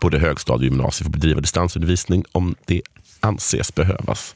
Både 0.00 0.18
högstadie 0.18 0.68
och 0.68 0.74
gymnasium 0.74 1.04
får 1.04 1.12
bedriva 1.12 1.40
distansundervisning 1.40 2.24
om 2.32 2.54
det 2.64 2.82
anses 3.20 3.74
behövas. 3.74 4.34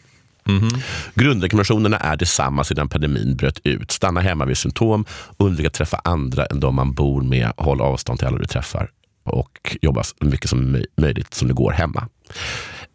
Grundrekommendationerna 1.15 1.97
är 1.97 2.17
detsamma 2.17 2.65
sedan 2.65 2.89
pandemin 2.89 3.37
bröt 3.37 3.61
ut. 3.65 3.91
Stanna 3.91 4.21
hemma 4.21 4.45
vid 4.45 4.57
symptom, 4.57 5.05
undvika 5.37 5.67
att 5.67 5.75
träffa 5.75 6.01
andra 6.05 6.47
än 6.47 6.61
de 6.61 6.75
man 6.75 6.93
bor 6.93 7.23
med, 7.23 7.53
håll 7.57 7.81
avstånd 7.81 8.19
till 8.19 8.29
alla 8.29 8.39
du 8.39 8.45
träffar 8.45 8.91
och 9.25 9.77
jobba 9.83 10.03
så 10.03 10.15
mycket 10.21 10.51
som 10.51 10.77
möj- 10.77 10.87
möjligt 10.97 11.35
som 11.35 11.49
det 11.49 11.55
går 11.55 11.73
hemma. 11.73 12.09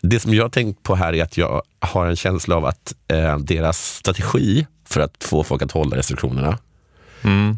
Det 0.02 0.20
som 0.20 0.34
jag 0.34 0.44
har 0.44 0.50
tänkt 0.50 0.84
på 0.84 0.96
här 0.96 1.14
är 1.14 1.24
att 1.24 1.38
jag 1.38 1.62
har 1.80 2.06
en 2.06 2.16
känsla 2.16 2.56
av 2.56 2.66
att 2.66 2.94
eh, 3.08 3.38
deras 3.38 3.96
strategi 3.96 4.68
för 4.88 5.02
att 5.02 5.24
få 5.24 5.44
folk 5.44 5.62
att 5.62 5.72
hålla 5.72 5.98
restriktionerna, 5.98 6.58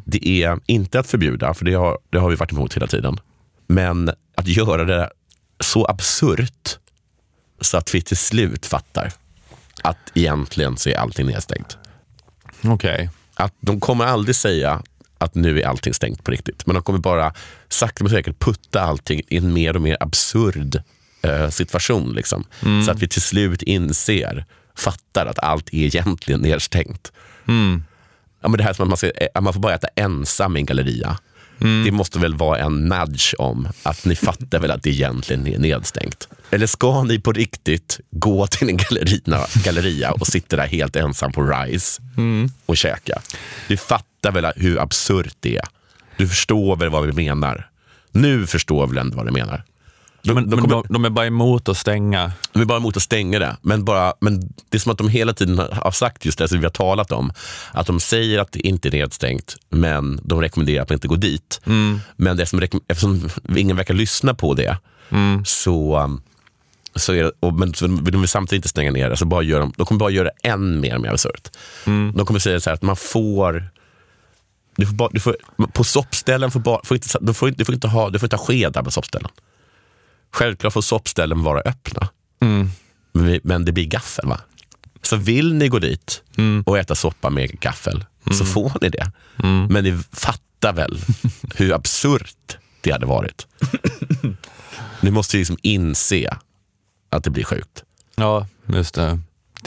det 0.06 0.28
är 0.28 0.60
inte 0.66 1.00
att 1.00 1.08
förbjuda, 1.08 1.54
för 1.54 1.66
det 1.66 1.74
har, 1.74 1.98
det 2.10 2.18
har 2.18 2.30
vi 2.30 2.36
varit 2.36 2.52
emot 2.52 2.76
hela 2.76 2.88
tiden, 2.88 3.20
men 3.68 4.10
att 4.36 4.48
göra 4.48 4.86
det 4.86 5.10
så 5.60 5.86
absurt 5.86 6.78
så 7.62 7.78
att 7.78 7.96
vi 7.96 8.02
till 8.02 8.18
slut 8.18 8.66
fattar 8.66 9.12
att 9.84 10.12
egentligen 10.14 10.78
så 10.78 10.90
är 10.90 10.98
allting 10.98 11.26
nedstängt. 11.28 11.78
Okej. 12.64 13.10
Att 13.36 13.54
de 13.60 13.80
kommer 13.80 14.06
aldrig 14.06 14.36
säga 14.36 14.84
att 15.18 15.36
nu 15.36 15.62
är 15.62 15.68
allting 15.68 15.94
stängt 15.94 16.24
på 16.24 16.32
riktigt. 16.32 16.66
Men 16.66 16.74
de 16.74 16.84
kommer 16.84 17.00
bara 17.00 17.34
sakta 17.70 18.04
men 18.04 18.12
säkert 18.12 18.40
putta 18.40 18.82
allting 18.82 19.22
i 19.28 19.38
en 19.38 19.54
mer 19.54 19.76
och 19.76 19.82
mer 19.82 19.98
absurd 20.00 20.82
eh, 21.22 21.50
situation. 21.50 22.14
Liksom. 22.14 22.44
Så 22.86 22.92
att 22.92 23.00
vi 23.00 23.08
till 23.08 23.22
slut 23.22 23.62
inser, 23.62 24.46
fattar 24.76 25.26
att 25.26 25.40
allt 25.40 25.70
är 25.74 25.78
egentligen 25.78 26.42
nedstängt. 26.42 27.12
Ja, 28.42 28.50
men 28.50 28.58
det 28.58 28.64
här 28.64 28.74
som 28.74 28.84
att 28.84 28.90
man, 28.90 28.98
ska, 28.98 29.08
eh, 29.08 29.28
att 29.34 29.44
man 29.44 29.54
får 29.54 29.62
bara 29.62 29.74
äta 29.74 29.88
ensam 29.96 30.58
i 30.58 30.60
en 30.60 30.66
galleria. 30.66 31.18
Det 31.58 31.92
måste 31.92 32.20
väl 32.20 32.36
vara 32.36 32.60
en 32.60 32.88
nudge 32.88 33.34
om 33.38 33.68
att 33.84 34.06
ni 34.06 34.16
fattar 34.16 34.60
väl 34.60 34.72
att 34.72 34.84
det 34.84 34.90
egentligen 34.90 35.48
är 35.48 35.60
nedstängt. 35.60 36.28
Eller 36.50 36.68
ska 36.68 37.04
ni 37.04 37.20
på 37.20 37.32
riktigt 37.32 38.00
gå 38.12 38.48
till 38.48 38.70
en 38.70 38.78
gallerina, 38.78 39.46
galleria 39.64 40.12
och 40.12 40.28
sitta 40.28 40.56
där 40.56 40.68
helt 40.68 40.96
ensam 40.96 41.32
på 41.32 41.44
Rise 41.44 42.02
och 42.66 42.78
käka? 42.78 43.22
Du 43.68 43.78
fattar 43.78 44.32
väl 44.32 44.46
hur 44.56 44.80
absurt 44.80 45.36
det 45.40 45.58
är? 45.58 45.66
Du 46.18 46.28
förstår 46.28 46.76
väl 46.76 46.90
vad 46.90 47.06
vi 47.06 47.12
menar? 47.12 47.70
Nu 48.12 48.48
förstår 48.48 48.88
väl 48.88 48.98
ändå 48.98 49.18
vad 49.18 49.26
du 49.26 49.32
menar? 49.32 49.64
De, 50.24 50.34
men, 50.34 50.50
de, 50.50 50.68
de, 50.68 50.84
de 50.90 51.06
är 51.06 51.10
bara 51.10 51.26
emot 51.26 51.70
att 51.70 51.78
stänga. 51.78 52.32
De 52.52 52.62
är 52.62 52.66
bara 52.66 52.78
emot 52.78 52.98
att 52.98 53.04
stänga 53.04 53.40
det. 53.40 53.58
Men, 53.62 53.86
bara, 53.86 54.14
men 54.22 54.40
det 54.40 54.78
är 54.78 54.80
som 54.80 54.92
att 54.92 54.98
de 54.98 55.10
hela 55.10 55.34
tiden 55.34 55.60
har 55.72 55.92
sagt 55.92 56.26
just 56.26 56.38
det 56.38 56.48
som 56.48 56.60
vi 56.60 56.66
har 56.66 56.72
talat 56.72 57.12
om. 57.12 57.34
Att 57.72 57.88
de 57.88 58.00
säger 58.00 58.40
att 58.40 58.52
det 58.52 58.68
inte 58.68 58.88
är 58.88 58.92
nedstängt, 58.92 59.56
men 59.70 60.20
de 60.24 60.42
rekommenderar 60.42 60.84
att 60.84 60.90
man 60.90 60.96
inte 60.96 61.08
går 61.08 61.18
dit. 61.18 61.62
Men 62.16 62.38
det 62.38 62.46
som, 62.46 62.62
eftersom 62.88 63.30
ingen 63.58 63.78
verkar 63.78 63.94
lyssna 63.94 64.34
på 64.34 64.54
det, 64.54 64.78
så, 65.46 66.00
um, 66.00 66.22
så 66.96 67.14
är 67.14 67.24
det, 67.24 67.32
och, 67.40 67.54
men 67.54 67.74
så 67.74 67.88
de 67.88 68.22
vill 68.22 68.28
samtidigt 68.28 68.60
inte 68.60 68.70
stänga 68.70 68.92
ner 68.92 69.10
det. 69.10 69.18
Så 69.18 69.26
bara 69.26 69.42
gör 69.42 69.60
de, 69.60 69.74
de 69.78 69.86
kommer 69.86 70.00
bara 70.00 70.10
göra 70.10 70.30
än 70.44 70.80
mer 70.80 70.98
mer 70.98 71.10
absurt. 71.10 71.50
De 72.16 72.26
kommer 72.26 72.40
säga 72.40 72.60
så 72.60 72.70
här 72.70 72.76
att 72.76 72.82
man 72.82 72.96
får 72.96 73.70
du 74.76 74.86
får 74.86 74.94
bara, 74.94 75.10
du 75.14 75.20
får, 75.20 75.36
på 75.74 75.84
soppställen 75.84 76.52
får, 76.52 76.60
bara, 76.60 76.80
får 76.84 76.96
inte, 76.96 77.18
du 77.22 77.34
får, 77.34 77.52
du 77.52 77.66
får 77.66 77.76
inte 77.76 77.88
ha, 77.88 78.10
du 78.10 78.20
får 78.20 78.26
inte 78.26 78.36
ha 78.36 78.46
skedar 78.46 78.84
på 78.84 78.92
soppställen. 78.92 79.32
Självklart 80.34 80.74
får 80.74 80.82
soppställen 80.82 81.44
vara 81.44 81.60
öppna. 81.62 82.10
Men, 82.40 83.26
vi- 83.26 83.42
men 83.44 83.66
det 83.66 83.72
blir 83.72 83.86
gaffel 83.86 84.28
va? 84.28 84.40
Så 85.02 85.16
vill 85.16 85.54
ni 85.54 85.68
gå 85.68 85.80
dit 85.80 86.24
och 86.66 86.78
äta 86.78 86.96
soppa 86.96 87.30
med 87.30 87.60
gaffel 87.60 88.06
så 88.32 88.46
får 88.46 88.72
ni 88.82 88.90
det. 88.90 89.12
Men 89.70 89.84
ni 89.84 90.00
fattar 90.12 90.74
väl 90.74 91.00
hur 91.56 91.74
absurt 91.74 92.58
det 92.82 92.92
hade 92.92 93.06
varit. 93.06 93.48
ni 95.02 95.12
måste 95.12 95.38
ju 95.38 95.42
liksom 95.42 95.58
inse 95.62 96.38
att 97.10 97.24
det 97.24 97.30
blir 97.30 97.44
sjukt. 97.44 97.84
Ja, 98.16 98.48
just 98.74 98.94
det. 98.96 99.20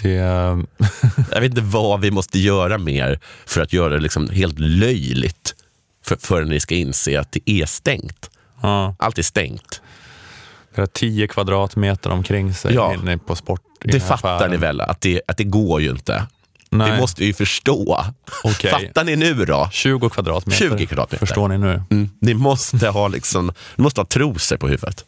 det 0.02 0.16
eh, 0.16 0.58
Jag 1.32 1.40
vet 1.40 1.50
inte 1.50 1.60
vad 1.60 2.00
vi 2.00 2.10
måste 2.10 2.38
göra 2.38 2.78
mer 2.78 3.20
för 3.46 3.60
att 3.60 3.72
göra 3.72 3.94
det 3.94 4.00
liksom 4.00 4.30
helt 4.30 4.58
löjligt 4.58 5.54
för, 6.04 6.16
förrän 6.16 6.48
ni 6.48 6.60
ska 6.60 6.74
inse 6.74 7.20
att 7.20 7.32
det 7.32 7.50
är 7.50 7.66
stängt. 7.66 8.30
ja, 8.62 8.96
Allt 8.98 9.18
är 9.18 9.22
stängt. 9.22 9.80
Det 10.82 10.82
är 10.82 10.86
10 10.86 11.28
kvadratmeter 11.28 12.10
omkring 12.10 12.54
sig 12.54 12.74
Ja. 12.74 12.94
inne 12.94 13.18
på 13.18 13.36
sport. 13.36 13.60
Det 13.80 13.96
affären. 13.96 14.18
fattar 14.18 14.48
ni 14.48 14.56
väl, 14.56 14.80
att 14.80 15.00
det, 15.00 15.22
att 15.28 15.36
det 15.36 15.44
går 15.44 15.80
ju 15.80 15.90
inte. 15.90 16.26
Nej. 16.70 16.90
Det 16.90 17.00
måste 17.00 17.20
vi 17.20 17.26
ju 17.26 17.32
förstå. 17.34 18.04
Okej. 18.44 18.70
Fattar 18.70 19.04
ni 19.04 19.16
nu 19.16 19.34
då? 19.44 19.68
20 19.72 20.08
kvadratmeter. 20.08 20.58
20 20.68 20.86
kvadratmeter. 20.86 21.26
Förstår 21.26 21.48
ni 21.48 21.58
nu? 21.58 21.82
Mm. 21.90 22.10
Ni, 22.20 22.34
måste 22.34 22.88
ha 22.88 23.08
liksom, 23.08 23.52
ni 23.76 23.82
måste 23.82 24.00
ha 24.00 24.06
trosor 24.06 24.56
på 24.56 24.68
huvudet. 24.68 25.04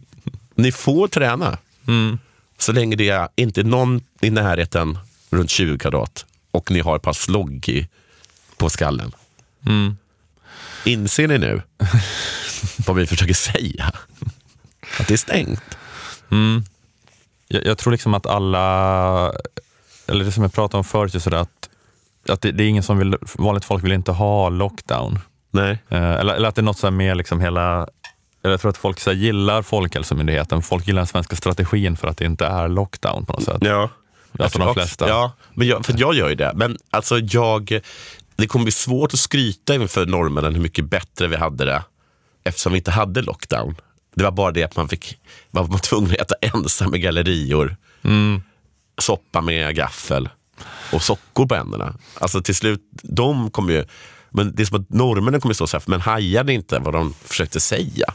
ni 0.54 0.72
får 0.72 1.08
träna. 1.08 1.58
Mm. 1.88 2.18
Så 2.58 2.72
länge 2.72 2.96
det 2.96 3.08
är 3.08 3.28
inte 3.36 3.62
någon 3.62 4.00
i 4.20 4.30
närheten 4.30 4.98
runt 5.30 5.50
20 5.50 5.78
kvadrat 5.78 6.26
och 6.50 6.70
ni 6.70 6.80
har 6.80 6.96
ett 6.96 7.02
par 7.02 7.12
slogg 7.12 7.68
i, 7.68 7.88
på 8.56 8.70
skallen. 8.70 9.12
Mm. 9.66 9.96
Inser 10.84 11.28
ni 11.28 11.38
nu 11.38 11.62
vad 12.86 12.96
vi 12.96 13.06
försöker 13.06 13.34
säga? 13.34 13.92
Att 15.00 15.08
det 15.08 15.14
är 15.14 15.18
stängt. 15.18 15.62
Jag, 17.48 17.66
jag 17.66 17.78
tror 17.78 17.92
liksom 17.92 18.14
att 18.14 18.26
alla, 18.26 19.32
eller 20.06 20.24
det 20.24 20.32
som 20.32 20.42
jag 20.42 20.52
pratade 20.52 20.78
om 20.78 20.84
förut, 20.84 21.14
just 21.14 21.24
sådär 21.24 21.38
att, 21.38 21.68
att 22.28 22.40
det, 22.40 22.52
det 22.52 22.64
är 22.64 22.68
ingen 22.68 22.82
som 22.82 22.98
vill, 22.98 23.16
vanligt 23.34 23.64
folk 23.64 23.84
vill 23.84 23.92
inte 23.92 24.12
ha 24.12 24.48
lockdown. 24.48 25.18
Nej. 25.50 25.78
Eh, 25.88 26.10
eller, 26.10 26.34
eller 26.34 26.48
att 26.48 26.54
det 26.54 26.60
är 26.60 26.64
något 26.64 26.78
så 26.78 26.90
med 26.90 27.16
liksom 27.16 27.40
hela, 27.40 27.88
eller 28.42 28.52
jag 28.52 28.60
tror 28.60 28.70
att 28.70 28.76
folk 28.76 29.00
så 29.00 29.12
gillar 29.12 29.62
Folkhälsomyndigheten, 29.62 30.62
folk 30.62 30.86
gillar 30.86 31.00
den 31.00 31.06
svenska 31.06 31.36
strategin 31.36 31.96
för 31.96 32.08
att 32.08 32.16
det 32.18 32.24
inte 32.24 32.46
är 32.46 32.68
lockdown 32.68 33.26
på 33.26 33.32
något 33.32 33.44
sätt. 33.44 33.58
Ja. 33.60 33.90
Alltså 34.38 34.58
de 34.58 34.74
flesta. 34.74 35.08
Ja, 35.08 35.32
men 35.54 35.66
jag, 35.66 35.86
för 35.86 35.94
jag 35.96 36.14
gör 36.14 36.28
ju 36.28 36.34
det. 36.34 36.52
Men 36.54 36.78
alltså 36.90 37.18
jag, 37.18 37.80
det 38.36 38.46
kommer 38.46 38.64
bli 38.64 38.72
svårt 38.72 39.12
att 39.12 39.18
skryta 39.18 39.74
inför 39.74 40.06
norrmännen 40.06 40.54
hur 40.54 40.62
mycket 40.62 40.84
bättre 40.84 41.26
vi 41.26 41.36
hade 41.36 41.64
det 41.64 41.82
eftersom 42.44 42.72
vi 42.72 42.78
inte 42.78 42.90
hade 42.90 43.22
lockdown. 43.22 43.76
Det 44.16 44.24
var 44.24 44.30
bara 44.30 44.52
det 44.52 44.62
att 44.62 44.76
man, 44.76 44.88
fick, 44.88 45.18
man 45.50 45.66
var 45.66 45.78
tvungen 45.78 46.10
att 46.10 46.16
äta 46.20 46.34
ensam 46.40 46.94
i 46.94 46.98
gallerior, 46.98 47.76
soppa 48.98 49.40
med 49.40 49.76
gaffel 49.76 50.28
och 50.92 51.02
sockor 51.02 51.46
på 51.46 51.54
händerna. 51.54 51.94
Alltså 52.20 52.42
till 52.42 52.54
slut, 52.54 52.80
de 53.02 53.50
kommer 53.50 53.72
ju... 53.72 53.84
Men 54.30 54.54
det 54.54 54.62
är 54.62 54.64
som 54.64 54.80
att 54.80 54.90
norrmännen 54.90 55.40
kommer 55.40 55.54
stå 55.54 55.66
så 55.66 55.76
här, 55.76 55.84
men 55.86 56.00
hajade 56.00 56.52
inte 56.52 56.78
vad 56.78 56.94
de 56.94 57.14
försökte 57.24 57.60
säga? 57.60 58.14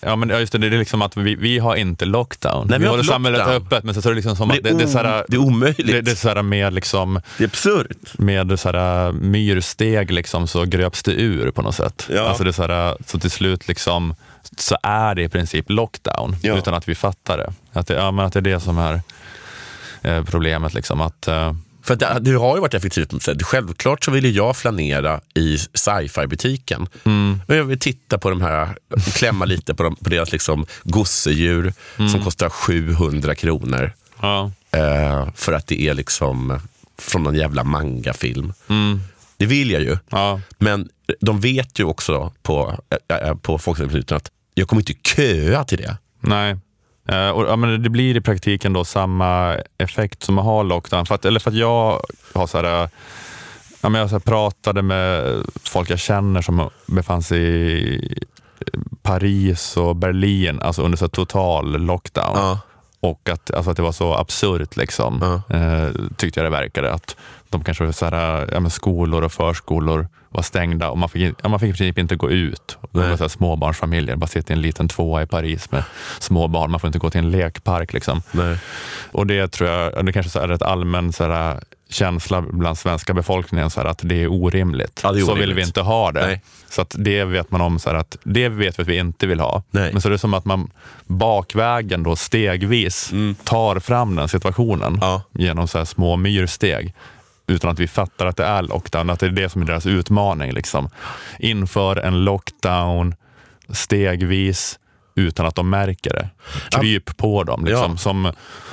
Ja, 0.00 0.16
men 0.16 0.28
just 0.28 0.52
det, 0.52 0.58
det 0.58 0.66
är 0.66 0.70
liksom 0.70 1.02
att 1.02 1.16
vi, 1.16 1.34
vi 1.34 1.58
har 1.58 1.76
inte 1.76 2.04
lockdown. 2.04 2.66
Nej, 2.68 2.78
vi 2.78 2.82
vi 2.82 2.86
har 2.86 2.90
håller 2.90 3.02
inte 3.02 3.12
samhället 3.12 3.38
lockdown. 3.38 3.62
öppet, 3.62 3.84
men 3.84 3.94
så 3.94 4.08
är 4.08 4.12
det 4.12 4.16
liksom 4.16 4.36
som 4.36 4.48
Men 4.48 4.56
att 4.56 4.62
det 4.62 4.68
är 4.68 4.72
det, 4.72 4.78
det, 4.78 4.84
är 4.84 4.88
så 4.88 4.98
här, 4.98 5.24
det 5.28 5.36
är 5.36 5.40
omöjligt. 5.40 5.86
Det, 5.86 6.00
det 6.00 6.10
är 6.10 6.14
så 6.14 6.28
här 6.28 6.42
med 6.42 6.72
liksom 6.72 7.20
Det 7.38 7.44
är 7.44 7.48
absurt. 7.48 8.18
med 8.18 8.60
så 8.60 8.72
här, 8.72 9.12
myrsteg 9.12 10.10
liksom, 10.10 10.48
så 10.48 10.64
gröps 10.64 11.02
det 11.02 11.12
ur 11.12 11.50
på 11.50 11.62
något 11.62 11.74
sätt. 11.74 12.08
Ja. 12.14 12.22
Alltså 12.22 12.44
det 12.44 12.50
är 12.50 12.52
så, 12.52 12.62
här, 12.62 12.96
så 13.06 13.18
till 13.18 13.30
slut 13.30 13.68
liksom, 13.68 14.14
så 14.58 14.76
är 14.82 15.14
det 15.14 15.22
i 15.22 15.28
princip 15.28 15.64
lockdown 15.70 16.36
Ja. 16.42 16.58
utan 16.58 16.74
att 16.74 16.88
vi 16.88 16.94
fattar 16.94 17.36
det. 17.38 17.52
Att 17.72 17.86
det, 17.86 17.94
ja, 17.94 18.10
men 18.10 18.24
att 18.26 18.32
det 18.32 18.38
är 18.38 18.42
det 18.42 18.60
som 18.60 18.78
är 18.78 19.00
eh, 20.02 20.24
problemet. 20.24 20.74
Liksom, 20.74 21.00
att, 21.00 21.28
eh, 21.28 21.54
För 21.82 21.94
att 21.94 22.00
det, 22.00 22.18
det 22.20 22.32
har 22.32 22.54
ju 22.56 22.60
varit 22.60 22.74
effektivt. 22.74 23.42
Självklart 23.42 24.04
så 24.04 24.10
ville 24.10 24.28
jag 24.28 24.56
flanera 24.56 25.20
i 25.34 25.58
sci-fi-butiken. 25.74 26.88
Men 27.04 27.40
Jag 27.46 27.64
vill 27.64 27.78
titta 27.78 28.18
på 28.18 28.30
de 28.30 28.42
här, 28.42 28.76
klämma 29.14 29.44
lite 29.44 29.74
på, 29.74 29.82
dem, 29.82 29.96
på 29.96 30.10
deras 30.10 30.32
liksom 30.32 30.66
gosedjur 30.84 31.72
som 32.12 32.24
kostar 32.24 32.48
700 32.50 33.34
kronor. 33.34 33.92
ja, 34.20 34.50
Eh, 34.76 35.28
för 35.34 35.52
att 35.52 35.66
det 35.66 35.82
är 35.82 35.94
liksom 35.94 36.60
från 36.98 37.22
någon 37.22 37.34
jävla 37.34 37.64
mangafilm. 37.64 38.52
Det 39.36 39.46
vill 39.46 39.70
jag 39.70 39.82
ju. 39.82 39.98
ja, 40.10 40.40
Men 40.58 40.88
de 41.20 41.40
vet 41.40 41.78
ju 41.78 41.84
också 41.84 42.32
på, 42.42 42.78
äh, 43.22 43.34
på 43.34 43.58
Folkhälsomyndigheten 43.58 44.16
att 44.16 44.30
jag 44.54 44.68
kommer 44.68 44.90
inte 44.90 45.08
köa 45.08 45.64
till 45.64 45.78
det. 45.78 45.96
nej. 46.20 46.56
Eh, 47.08 47.30
och, 47.30 47.44
ja, 47.44 47.56
men 47.56 47.82
det 47.82 47.90
blir 47.90 48.16
i 48.16 48.20
praktiken 48.20 48.72
då 48.72 48.84
samma 48.84 49.56
effekt 49.78 50.22
som 50.22 50.38
att 50.38 50.44
ha 50.44 50.62
lockdown. 50.62 51.06
För 51.06 51.14
att, 51.14 51.24
eller 51.24 51.40
för 51.40 51.50
att 51.50 51.56
jag 51.56 52.00
har 52.32 52.46
så 52.46 52.58
här, 52.58 52.82
eh, 52.82 52.88
ja, 53.80 53.88
men 53.88 54.00
jag 54.00 54.10
så 54.10 54.20
pratade 54.20 54.82
med 54.82 55.42
folk 55.64 55.90
jag 55.90 55.98
känner 55.98 56.42
som 56.42 56.70
befann 56.86 57.22
sig 57.22 57.40
i 57.40 58.24
Paris 59.02 59.76
och 59.76 59.96
Berlin 59.96 60.60
alltså 60.60 60.82
under 60.82 60.98
så 60.98 61.08
total 61.08 61.84
lockdown. 61.84 62.58
Och 63.02 63.28
att, 63.28 63.50
alltså 63.50 63.70
att 63.70 63.76
det 63.76 63.82
var 63.82 63.92
så 63.92 64.14
absurt, 64.14 64.76
liksom, 64.76 65.22
eh, 65.50 66.10
tyckte 66.16 66.40
jag 66.40 66.46
det 66.46 66.56
verkade. 66.56 66.92
Att 66.92 67.16
de 67.48 67.64
kanske 67.64 67.92
så 67.92 68.04
här, 68.04 68.48
ja, 68.52 68.70
skolor 68.70 69.22
och 69.22 69.32
förskolor 69.32 70.08
var 70.28 70.42
stängda 70.42 70.90
och 70.90 70.98
man 70.98 71.08
fick, 71.08 71.34
ja, 71.42 71.48
man 71.48 71.60
fick 71.60 71.68
i 71.68 71.72
princip 71.72 71.98
inte 71.98 72.16
gå 72.16 72.30
ut. 72.30 72.78
Det 72.90 72.98
var 72.98 73.16
så 73.16 73.24
här 73.24 73.28
småbarnsfamiljer, 73.28 74.16
bara 74.16 74.26
sitta 74.26 74.52
i 74.52 74.56
en 74.56 74.62
liten 74.62 74.88
tvåa 74.88 75.22
i 75.22 75.26
Paris 75.26 75.70
med 75.70 75.84
små 76.18 76.48
barn. 76.48 76.70
Man 76.70 76.80
får 76.80 76.88
inte 76.88 76.98
gå 76.98 77.10
till 77.10 77.18
en 77.18 77.30
lekpark. 77.30 77.92
Liksom. 77.92 78.22
Och 79.12 79.26
det 79.26 79.48
tror 79.52 79.70
jag, 79.70 80.06
det 80.06 80.12
kanske 80.12 80.40
är 80.40 80.48
ett 80.48 80.62
allmän 80.62 81.12
så 81.12 81.24
här, 81.24 81.60
känsla 81.92 82.42
bland 82.42 82.78
svenska 82.78 83.14
befolkningen 83.14 83.70
så 83.70 83.80
att 83.80 84.00
det 84.02 84.22
är 84.22 84.32
orimligt. 84.32 85.00
Ja, 85.04 85.12
det 85.12 85.18
är 85.20 85.24
Så 85.24 85.34
vill 85.34 85.42
orimligt. 85.42 85.56
vi 85.58 85.62
inte 85.68 85.80
ha 85.80 86.12
det. 86.12 86.26
Nej. 86.26 86.42
Så 86.68 86.82
att 86.82 86.94
det 86.98 87.24
vet 87.24 87.50
man 87.50 87.60
om, 87.60 87.78
så 87.78 87.90
här, 87.90 87.96
att 87.96 88.16
det 88.24 88.48
vet 88.48 88.78
vi 88.78 88.82
att 88.82 88.88
vi 88.88 88.96
inte 88.98 89.26
vill 89.26 89.40
ha. 89.40 89.62
Men 89.70 90.00
så 90.00 90.08
är 90.08 90.10
det 90.10 90.18
som 90.18 90.34
att 90.34 90.44
man 90.44 90.70
bakvägen 91.06 92.02
då 92.02 92.16
stegvis 92.16 93.12
Mm. 93.12 93.34
tar 93.44 93.78
fram 93.80 94.14
den 94.16 94.28
situationen 94.28 95.00
genom 95.32 95.68
så 95.68 95.78
här 95.78 95.84
små 95.84 96.16
myrsteg 96.16 96.94
utan 97.46 97.70
att 97.70 97.78
vi 97.78 97.88
fattar 97.88 98.26
att 98.26 98.36
det 98.36 98.44
är 98.44 98.62
lockdown, 98.62 99.10
att 99.10 99.20
det 99.20 99.26
är 99.26 99.30
det 99.30 99.48
som 99.48 99.62
är 99.62 99.66
deras 99.66 99.86
utmaning. 99.86 100.52
Liksom. 100.52 100.88
Inför 101.38 101.96
en 101.96 102.24
lockdown 102.24 103.14
stegvis 103.68 104.78
utan 105.14 105.46
att 105.46 105.54
de 105.54 105.70
märker 105.70 106.10
det. 106.10 106.28
Kryp 106.80 107.16
på 107.16 107.44
dem, 107.44 107.64
liksom, 107.64 107.90
Ja. 107.90 107.96
som 107.96 108.32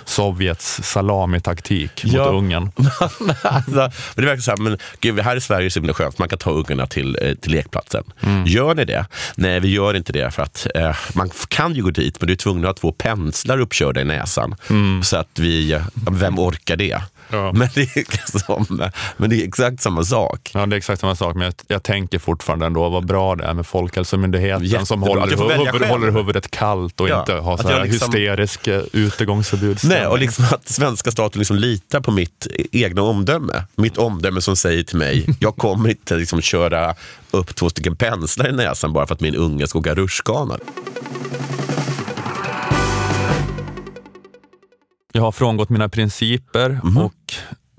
Sovjets 0.10 0.84
salamitaktik 0.84 2.04
mot 2.06 2.14
Ja. 2.14 2.24
Ungern. 2.24 2.72
alltså, 3.42 3.72
men 3.72 3.92
det 4.16 4.26
verkar 4.26 4.42
så 4.42 4.52
här, 4.52 4.58
men 4.58 4.78
gud, 5.02 5.20
här 5.20 5.36
i 5.36 5.42
Sverige 5.42 5.62
är 5.62 5.64
det 5.64 5.70
så 5.72 5.80
himla 5.80 5.94
skönt. 5.94 6.18
Man 6.20 6.30
kan 6.30 6.40
ta 6.40 6.52
ungarna 6.52 6.88
till, 6.88 7.18
eh, 7.22 7.36
till 7.36 7.52
lekplatsen. 7.52 8.04
Mm. 8.22 8.46
Gör 8.46 8.76
ni 8.76 8.86
det? 8.86 9.06
Nej, 9.36 9.60
vi 9.60 9.68
gör 9.68 9.94
inte 9.94 10.14
det 10.14 10.32
för 10.32 10.44
att 10.44 10.68
eh, 10.76 10.96
man 11.14 11.30
kan 11.48 11.74
ju 11.74 11.84
gå 11.84 11.90
dit, 11.92 12.22
men 12.22 12.28
du 12.28 12.34
är 12.34 12.38
tvungen 12.38 12.64
att 12.66 12.68
ha 12.68 12.74
två 12.74 12.92
penslar 12.92 13.60
uppkörda 13.60 14.02
i 14.02 14.06
näsan. 14.06 14.56
Så 15.04 15.18
att 15.18 15.40
vi, 15.40 15.80
vem 16.12 16.40
orkar 16.40 16.76
det? 16.76 17.02
Men, 17.54 17.70
det 17.76 17.82
är 17.82 17.96
liksom, 17.96 18.90
men 19.18 19.30
det 19.30 19.36
är 19.44 19.48
exakt 19.48 19.82
samma 19.82 20.04
sak. 20.04 20.52
Ja, 20.54 20.66
det 20.66 20.76
är 20.76 20.78
exakt 20.78 21.02
samma 21.02 21.16
sak, 21.16 21.36
men 21.36 21.44
jag, 21.44 21.54
jag 21.68 21.84
tänker 21.84 22.20
fortfarande 22.20 22.66
ändå 22.66 22.90
vad 22.90 23.06
bra 23.06 23.36
det 23.36 23.44
är 23.44 23.54
med 23.54 23.66
Folkhälsomyndigheten 23.68 24.86
som 24.86 25.02
Jättebra. 25.02 25.22
håller, 25.22 25.38
får 25.38 25.48
välja 25.50 25.72
huvud, 25.72 25.88
håller 25.88 26.12
huvudet 26.12 26.52
kallt 26.52 27.02
och 27.02 27.10
Ja, 27.10 27.20
inte 27.20 27.34
har 27.34 27.58
så 27.58 27.84
liksom- 27.84 28.14
hysterisk 28.14 28.68
eh, 28.68 28.82
utegångsförbud. 28.94 29.80
Nej, 29.84 30.08
och 30.08 30.20
liksom 30.20 30.46
att 30.46 30.70
svenska 30.70 31.12
staten 31.12 31.40
liksom 31.40 31.58
litar 31.58 32.00
på 32.00 32.12
mitt 32.12 32.48
egna 32.72 33.02
omdöme. 33.02 33.64
Mitt 33.76 33.98
omdöme 33.98 34.42
som 34.42 34.56
säger 34.56 34.84
till 34.84 34.98
mig, 34.98 35.26
jag 35.40 35.56
kommer 35.56 35.90
inte 35.90 36.16
liksom 36.16 36.42
köra 36.42 36.96
upp 37.32 37.56
två 37.56 37.70
stycken 37.70 37.96
penslar 37.96 38.50
i 38.50 38.52
näsan 38.52 38.94
bara 38.94 39.08
för 39.08 39.14
att 39.14 39.22
min 39.22 39.36
unge 39.36 39.68
ska 39.68 39.80
åka 39.80 39.96
rutschkana. 39.96 40.58
Jag 45.12 45.22
har 45.22 45.32
frångått 45.32 45.70
mina 45.70 45.90
principer 45.90 46.80
Mhm. 46.84 46.98
och 46.98 47.14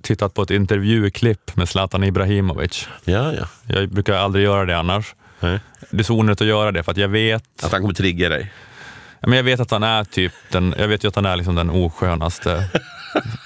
tittat 0.02 0.34
på 0.34 0.42
ett 0.42 0.50
intervjuklipp 0.50 1.56
med 1.56 1.68
Zlatan 1.68 2.04
Ibrahimovic. 2.04 2.88
Ja, 3.04 3.32
ja. 3.32 3.46
Jag 3.66 3.88
brukar 3.88 4.14
aldrig 4.14 4.44
göra 4.44 4.64
det 4.64 4.78
annars. 4.78 5.14
Det 5.90 5.98
är 5.98 6.02
så 6.02 6.14
onödigt 6.14 6.40
att 6.40 6.46
göra 6.46 6.72
det 6.72 6.82
för 6.82 6.92
att 6.92 6.98
jag 6.98 7.08
vet... 7.08 7.64
Att 7.64 7.72
han 7.72 7.80
kommer 7.80 7.94
trigga 7.94 8.28
dig? 8.28 8.52
Ja, 9.20 9.28
men 9.28 9.36
jag 9.36 9.44
vet 9.44 9.60
att 9.60 9.70
han 9.70 9.82
är 9.82 10.04
typ 10.04 10.32
den, 10.52 10.74
jag 10.78 10.88
vet 10.88 11.04
ju 11.04 11.08
att 11.08 11.14
han 11.14 11.26
är 11.26 11.36
liksom 11.36 11.54
den 11.54 11.70
oskönaste, 11.70 12.64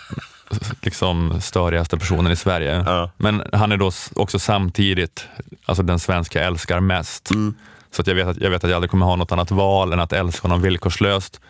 liksom 0.82 1.40
störigaste 1.40 1.98
personen 1.98 2.32
i 2.32 2.36
Sverige. 2.36 2.84
Men 3.16 3.42
han 3.52 3.72
är 3.72 3.76
då 3.76 3.90
också 4.14 4.38
samtidigt 4.38 5.28
alltså 5.66 5.82
den 5.82 5.98
svenska 5.98 6.38
jag 6.38 6.46
älskar 6.46 6.80
mest. 6.80 7.30
Mm. 7.30 7.54
Så 7.90 8.00
att 8.02 8.06
jag, 8.06 8.14
vet 8.14 8.26
att, 8.26 8.40
jag 8.40 8.50
vet 8.50 8.64
att 8.64 8.70
jag 8.70 8.76
aldrig 8.76 8.90
kommer 8.90 9.06
ha 9.06 9.16
något 9.16 9.32
annat 9.32 9.50
val 9.50 9.92
än 9.92 10.00
att 10.00 10.12
älska 10.12 10.42
honom 10.48 10.62
villkorslöst. 10.62 11.40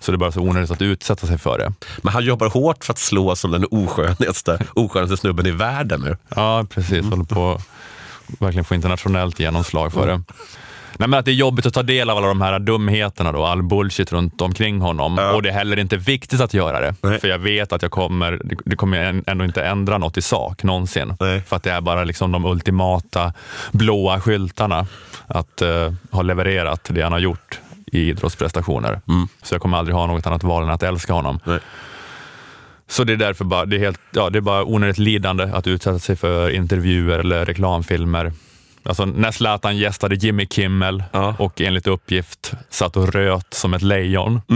Så 0.00 0.12
det 0.12 0.16
är 0.16 0.18
bara 0.18 0.32
så 0.32 0.40
onödigt 0.40 0.70
att 0.70 0.82
utsätta 0.82 1.26
sig 1.26 1.38
för 1.38 1.58
det. 1.58 1.72
Men 2.02 2.12
han 2.12 2.24
jobbar 2.24 2.48
hårt 2.50 2.84
för 2.84 2.92
att 2.92 2.98
slå 2.98 3.36
som 3.36 3.50
den 3.50 3.66
oskönaste, 3.70 4.58
oskönaste 4.74 5.16
snubben 5.16 5.46
i 5.46 5.50
världen 5.50 6.00
nu. 6.00 6.16
Ja, 6.36 6.66
precis. 6.70 7.04
Håller 7.04 7.24
på 7.24 7.52
att 7.52 7.62
verkligen 8.42 8.64
få 8.64 8.74
internationellt 8.74 9.40
genomslag 9.40 9.92
för 9.92 10.06
det. 10.06 10.22
Nej, 11.00 11.08
men 11.08 11.18
att 11.18 11.24
det 11.24 11.30
är 11.30 11.34
jobbigt 11.34 11.66
att 11.66 11.74
ta 11.74 11.82
del 11.82 12.10
av 12.10 12.16
alla 12.16 12.26
de 12.26 12.40
här 12.40 12.58
dumheterna, 12.58 13.32
då, 13.32 13.44
all 13.44 13.62
bullshit 13.62 14.12
runt 14.12 14.40
omkring 14.40 14.80
honom. 14.80 15.18
Och 15.34 15.42
det 15.42 15.48
är 15.48 15.52
heller 15.52 15.78
inte 15.78 15.96
viktigt 15.96 16.40
att 16.40 16.54
göra 16.54 16.80
det. 16.80 17.18
För 17.20 17.28
jag 17.28 17.38
vet 17.38 17.72
att 17.72 17.82
jag 17.82 17.90
kommer, 17.90 18.40
det- 18.64 18.76
kommer 18.76 18.98
än- 19.04 19.24
ändå 19.26 19.44
inte 19.44 19.64
ändra 19.64 19.98
något 19.98 20.16
i 20.16 20.22
sak 20.22 20.62
någonsin. 20.62 21.16
För 21.46 21.56
att 21.56 21.62
det 21.62 21.70
är 21.72 21.80
bara 21.80 22.04
liksom 22.04 22.32
de 22.32 22.44
ultimata 22.44 23.32
blåa 23.72 24.20
skyltarna 24.20 24.86
att 25.26 25.62
eh, 25.62 25.92
ha 26.10 26.22
levererat 26.22 26.86
det 26.90 27.02
han 27.02 27.12
har 27.12 27.18
gjort 27.18 27.60
i 27.92 28.08
idrottsprestationer. 28.08 29.00
Så 29.42 29.54
jag 29.54 29.62
kommer 29.62 29.78
aldrig 29.78 29.94
ha 29.96 30.06
något 30.06 30.26
annat 30.26 30.42
val 30.42 30.62
än 30.62 30.70
att 30.70 30.82
älska 30.82 31.12
honom. 31.12 31.40
Så 32.90 33.04
det 33.04 33.12
är 33.12 33.16
därför 33.16 33.44
bara, 33.44 33.64
det 33.66 33.76
är 33.76 33.80
helt, 33.80 34.00
ja, 34.10 34.30
det 34.30 34.38
är 34.38 34.40
bara 34.40 34.64
onödigt 34.64 34.98
lidande 34.98 35.44
att 35.44 35.66
utsätta 35.66 35.98
sig 35.98 36.16
för 36.16 36.50
intervjuer 36.50 37.18
eller 37.18 37.44
reklamfilmer. 37.46 38.32
Alltså, 38.82 39.04
när 39.04 39.30
Zlatan 39.30 39.76
gästade 39.76 40.14
Jimmy 40.14 40.46
Kimmel 40.46 41.02
och 41.38 41.60
enligt 41.60 41.86
uppgift 41.86 42.52
satt 42.70 42.96
och 42.96 43.12
röt 43.14 43.54
som 43.54 43.74
ett 43.74 43.82
lejon. 43.82 44.40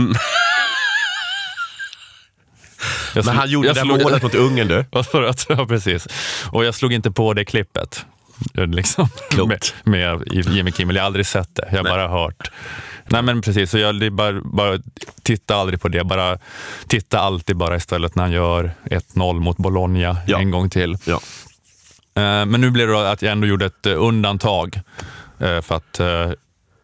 Jag 3.15 3.15
Men 3.15 3.23
slog- 3.23 3.35
han 3.35 3.49
gjorde 3.49 3.67
jag 3.67 3.75
det 3.75 3.81
slog- 3.81 4.03
målet 4.03 4.23
mot 4.23 4.35
Ungern 4.35 4.67
du. 4.67 4.85
Ja, 5.49 5.65
precis. 5.67 6.07
Och 6.51 6.65
jag 6.65 6.75
slog 6.75 6.93
inte 6.93 7.11
på 7.11 7.33
det 7.33 7.45
klippet. 7.45 8.05
Liksom, 8.53 9.07
med, 9.47 9.65
med 9.83 10.23
Jimmy 10.31 10.71
Kimmel. 10.71 10.95
Jag 10.95 11.03
har 11.03 11.07
aldrig 11.07 11.25
sett 11.25 11.55
det, 11.55 11.67
jag 11.71 11.77
har 11.77 11.83
bara 11.83 12.07
hört. 12.07 12.51
Nej 13.05 13.21
men 13.21 13.41
precis, 13.41 13.71
så 13.71 13.77
jag 13.77 14.13
bara, 14.13 14.41
bara 14.41 14.79
titta 15.23 15.55
aldrig 15.55 15.81
på 15.81 15.87
det. 15.87 16.03
Bara 16.03 16.37
titta 16.87 17.19
alltid 17.19 17.57
bara 17.57 17.75
istället 17.75 18.15
när 18.15 18.23
han 18.23 18.31
gör 18.31 18.71
1-0 18.85 19.39
mot 19.39 19.57
Bologna 19.57 20.17
en 20.27 20.51
gång 20.51 20.69
till. 20.69 20.97
Ja. 21.05 21.19
Eh, 22.15 22.45
Men 22.45 22.61
nu 22.61 22.71
blev 22.71 22.87
det 22.87 23.11
att 23.11 23.21
jag 23.21 23.31
ändå 23.31 23.47
gjorde 23.47 23.65
ett 23.65 23.85
eh, 23.85 24.03
undantag 24.03 24.79
eh, 25.39 25.61
för 25.61 25.75
att 25.75 25.99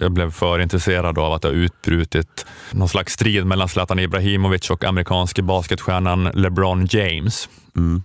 jag 0.02 0.12
blev 0.12 0.32
för 0.32 0.60
intresserad 0.60 1.18
av 1.20 1.34
att 1.34 1.42
det 1.42 1.48
har 1.48 1.56
utbrutit 1.56 2.46
någon 2.72 2.90
slags 2.90 3.14
strid 3.14 3.46
mellan 3.46 3.70
Zlatan 3.70 4.00
Ibrahimovic 4.00 4.70
och 4.70 4.84
amerikanske 4.84 5.42
basketstjärnan 5.42 6.24
LeBron 6.34 6.88
James. 6.92 7.50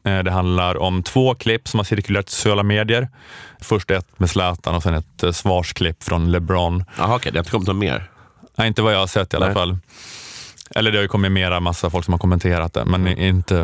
Eh, 0.05 0.18
Det 0.18 0.30
handlar 0.30 0.76
om 0.76 1.03
två 1.03 1.34
klipp 1.34 1.68
som 1.68 1.78
har 1.78 1.84
cirkulerat 1.84 2.28
i 2.28 2.32
sociala 2.32 2.62
medier. 2.62 3.09
Först 3.61 3.90
ett 3.90 4.18
med 4.18 4.30
Zlatan 4.30 4.74
och 4.74 4.82
sen 4.82 4.95
ett 4.95 5.22
eh, 5.22 5.30
svarsklipp 5.32 6.03
från 6.03 6.32
LeBron. 6.32 6.84
Jaha, 6.99 7.16
okej, 7.16 7.32
det 7.32 7.38
har 7.38 7.40
inte 7.42 7.51
kommit 7.51 7.68
något 7.68 7.76
mer? 7.76 8.11
Nej, 8.57 8.68
inte 8.68 8.82
vad 8.82 8.95
jag 8.95 8.99
har 8.99 9.07
sett 9.07 9.32
i 9.32 9.36
alla 9.36 9.47
Nej. 9.47 9.55
fall. 9.55 9.78
Eller 10.70 10.90
det 10.92 10.99
har 10.99 11.03
ju 11.03 11.09
kommit 11.09 11.32
mera 11.32 11.61
massa 11.61 11.90
folk 11.90 12.05
som 12.05 12.12
har 12.14 12.18
kommenterat 12.18 12.72
det, 12.74 12.84
men 12.84 13.09
inte, 13.09 13.55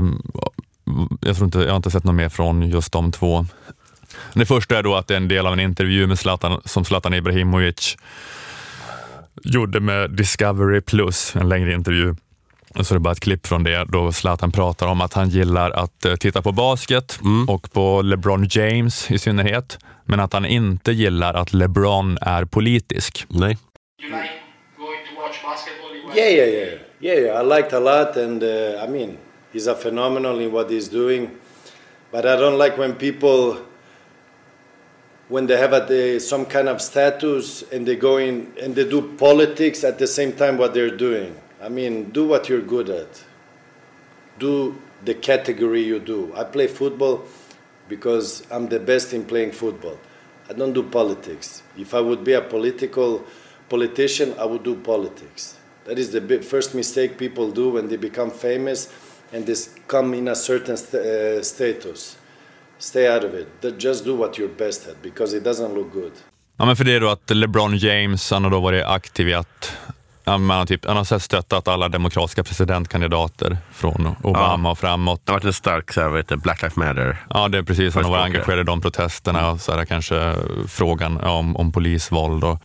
jag, 1.21 1.37
tror 1.37 1.45
inte, 1.45 1.59
jag 1.59 1.69
har 1.69 1.77
inte 1.77 1.91
sett 1.91 2.05
något 2.05 2.15
mer 2.15 2.29
från 2.29 2.63
just 2.63 2.93
de 2.93 3.13
två. 3.13 3.47
Det 4.35 4.47
första 4.47 4.79
är 4.79 4.83
då 4.83 4.95
att 4.95 5.09
det 5.09 5.15
är 5.15 5.17
en 5.17 5.29
del 5.29 5.47
av 5.47 5.53
en 5.53 5.61
intervju 5.61 6.07
med 6.07 6.19
Zlatan, 6.19 6.61
som 6.65 6.85
Zlatan 6.85 7.15
Ibrahimovic 7.15 7.97
gjorde 9.43 9.81
med 9.81 10.11
Discovery 10.11 10.81
Plus, 10.81 11.37
en 11.37 11.49
längre 11.49 11.73
intervju. 11.73 12.15
Och 12.75 12.87
så 12.87 12.95
är 12.95 12.97
det 12.97 13.01
bara 13.01 13.13
ett 13.13 13.21
klipp 13.21 13.47
från 13.47 13.65
det 13.65 13.85
då 13.85 14.13
Zlatan 14.13 14.53
pratar 14.53 14.87
om 14.87 15.01
att 15.01 15.15
han 15.15 15.29
gillar 15.29 15.71
att 15.71 16.05
eh, 16.05 16.17
titta 16.17 16.43
på 16.43 16.53
basket 16.53 17.21
och 17.49 17.73
på 17.73 18.03
LeBron 18.03 18.47
James 18.51 19.11
i 19.11 19.19
synnerhet. 19.19 19.79
Men 20.05 20.21
att 20.21 20.33
han 20.33 20.45
inte 20.45 20.93
gillar 20.93 21.35
att 21.35 21.53
LeBron 21.53 22.19
är 22.21 22.45
politisk. 22.45 23.27
Nej. 23.29 23.59
Yeah, 26.17 26.33
yeah, 26.33 26.49
yeah, 26.49 26.79
yeah, 27.01 27.19
yeah. 27.19 27.41
I 27.41 27.43
liked 27.45 27.73
a 27.73 27.81
lot, 27.81 28.17
and 28.17 28.43
uh, 28.43 28.85
I 28.85 28.89
mean, 28.89 29.17
he's 29.53 29.69
a 29.69 29.75
phenomenal 29.75 30.41
in 30.41 30.51
what 30.51 30.69
he's 30.71 30.89
doing. 30.89 31.31
But 32.11 32.27
I 32.27 32.37
don't 32.37 32.59
like 32.59 32.77
when 32.77 32.95
people, 32.95 33.57
when 35.31 35.47
they 35.47 35.57
have 35.57 35.73
a, 35.73 36.19
some 36.19 36.45
kind 36.45 36.69
of 36.69 36.83
status 36.83 37.63
and 37.71 37.87
they 37.87 37.95
go 37.95 38.17
in 38.17 38.53
and 38.61 38.75
they 38.75 38.87
do 38.87 39.01
politics 39.17 39.85
at 39.85 39.97
the 39.97 40.07
same 40.07 40.33
time 40.33 40.59
what 40.59 40.75
they're 40.75 40.97
doing. 40.97 41.35
I 41.63 41.69
mean, 41.69 42.11
do 42.11 42.27
what 42.27 42.49
you're 42.49 42.61
good 42.61 42.91
at. 42.91 43.25
Do 44.41 44.77
the 45.05 45.15
category 45.15 45.83
you 45.83 46.01
do. 46.01 46.33
I 46.35 46.43
play 46.43 46.67
football 46.67 47.25
because 47.89 48.45
I'm 48.51 48.69
the 48.69 48.81
best 48.81 49.13
in 49.13 49.25
playing 49.25 49.53
football. 49.53 49.99
I 50.49 50.53
don't 50.53 50.73
do 50.73 50.83
politics. 50.83 51.63
If 51.79 51.95
I 51.95 52.01
would 52.01 52.25
be 52.25 52.33
a 52.33 52.41
political 52.43 53.25
politician, 53.69 54.35
I 54.37 54.47
would 54.47 54.65
do 54.65 54.75
politics. 54.75 55.57
That 55.85 55.97
is 55.97 56.11
the 56.11 56.43
first 56.43 56.75
mistake 56.75 57.17
people 57.17 57.53
do 57.53 57.71
when 57.71 57.89
they 57.89 57.97
become 57.97 58.33
famous 58.33 58.93
and 59.33 59.47
they 59.47 59.55
come 59.87 60.13
in 60.15 60.27
a 60.27 60.35
certain 60.35 60.77
st- 60.77 61.05
uh, 61.05 61.43
status. 61.45 62.17
Stay 62.81 63.17
out 63.17 63.25
of 63.25 63.31
it. 63.35 63.83
Just 63.85 64.05
do 64.05 64.17
what 64.17 64.39
you're 64.39 64.57
best 64.59 64.89
at 64.89 65.03
because 65.03 65.37
it 65.37 65.45
doesn't 65.45 65.75
look 65.75 65.93
good. 65.93 66.13
Ja, 66.57 66.65
men 66.65 66.77
för 66.77 66.85
det 66.85 66.93
är 66.93 67.01
då 67.01 67.09
att 67.09 67.31
LeBron 67.31 67.77
James, 67.77 68.31
han 68.31 68.45
har 68.45 68.51
då 68.51 68.61
varit 68.61 68.85
aktiv 68.85 69.29
i 69.29 69.35
att 69.35 69.73
Han, 70.25 70.45
man 70.45 70.59
har 70.59 70.67
typ, 70.67 70.87
han 70.87 70.97
har 70.97 71.19
stöttat 71.19 71.69
alla 71.69 71.89
demokratiska 71.89 72.45
presidentkandidater 72.45 73.59
från 73.73 74.17
Obama 74.23 74.71
och 74.71 74.79
framåt. 74.79 75.21
Han 75.25 75.33
har 75.33 75.41
varit 75.41 75.45
en 75.45 75.53
stark 75.53 75.93
så 75.93 76.01
här, 76.01 76.17
heter, 76.17 76.37
det, 76.37 76.43
Black 76.43 76.63
Lives 76.63 76.77
Matter. 76.77 77.25
Ja, 77.31 77.49
det 77.49 77.59
är 77.59 77.63
precis. 77.63 77.95
Han 77.95 78.05
har 78.05 78.11
varit 78.11 78.25
engagerad 78.25 78.61
i 78.61 78.65
de 78.65 78.81
protesterna 78.81 79.51
och 79.51 79.61
så 79.61 79.73
här, 79.73 79.85
kanske 79.85 80.35
frågan 80.69 81.19
ja, 81.23 81.31
om, 81.31 81.57
om 81.57 81.73
polisvåld. 81.73 82.45
Och 82.45 82.59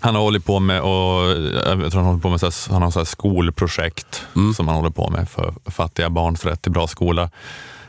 han 0.00 0.14
har 0.14 0.22
hållit 0.22 0.44
på 0.44 0.60
med, 0.60 0.80
och, 0.80 1.30
jag 1.66 1.92
tror 1.92 1.94
han 1.94 2.04
håller 2.04 2.20
på 2.20 2.30
med 2.30 2.40
så 2.40 2.46
här, 2.46 2.72
han 2.72 2.82
har 2.82 2.90
så 2.90 3.00
här 3.00 3.04
skolprojekt 3.04 4.26
som 4.56 4.68
han 4.68 4.76
håller 4.76 4.90
på 4.90 5.10
med 5.10 5.28
för 5.28 5.54
fattiga 5.66 6.10
barns 6.10 6.44
rätt 6.44 6.62
till 6.62 6.72
bra 6.72 6.86
skola. 6.86 7.30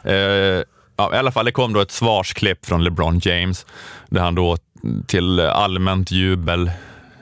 Eh, 0.04 0.62
ja, 1.02 1.16
I 1.16 1.18
alla 1.18 1.32
fall, 1.32 1.46
det 1.46 1.52
kom 1.52 1.74
då 1.74 1.80
ett 1.80 1.92
svarsklipp 1.92 2.66
från 2.66 2.84
LeBron 2.84 3.20
James 3.24 3.66
där 4.10 4.22
han 4.22 4.36
då 4.36 4.58
till 5.08 5.40
allmänt 5.40 6.12
jubel 6.12 6.72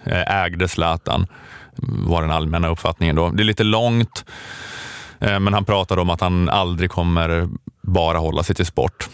eh, 0.03 0.43
ägde 0.43 0.67
Zlatan, 0.67 1.27
var 1.81 2.21
den 2.21 2.31
allmänna 2.31 2.67
uppfattningen 2.67 3.15
då. 3.15 3.29
Det 3.29 3.43
är 3.43 3.45
lite 3.45 3.63
långt, 3.63 4.25
eh, 5.19 5.39
men 5.39 5.53
han 5.53 5.65
pratade 5.65 6.01
om 6.01 6.09
att 6.09 6.21
han 6.21 6.49
aldrig 6.49 6.91
kommer 6.91 7.49
bara 7.81 8.17
hålla 8.17 8.43
sig 8.43 8.55
till 8.55 8.65
sport 8.65 9.09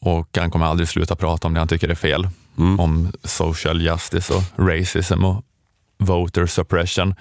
och 0.00 0.38
han 0.38 0.50
kommer 0.50 0.66
aldrig 0.66 0.88
sluta 0.88 1.16
prata 1.16 1.46
om 1.46 1.54
det 1.54 1.60
han 1.60 1.68
tycker 1.68 1.88
är 1.88 1.94
fel. 1.94 2.28
Om 2.78 3.12
social 3.24 3.82
justice 3.82 4.34
och 4.34 4.42
racism 4.68 5.24
och 5.24 5.44
voter 5.98 6.46
suppression. 6.46 7.14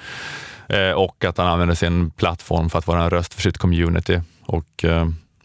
Eh, 0.69 0.91
och 0.91 1.25
att 1.25 1.37
han 1.37 1.47
använder 1.47 1.75
sin 1.75 2.11
plattform 2.11 2.69
för 2.69 2.79
att 2.79 2.87
vara 2.87 3.03
en 3.03 3.09
röst 3.09 3.33
för 3.33 3.41
sitt 3.41 3.57
community. 3.57 4.21
Och 4.45 4.85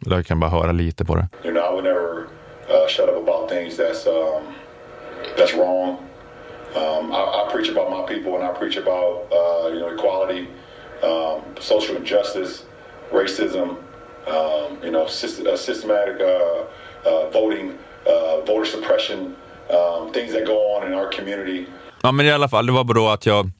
jag 0.07 0.27
kan 0.27 0.41
bara 0.41 0.51
höra 0.51 0.73
lite 0.73 1.05
på 1.05 1.15
det. 1.15 1.29
You 1.45 1.53
know, 1.53 1.63
I 1.63 1.73
would 1.75 1.85
never 1.85 2.27
uh, 2.69 2.89
shut 2.89 3.09
up 3.09 3.29
about 3.29 3.49
things 3.51 3.77
that's 3.77 4.07
um, 4.07 4.43
that's 5.37 5.55
wrong. 5.57 5.97
Um, 6.77 7.13
I, 7.13 7.23
I 7.41 7.53
preach 7.53 7.71
about 7.71 7.91
my 7.91 8.15
people, 8.15 8.33
and 8.37 8.45
I 8.45 8.59
preach 8.59 8.77
about 8.79 9.33
uh, 9.33 9.75
you 9.75 9.81
know 9.81 9.95
equality, 9.95 10.47
um, 11.03 11.41
social 11.61 11.97
injustice, 11.97 12.65
racism. 13.13 13.69
Um, 14.27 14.79
you 14.85 14.91
know, 14.91 15.07
syst- 15.09 15.47
uh, 15.47 15.57
systematic 15.57 16.17
uh, 16.21 16.29
uh, 17.11 17.31
voting, 17.33 17.73
uh, 18.07 18.47
voter 18.47 18.65
suppression, 18.65 19.35
um, 19.71 20.13
things 20.13 20.33
that 20.33 20.47
go 20.47 20.55
on 20.77 20.87
in 20.87 20.95
our 20.95 21.11
community. 21.13 21.67
Ja, 22.03 22.13
men 22.13 22.27
i 22.27 22.33
alla 22.33 22.49
fall, 22.49 22.67
det 22.67 22.73
var 22.73 22.95
då 22.95 23.09
att 23.09 23.27
jag 23.27 23.51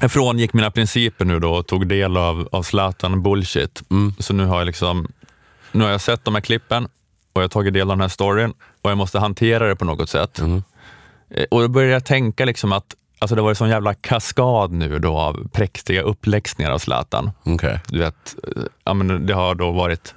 jag 0.00 0.12
frångick 0.12 0.52
mina 0.52 0.70
principer 0.70 1.24
nu 1.24 1.40
då 1.40 1.50
och 1.54 1.66
tog 1.66 1.86
del 1.88 2.16
av, 2.16 2.48
av 2.52 2.62
Zlatan 2.62 3.22
bullshit. 3.22 3.82
Så 4.18 4.34
nu 4.34 4.44
har 4.44 4.58
jag 4.58 4.66
liksom, 4.66 5.08
nu 5.74 5.84
har 5.84 5.90
jag 5.90 6.00
sett 6.00 6.24
de 6.24 6.34
här 6.34 6.40
klippen 6.42 6.84
och 6.84 6.90
jag 7.34 7.42
har 7.42 7.48
tagit 7.48 7.74
del 7.74 7.90
av 7.90 7.96
den 7.96 8.00
här 8.00 8.08
storyn 8.08 8.52
och 8.82 8.90
jag 8.90 8.98
måste 8.98 9.18
hantera 9.18 9.68
det 9.68 9.76
på 9.76 9.84
något 9.84 10.08
sätt. 10.10 10.38
Eh, 11.30 11.44
Och 11.50 11.60
då 11.60 11.68
började 11.68 11.92
jag 11.92 12.04
tänka 12.04 12.44
liksom 12.44 12.72
att 12.72 12.94
Alltså 13.18 13.34
det 13.36 13.42
var 13.42 13.50
en 13.50 13.56
sån 13.56 13.68
jävla 13.68 13.94
kaskad 13.94 14.72
nu 14.72 14.98
då 14.98 15.18
av 15.18 15.48
präktiga 15.52 16.02
uppläxningar 16.02 16.70
av 16.70 16.78
Zlatan. 16.78 17.30
Du 17.88 17.98
vet, 17.98 18.34
eh, 18.56 18.62
ja, 18.84 18.94
men 18.94 19.26
det 19.26 19.34
har 19.34 19.54
då 19.54 19.70
varit 19.70 20.14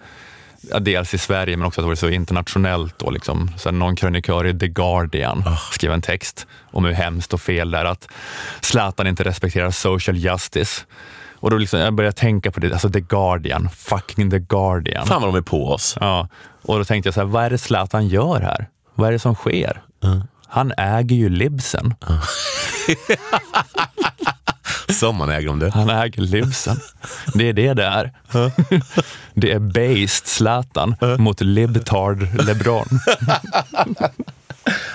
ja, 0.71 0.79
dels 0.79 1.13
i 1.13 1.17
Sverige 1.17 1.57
men 1.57 1.67
också 1.67 1.81
att 1.81 1.83
det 1.83 1.87
varit 1.87 1.99
så 1.99 2.09
internationellt. 2.09 2.99
Då, 2.99 3.09
liksom. 3.09 3.51
här, 3.65 3.71
någon 3.71 3.95
krönikör 3.95 4.47
i 4.47 4.59
The 4.59 4.67
Guardian 4.67 5.43
skrev 5.71 5.91
en 5.91 6.01
text 6.01 6.47
om 6.71 6.85
hur 6.85 6.91
hemskt 6.91 7.33
och 7.33 7.41
fel 7.41 7.71
det 7.71 7.77
är 7.77 7.85
att 7.85 8.07
Zlatan 8.61 9.07
inte 9.07 9.23
respekterar 9.23 9.71
social 9.71 10.17
justice. 10.17 10.81
Och 11.39 11.49
då 11.49 11.57
liksom, 11.57 11.79
jag 11.79 11.93
började 11.93 12.15
tänka 12.15 12.51
på 12.51 12.59
det, 12.59 12.73
alltså 12.73 12.89
The 12.89 12.99
Guardian, 13.01 13.69
fucking 13.69 14.31
The 14.31 14.39
Guardian. 14.39 15.07
Fan 15.07 15.21
vad 15.21 15.33
de 15.33 15.37
är 15.37 15.41
på 15.41 15.67
oss. 15.67 15.97
Ja, 15.99 16.27
och 16.61 16.77
då 16.77 16.85
tänkte 16.85 17.07
jag 17.07 17.13
så 17.13 17.19
här, 17.19 17.27
vad 17.27 17.43
är 17.43 17.49
det 17.49 17.57
Zlatan 17.57 18.07
gör 18.07 18.41
här? 18.41 18.67
Vad 18.95 19.07
är 19.07 19.11
det 19.11 19.19
som 19.19 19.35
sker? 19.35 19.81
Han 20.47 20.73
äger 20.77 21.15
ju 21.15 21.29
Libsen. 21.29 21.95
Som 24.89 25.15
man 25.15 25.29
äger 25.29 25.49
om 25.49 25.59
det. 25.59 25.69
Han 25.73 25.89
äger 25.89 26.21
Libsen. 26.21 26.79
Det 27.33 27.49
är 27.49 27.53
det 27.53 27.73
det 27.73 27.85
är. 27.85 28.11
Det 29.33 29.51
är 29.51 29.59
based 29.59 30.27
Zlatan 30.27 30.95
mot 31.17 31.41
libtard 31.41 32.27
LeBron. 32.45 32.87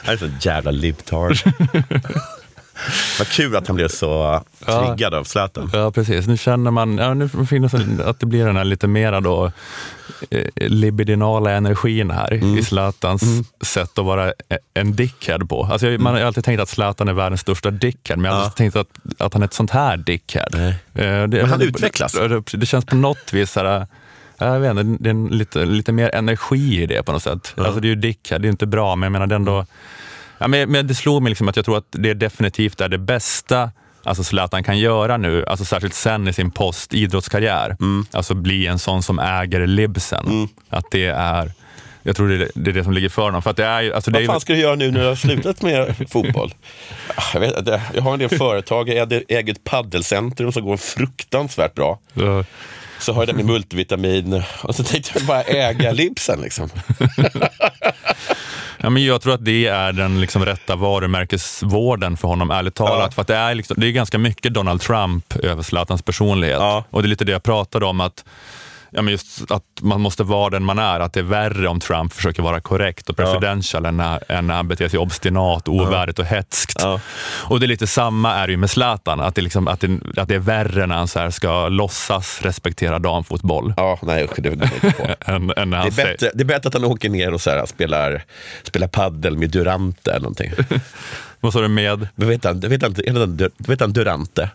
Han 0.05 0.15
är 0.15 0.17
så 0.17 0.29
jävla 0.41 0.71
libtard. 0.71 1.37
Vad 3.19 3.29
kul 3.29 3.57
att 3.57 3.67
han 3.67 3.77
blev 3.77 3.89
så 3.89 4.43
triggad 4.67 5.15
av 5.15 5.25
Zlatan. 5.25 5.71
Ja, 5.73 5.91
precis. 5.91 6.27
Nu 6.27 6.37
känner 6.37 6.71
man, 6.71 6.99
ja, 6.99 7.15
nu 7.15 7.29
finns 7.29 7.73
det 7.73 8.05
att 8.09 8.21
det 8.21 8.27
blir 8.27 8.47
den 8.47 8.57
här 8.57 8.65
lite 8.65 8.87
mera 8.87 9.21
då 9.21 9.53
eh, 10.31 10.47
libidinala 10.69 11.51
energin 11.51 12.11
här 12.11 12.59
i 12.59 12.63
Zlatans 12.65 13.23
sätt 13.61 13.99
att 13.99 14.05
vara 14.05 14.29
e- 14.31 14.59
en 14.75 14.97
dickhead 14.97 15.39
på. 15.39 15.69
Alltså, 15.73 15.87
jag, 15.89 16.01
man 16.01 16.15
har 16.15 16.21
alltid 16.21 16.45
tänkt 16.45 16.61
att 16.61 16.69
Zlatan 16.69 17.09
är 17.09 17.13
världens 17.13 17.41
största 17.41 17.71
dickhead, 17.71 18.17
men 18.17 18.25
jag 18.25 18.33
har 18.33 18.39
aldrig 18.39 18.55
tänkt 18.57 18.77
att, 18.77 18.89
att 19.19 19.33
han 19.33 19.43
är 19.43 19.47
ett 19.47 19.55
sånt 19.55 19.71
här 19.71 19.97
dickhead. 19.97 20.49
Eh, 20.55 20.73
det, 20.95 21.27
Men 21.29 21.45
han 21.51 21.59
det- 21.59 21.65
utvecklas. 21.65 22.13
Det, 22.13 22.43
det, 22.53 22.67
känns 22.67 22.85
på 22.85 22.97
något 22.97 23.33
vis 23.33 23.51
så 23.53 23.61
här, 23.61 23.87
jag 24.39 24.61
vet 24.61 24.71
inte, 24.71 25.03
det 25.05 25.11
är 25.11 25.31
lite, 25.31 25.65
lite 25.65 25.93
mer 25.93 26.15
energi 26.15 26.83
i 26.83 26.87
det 26.87 27.03
på 27.03 27.13
något 27.13 27.23
sätt. 27.23 27.55
Alltså 27.57 27.81
det 27.81 27.87
är 27.87 27.91
ju 27.91 27.95
dickhead, 27.95 28.39
det 28.39 28.49
är 28.49 28.51
inte 28.51 28.67
bra, 28.67 28.97
men 28.97 29.03
jag 29.07 29.13
menar 29.13 29.27
det 29.27 29.35
är 29.35 29.37
ändå 29.37 29.67
Ja, 30.43 30.49
men, 30.49 30.71
men 30.71 30.87
det 30.87 30.95
slog 30.95 31.23
mig 31.23 31.31
liksom 31.31 31.49
att 31.49 31.57
jag 31.57 31.65
tror 31.65 31.79
att 31.79 31.87
det 31.91 32.15
definitivt 32.15 32.81
är 32.81 32.89
det 32.89 32.99
bästa 32.99 33.71
alltså 34.05 34.25
Zlatan 34.25 34.63
kan 34.65 34.79
göra 34.79 35.17
nu, 35.17 35.45
alltså 35.47 35.65
särskilt 35.65 35.95
sen 35.95 36.29
i 36.29 36.33
sin 36.33 36.51
post-idrottskarriär. 36.51 37.77
Alltså 38.13 38.35
bli 38.35 38.67
en 38.67 38.79
sån 38.79 39.03
som 39.03 39.19
äger 39.19 39.67
Libsen. 39.67 40.49
Att 40.69 40.85
det 40.91 41.07
är, 41.07 41.53
jag 42.03 42.17
tror 42.17 42.29
det 42.29 42.35
är, 42.35 42.51
det 42.55 42.71
är 42.71 42.75
det 42.75 42.85
som 42.85 42.93
ligger 42.93 43.09
för 43.09 43.23
honom. 43.23 43.43
För 43.43 43.51
att 43.51 43.57
det 43.57 43.65
är, 43.65 43.91
alltså 43.91 44.11
det 44.11 44.19
Vad 44.19 44.27
fan 44.27 44.41
ska 44.41 44.53
du 44.53 44.59
göra 44.59 44.75
nu 44.75 44.91
när 44.91 45.01
du 45.01 45.07
har 45.07 45.15
slutat 45.15 45.63
med 45.63 45.95
fotboll? 46.11 46.55
Ah, 47.17 47.23
Jag, 47.35 47.41
vet, 47.41 47.69
jag 47.95 48.03
har 48.03 48.13
en 48.13 48.19
del 48.19 48.29
företag, 48.39 48.89
jag 48.89 48.97
äger- 49.13 49.25
äger 49.29 49.53
ett 49.53 49.65
paddelcentrum 49.65 50.53
som 50.53 50.65
går 50.65 50.77
fruktansvärt 50.77 51.75
bra. 51.75 51.99
Så 52.99 53.13
har 53.13 53.21
jag 53.23 53.29
det 53.29 53.33
med 53.35 53.45
multivitamin 53.45 54.43
och 54.63 54.75
så 54.75 54.85
tänkte 54.85 55.11
jag 55.15 55.27
bara 55.27 55.43
äga 55.43 55.93
Libsen. 55.93 56.41
Liksom. 56.41 56.69
Ja, 58.83 58.91
men 58.91 59.05
jag 59.05 59.21
tror 59.21 59.35
att 59.35 59.45
det 59.45 59.67
är 59.67 59.93
den 59.93 60.21
liksom 60.21 60.45
rätta 60.45 60.77
varumärkesvården 60.77 62.17
för 62.17 62.29
honom, 62.29 62.51
ärligt 62.51 62.75
talat. 62.75 63.15
För 63.15 63.23
att 63.23 63.29
det, 63.29 63.37
är 63.37 63.55
liksom, 63.55 63.77
det 63.81 63.87
är 63.87 63.91
ganska 63.91 64.19
mycket 64.19 64.55
Donald 64.55 64.81
Trump 64.81 65.37
över 65.37 65.63
Zlatans 65.63 66.03
personlighet. 66.03 66.61
Och 66.91 67.03
det 67.03 67.07
är 67.07 67.09
lite 67.09 67.25
det 67.25 67.33
jag 67.33 67.43
pratade 67.43 67.87
om, 67.87 68.01
att, 68.01 68.25
ja, 68.93 69.03
men 69.03 69.13
just 69.13 69.51
att 69.51 69.65
man 69.81 70.01
måste 70.01 70.25
vara 70.25 70.51
den 70.51 70.65
man 70.65 70.79
är. 70.79 71.01
Att 71.01 71.13
det 71.13 71.21
är 71.21 71.25
värre 71.25 71.69
om 71.69 71.81
Trump 71.81 72.13
försöker 72.13 72.43
vara 72.43 72.61
korrekt 72.61 73.11
och 73.11 73.17
presidential 73.17 73.87
än, 73.87 73.97
när, 73.97 74.33
än 74.33 74.47
när 74.47 74.55
han 74.55 74.69
beter 74.69 74.89
sig 74.89 74.99
obstinat, 74.99 75.69
ovärdigt 75.69 76.19
och 76.19 76.25
hetskt. 76.25 76.85
Och 77.45 77.61
det 77.61 77.67
är 77.67 77.69
lite 77.69 77.87
samma 77.87 78.35
är 78.35 78.47
det 78.47 78.51
ju 78.51 78.57
med 78.57 78.71
Zlatan, 78.71 79.21
att 79.21 79.35
det, 79.35 79.43
liksom, 79.43 79.69
att 79.69 79.81
det, 79.81 80.01
att 80.17 80.29
det 80.29 80.35
är 80.35 80.39
värre 80.39 80.87
när 80.87 80.97
han 80.97 81.09
så 81.09 81.31
ska 81.31 81.69
låtsas 81.69 82.43
respektera 82.43 82.99
damfotboll. 82.99 83.75
Ja, 83.77 83.99
nej 84.03 84.25
usch, 84.25 84.39
det 84.39 84.51
på. 84.51 85.15
än, 85.31 85.53
än 85.57 85.71
Det 85.71 85.77
är, 85.77 85.91
bättre, 85.91 86.31
det 86.35 86.43
är 86.43 86.45
bättre 86.45 86.69
att 86.69 86.75
han 86.75 86.85
åker 86.85 87.11
ner 87.11 87.35
och 87.35 87.41
så 87.41 87.51
här, 87.51 87.67
spelar, 87.67 88.25
spelar 88.63 88.87
paddel 88.87 89.37
med 89.37 89.51
Durante 89.51 90.11
eller 90.11 90.21
någonting. 90.21 90.53
Vad 91.41 91.53
sa 91.53 91.61
du 91.61 91.69
med? 91.69 92.09
Vet 92.15 92.45
han, 92.45 92.61
vet 92.61 92.83
han, 92.83 92.93
vet 92.93 93.17
han, 93.17 93.51
vet 93.59 93.81
han 93.81 93.93
Durante? 93.93 94.51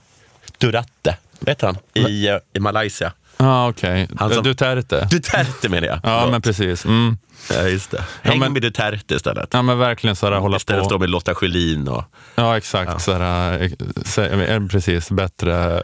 Duratte, 0.57 1.17
vet 1.39 1.61
han? 1.61 1.77
I, 1.93 2.27
eh, 2.27 2.37
i 2.53 2.59
Malaysia. 2.59 3.11
Ja, 3.37 3.69
okej. 3.69 4.07
Han 4.17 4.33
som- 4.33 4.43
Duterte. 4.43 5.07
Duterte 5.11 5.69
menar 5.69 5.87
jag. 5.87 5.95
Ja, 5.95 5.99
Förlåt. 6.03 6.31
men 6.31 6.41
precis. 6.41 6.85
Mm. 6.85 7.17
Ja, 7.53 7.61
just 7.67 7.91
det. 7.91 8.03
Häng 8.21 8.39
men- 8.39 8.53
med 8.53 8.61
Duterte 8.61 9.15
istället. 9.15 9.49
Ja, 9.51 9.61
men 9.61 9.77
verkligen 9.79 10.15
så 10.15 10.25
här, 10.29 10.33
hålla 10.33 10.57
Istället 10.57 10.81
på. 10.83 10.89
stå 10.89 10.99
med 10.99 11.09
Lotta 11.09 11.35
Schelin 11.35 11.87
och... 11.87 12.03
Ja, 12.35 12.57
exakt. 12.57 13.01
Så 13.01 13.13
här, 13.13 13.69
eh, 14.17 14.31
eh, 14.55 14.67
precis, 14.67 15.11
bättre 15.11 15.83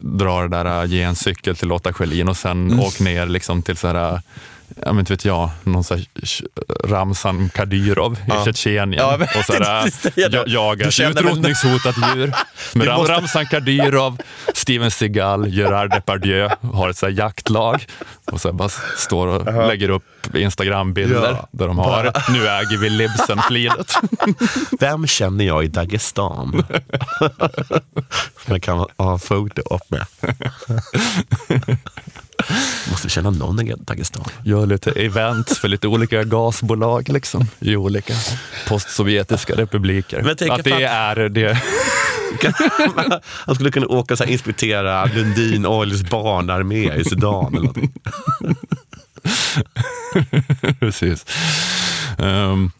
dra 0.00 0.40
det 0.42 0.48
där, 0.48 0.82
eh, 0.82 0.90
ge 0.90 1.02
en 1.02 1.16
cykel 1.16 1.56
till 1.56 1.68
Lotta 1.68 1.92
Schelin 1.92 2.28
och 2.28 2.36
sen 2.36 2.66
Mm. 2.70 2.80
åk 2.80 3.00
ner 3.00 3.26
liksom 3.26 3.62
till 3.62 3.76
så 3.76 3.88
här, 3.88 4.20
ja 4.82 4.92
men 4.92 4.98
inte 4.98 5.12
vet 5.12 5.24
jag, 5.24 5.50
någon 5.64 5.84
så 5.84 5.94
här, 5.94 6.04
Ramzan 6.84 7.48
Kadyrov 7.54 8.18
Ja. 8.28 8.42
i 8.42 8.44
Tjetjenien 8.44 8.92
Ja, 8.92 9.10
jag 9.10 9.18
vet 9.18 9.36
och 9.36 9.44
så 9.44 9.52
här, 9.52 9.84
inte 9.86 9.96
säga 10.10 10.28
det. 10.28 10.36
ja- 10.36 10.44
jaga 10.46 10.82
Du 10.82 10.88
ett 10.88 10.94
känner 10.94 11.14
väl- 11.14 11.24
utrotningshotat 11.26 11.94
djur. 12.16 12.32
Men 12.74 12.86
Ram, 12.86 12.96
måste- 13.00 13.12
Ramzan 13.12 13.46
Kadyrov, 13.46 14.18
Steven 14.54 14.90
Seagal, 14.90 15.48
Gerard 15.48 15.90
Depardieu 15.90 16.48
har 16.72 16.88
ett 16.88 16.96
så 16.96 17.06
här 17.06 17.12
jaktlag 17.12 17.86
och 18.24 18.40
så 18.40 18.52
bara 18.52 18.68
står 18.96 19.26
och 19.26 19.48
Aha. 19.48 19.66
lägger 19.66 19.88
upp 19.90 20.04
Instagram-bilder 20.34 21.30
Ja. 21.32 21.48
där 21.52 21.66
de 21.66 21.78
har 21.78 21.84
Bara- 22.04 22.12
Nu 22.32 22.48
äger 22.48 22.78
vi 22.78 22.90
Libsen-flinet. 22.90 23.92
Vem 24.80 25.06
känner 25.06 25.44
jag 25.44 25.64
i 25.64 25.68
Dagestan? 25.68 26.62
Jag 28.46 28.62
kan 28.62 28.86
ha 28.98 29.12
en 29.12 29.18
foto 29.18 29.60
upp 29.74 29.87
med. 29.90 30.06
Måste 32.90 33.08
känna 33.08 33.30
någon 33.30 33.60
i 33.68 33.74
Dagestan. 33.78 34.24
Gör 34.44 34.66
lite 34.66 34.90
events 34.90 35.58
för 35.58 35.68
lite 35.68 35.88
olika 35.88 36.24
gasbolag 36.24 37.08
liksom, 37.08 37.46
i 37.60 37.76
olika 37.76 38.14
postsovjetiska 38.68 39.54
republiker. 39.54 40.22
Men 40.22 40.36
tänk 40.36 40.52
att 40.52 40.64
det 40.64 40.70
fan- 40.70 40.82
är 40.82 41.16
det. 41.28 41.62
Han 43.46 43.54
skulle 43.54 43.70
kunna 43.70 43.86
åka 43.86 44.14
och 44.14 44.26
inspektera 44.26 45.04
Lundin 45.04 45.66
Oils 45.66 46.02
barnarmé 46.02 46.94
i 46.94 47.04
Sudan. 47.04 47.46
Eller 47.54 47.60
någonting. 47.60 47.92
Precis. 50.80 51.26
Um, 52.18 52.70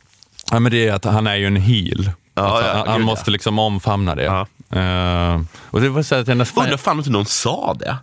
ja, 0.51 0.61
men 0.61 0.73
det 0.73 0.89
är 0.89 0.93
att 0.93 1.05
han 1.05 1.27
är 1.27 1.37
ju 1.37 1.47
en 1.47 1.57
heel. 1.57 2.11
Ja, 2.35 2.59
Att 2.59 2.65
ja, 2.67 2.73
han 2.79 2.89
han 2.89 2.97
gud, 2.99 3.07
måste 3.07 3.31
liksom 3.31 3.59
omfamna 3.59 4.15
det. 4.15 4.47
Eh, 4.71 5.41
och 5.71 5.81
det 5.81 5.89
var 5.89 6.03
så 6.03 6.14
att 6.14 6.29
jag 6.29 6.37
nästan... 6.37 6.64
Undrar 6.64 6.77
fan 6.77 6.93
om 6.93 6.99
inte 6.99 7.11
någon 7.11 7.27
sa 7.27 7.77
det. 7.79 7.97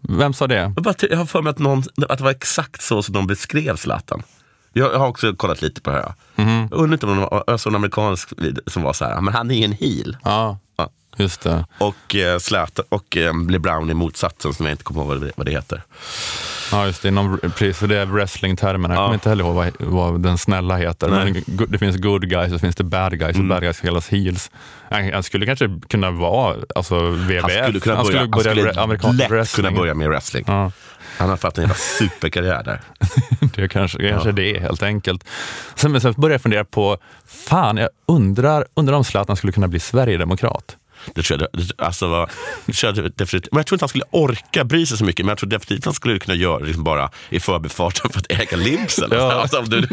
Vem 0.00 0.32
sa 0.32 0.46
det? 0.46 0.54
Jag, 0.54 0.72
bara, 0.72 0.94
jag 1.10 1.18
har 1.18 1.26
för 1.26 1.42
mig 1.42 1.50
att, 1.50 1.58
någon, 1.58 1.82
att 2.08 2.18
det 2.18 2.24
var 2.24 2.30
exakt 2.30 2.82
så 2.82 3.02
som 3.02 3.14
de 3.14 3.26
beskrev 3.26 3.76
Zlatan. 3.76 4.22
Jag, 4.72 4.92
jag 4.92 4.98
har 4.98 5.08
också 5.08 5.34
kollat 5.34 5.62
lite 5.62 5.80
på 5.80 5.90
det 5.90 5.96
här. 5.96 6.14
Mhm. 6.34 6.68
Jag 6.70 6.78
undrar 6.78 6.92
inte 6.92 7.06
om 7.06 7.14
det 7.14 7.20
var 7.20 7.44
alltså, 7.46 7.68
en 7.68 7.74
amerikansk 7.74 8.32
som 8.66 8.82
var 8.82 8.92
så 8.92 9.04
här, 9.04 9.20
men 9.20 9.34
han 9.34 9.50
är 9.50 9.64
en 9.64 9.72
heel. 9.72 10.16
Ja, 10.24 10.58
just 11.16 11.40
det. 11.40 11.66
Och, 11.78 12.14
eh, 12.14 12.38
Zlatan, 12.38 12.84
och 12.88 13.16
eh, 13.16 13.34
Brown 13.58 13.90
är 13.90 13.94
motsatsen 13.94 14.54
som 14.54 14.66
jag 14.66 14.72
inte 14.72 14.84
kommer 14.84 15.00
ihåg 15.00 15.08
vad 15.08 15.20
det, 15.20 15.32
vad 15.36 15.46
det 15.46 15.52
heter. 15.52 15.82
Ja, 16.72 16.86
just 16.86 17.02
det. 17.02 17.08
Inom, 17.08 17.38
precis, 17.38 17.78
för 17.78 17.86
det 17.86 17.98
är 17.98 18.06
wrestlingtermerna. 18.06 18.94
Jag 18.94 19.02
kommer 19.04 19.14
inte 19.14 19.28
heller 19.28 19.44
ihåg 19.44 19.54
vad, 19.54 19.72
vad 19.78 20.20
den 20.20 20.38
snälla 20.38 20.76
heter. 20.76 21.08
Nej. 21.08 21.44
Men 21.46 21.66
det 21.68 21.78
finns 21.78 21.96
good 21.96 22.28
guys 22.30 22.52
och 22.52 22.60
finns 22.60 22.76
det 22.76 22.84
bad 22.84 23.18
guys. 23.18 23.36
Mm. 23.36 23.50
Och 23.50 23.56
bad 23.56 23.62
guys 23.62 23.80
kallas 23.80 24.08
heels. 24.08 24.50
Han, 24.90 25.12
han 25.12 25.22
skulle 25.22 25.46
kanske 25.46 25.80
kunna 25.88 26.10
vara 26.10 26.56
alltså, 26.74 27.10
WWF. 27.10 27.42
Han 27.42 27.50
skulle 27.50 27.80
kunna 27.80 28.02
börja, 28.02 28.20
han 28.20 28.40
skulle 28.40 28.72
amerikansk 28.72 29.18
lätt 29.18 29.30
wrestling. 29.30 29.66
kunna 29.66 29.78
börja 29.78 29.94
med 29.94 30.08
wrestling. 30.08 30.44
Ja. 30.46 30.72
Han 31.18 31.28
har 31.28 31.36
fått 31.36 31.58
en 31.58 31.62
jävla 31.62 31.74
superkarriär 31.98 32.62
där. 32.64 32.80
det 33.54 33.62
är 33.62 33.68
kanske, 33.68 34.08
kanske 34.08 34.32
det 34.32 34.56
är 34.56 34.60
helt 34.60 34.82
enkelt. 34.82 35.24
Sen, 35.74 35.92
men 35.92 36.00
sen 36.00 36.14
började 36.16 36.34
jag 36.34 36.42
fundera 36.42 36.64
på, 36.64 36.98
fan, 37.26 37.76
jag 37.76 37.88
undrar, 38.06 38.66
undrar 38.74 38.96
om 38.96 39.04
Zlatan 39.04 39.36
skulle 39.36 39.52
kunna 39.52 39.68
bli 39.68 39.80
Sverigedemokrat. 39.80 40.76
Det 41.14 41.22
tror 41.22 41.40
jag, 41.40 41.60
det- 41.66 41.84
alltså, 41.84 42.06
vad- 42.08 42.30
det 42.66 42.72
tror 42.72 42.96
jag 42.96 43.12
definitivt. 43.16 43.52
Men 43.52 43.58
jag 43.58 43.66
tror 43.66 43.74
inte 43.76 43.82
han 43.82 43.88
skulle 43.88 44.04
orka 44.10 44.64
bry 44.64 44.86
sig 44.86 44.98
så 44.98 45.04
mycket, 45.04 45.24
men 45.26 45.28
jag 45.30 45.38
tror 45.38 45.50
definitivt 45.50 45.84
han 45.84 45.94
skulle 45.94 46.18
kunna 46.18 46.34
göra 46.34 46.58
det 46.58 46.64
liksom 46.66 46.84
bara 46.84 47.10
i 47.30 47.40
förbifarten 47.40 48.10
för 48.10 48.18
att 48.20 48.26
äga 48.32 48.56
Libsen. 48.56 49.08
Ja. 49.12 49.32
Alltså, 49.32 49.58
om, 49.58 49.68
du, 49.68 49.88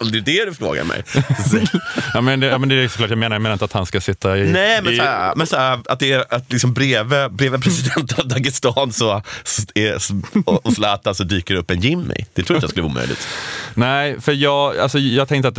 om 0.00 0.10
det 0.12 0.18
är 0.18 0.22
det 0.22 0.44
du 0.44 0.54
frågar 0.54 0.84
mig. 0.84 1.02
Ja, 2.14 2.20
men 2.20 2.40
det, 2.40 2.46
ja, 2.46 2.58
men 2.58 2.68
det 2.68 2.74
är 2.74 2.88
såklart 2.88 3.10
jag 3.10 3.18
menar. 3.18 3.34
Jag 3.36 3.42
menar 3.42 3.52
inte 3.52 3.64
att 3.64 3.72
han 3.72 3.86
ska 3.86 4.00
sitta 4.00 4.38
i... 4.38 4.44
Nej, 4.52 4.82
men, 4.82 4.92
i, 4.92 4.96
så 4.96 5.02
här, 5.02 5.34
men 5.36 5.46
så 5.46 5.56
här, 5.56 5.80
att 5.88 5.98
det 6.00 6.12
är 6.12 6.34
att 6.34 6.52
liksom 6.52 6.72
bredvid, 6.74 7.30
bredvid 7.32 7.62
presidenten 7.62 8.20
av 8.20 8.28
Dagestan 8.28 8.92
så, 8.92 9.22
så 9.44 9.62
är, 9.74 9.98
och, 10.44 10.66
och 10.66 10.72
Zlatan 10.72 11.14
så 11.14 11.24
dyker 11.24 11.54
upp 11.54 11.70
en 11.70 11.80
Jimmy. 11.80 12.14
Det 12.34 12.42
tror 12.42 12.54
jag 12.56 12.58
inte 12.58 12.68
skulle 12.68 12.82
vara 12.82 12.92
omöjligt. 12.92 13.28
Nej, 13.74 14.20
för 14.20 14.32
jag, 14.32 14.78
alltså, 14.78 14.98
jag 14.98 15.28
tänkte 15.28 15.48
att 15.48 15.58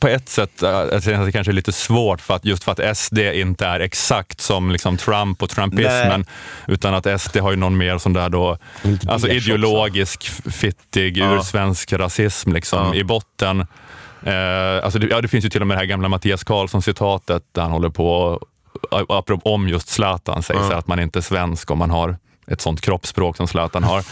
på 0.00 0.08
ett 0.08 0.28
sätt 0.28 0.62
att 0.62 1.04
det 1.04 1.32
kanske 1.32 1.50
är 1.50 1.54
lite 1.54 1.72
svårt 1.72 2.20
för 2.20 2.34
att 2.36 2.44
just 2.44 2.64
för 2.64 2.72
att 2.72 2.96
SD 2.98 3.18
inte 3.18 3.66
är 3.66 3.80
exakt 4.06 4.40
som 4.40 4.70
liksom 4.70 4.96
Trump 4.96 5.42
och 5.42 5.50
Trumpismen, 5.50 6.24
utan 6.66 6.94
att 6.94 7.20
SD 7.20 7.36
har 7.36 7.50
ju 7.50 7.56
någon 7.56 7.76
mer 7.76 7.98
sån 7.98 8.12
där 8.12 8.28
då, 8.28 8.58
alltså 9.08 9.28
ideologisk, 9.28 10.30
fittig, 10.52 11.16
Ja. 11.16 11.36
ursvensk 11.36 11.92
rasism 11.92 12.52
liksom, 12.52 12.86
Ja. 12.86 12.94
i 12.94 13.04
botten. 13.04 13.60
Eh, 14.22 14.84
alltså 14.84 14.98
det, 14.98 15.06
ja, 15.06 15.20
det 15.20 15.28
finns 15.28 15.44
ju 15.44 15.48
till 15.48 15.60
och 15.60 15.66
med 15.66 15.76
det 15.76 15.78
här 15.78 15.86
gamla 15.86 16.08
Mattias 16.08 16.44
Karlsson-citatet 16.44 17.42
där 17.54 17.62
han 17.62 17.70
håller 17.70 17.88
på, 17.88 18.40
om 19.42 19.68
just 19.68 19.88
Zlatan, 19.88 20.42
säger 20.42 20.60
Ja. 20.70 20.76
att 20.76 20.86
man 20.88 21.00
inte 21.00 21.18
är 21.18 21.20
svensk 21.20 21.70
om 21.70 21.78
man 21.78 21.90
har 21.90 22.16
ett 22.50 22.60
sånt 22.60 22.80
kroppsspråk 22.80 23.36
som 23.36 23.48
Zlatan 23.48 23.84
har. 23.84 24.02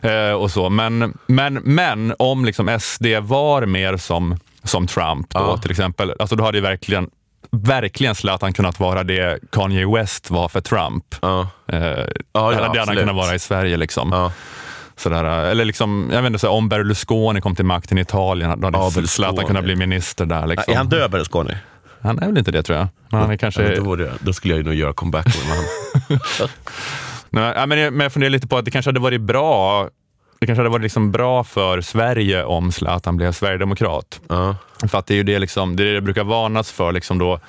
eh, 0.30 0.32
och 0.34 0.50
så. 0.50 0.68
Men, 0.70 1.18
men, 1.26 1.54
men 1.54 2.14
om 2.18 2.44
liksom 2.44 2.78
SD 2.80 3.06
var 3.20 3.66
mer 3.66 3.96
som, 3.96 4.38
som 4.64 4.86
Trump, 4.86 5.30
då, 5.30 5.38
Ja. 5.40 5.56
till 5.58 5.70
exempel, 5.70 6.12
alltså 6.18 6.36
då 6.36 6.44
hade 6.44 6.58
ju 6.58 6.62
verkligen 6.62 7.10
verkligen 7.50 8.14
Zlatan 8.14 8.52
kunnat 8.52 8.80
vara 8.80 9.04
det 9.04 9.38
Kanye 9.52 9.86
West 9.86 10.30
var 10.30 10.48
för 10.48 10.60
Trump. 10.60 11.04
Ja. 11.22 11.48
Eh, 11.72 11.78
ja, 12.32 12.50
det 12.50 12.56
hade 12.56 12.80
han 12.80 12.96
kunnat 12.96 13.16
vara 13.16 13.34
i 13.34 13.38
Sverige. 13.38 13.76
Liksom. 13.76 14.08
Ja. 14.12 14.32
Sådär, 14.96 15.24
eller 15.24 15.64
liksom, 15.64 16.10
jag 16.12 16.22
vet 16.22 16.26
inte, 16.26 16.38
så 16.38 16.50
om 16.50 16.68
Berlusconi 16.68 17.40
kom 17.40 17.56
till 17.56 17.64
makten 17.64 17.98
i 17.98 18.00
Italien, 18.00 18.60
då 18.60 18.66
hade 18.66 18.78
Ja, 18.78 19.06
Zlatan 19.06 19.46
kunnat 19.46 19.64
bli 19.64 19.76
minister 19.76 20.26
där. 20.26 20.46
Liksom. 20.46 20.72
Är 20.72 20.76
han 20.78 20.88
död, 20.88 21.10
Berlusconi? 21.10 21.56
Han 22.00 22.18
är 22.18 22.26
väl 22.26 22.38
inte 22.38 22.50
det 22.50 22.62
tror 22.62 22.78
jag. 22.78 22.88
Men 23.10 23.20
han 23.20 23.30
är 23.30 23.36
kanske... 23.36 23.62
Ja, 23.74 23.82
då, 23.82 24.00
jag, 24.00 24.10
då 24.20 24.32
skulle 24.32 24.56
jag 24.56 24.64
nog 24.64 24.74
göra 24.74 24.92
comeback 24.92 25.26
med 25.26 25.56
honom. 25.56 25.64
Nej, 27.30 27.52
ja, 27.56 27.66
men 27.66 27.78
jag, 27.78 27.92
men 27.92 28.00
jag 28.04 28.12
funderar 28.12 28.30
lite 28.30 28.48
på 28.48 28.58
att 28.58 28.64
det 28.64 28.70
kanske 28.70 28.88
hade 28.88 29.00
varit 29.00 29.20
bra 29.20 29.88
det 30.40 30.46
kanske 30.46 30.60
hade 30.60 30.70
varit 30.70 30.82
liksom 30.82 31.10
bra 31.12 31.44
för 31.44 31.80
Sverige 31.80 32.44
om 32.44 32.72
Zlatan 32.72 33.16
blev 33.16 33.32
sverigedemokrat. 33.32 34.20
För 34.90 34.98
att 34.98 35.06
det 35.06 35.14
är 35.14 35.16
ju 35.16 35.22
det, 35.22 35.38
liksom, 35.38 35.76
det, 35.76 35.82
är 35.82 35.86
det 35.86 35.92
det 35.94 36.00
brukar 36.00 36.24
varnas 36.24 36.70
för. 36.72 36.92
Liksom 36.92 37.18
då, 37.18 37.40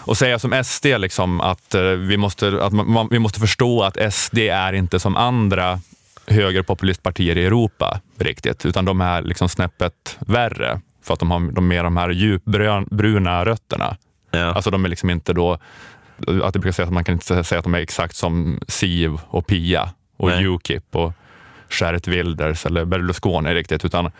och 0.00 0.16
säga 0.16 0.38
som 0.38 0.64
SD 0.64 0.86
liksom, 0.86 1.40
att, 1.40 1.74
eh, 1.74 1.82
vi, 1.82 2.16
måste, 2.16 2.64
att 2.64 2.72
man, 2.72 2.90
man- 2.92 3.08
vi 3.10 3.18
måste 3.18 3.40
förstå 3.40 3.82
att 3.82 4.14
SD 4.14 4.38
är 4.38 4.72
inte 4.72 5.00
som 5.00 5.16
andra 5.16 5.80
högerpopulistpartier 6.26 7.38
i 7.38 7.44
Europa 7.46 8.00
riktigt, 8.18 8.66
utan 8.66 8.84
de 8.84 9.00
är 9.00 9.22
liksom 9.22 9.48
snäppet 9.48 10.16
värre 10.18 10.80
för 11.02 11.14
att 11.14 11.20
de 11.20 11.30
har 11.30 11.40
de 11.52 11.68
mer 11.68 11.84
de 11.84 11.96
här 11.96 12.08
djupbruna 12.10 13.44
rötterna. 13.44 13.96
Alltså 14.32 14.70
de 14.70 14.84
är 14.84 14.88
liksom 14.88 15.10
inte 15.10 15.32
då, 15.32 15.52
att 16.42 16.52
det 16.52 16.58
brukar 16.58 16.72
säga 16.72 16.86
att 16.86 16.92
man 16.92 17.04
kan 17.04 17.12
inte 17.12 17.44
säga 17.44 17.58
att 17.58 17.64
de 17.64 17.74
är 17.74 17.78
exakt 17.78 18.16
som 18.16 18.60
Siv 18.68 19.18
och 19.28 19.46
Pia 19.46 19.90
och 20.16 20.28
Nej. 20.28 20.46
Ukip 20.46 20.96
och 20.96 21.12
Geert 21.70 22.08
Wilders 22.08 22.66
eller 22.66 22.84
Berlusconi 22.84 23.54
riktigt. 23.54 23.84
Utan, 23.84 24.10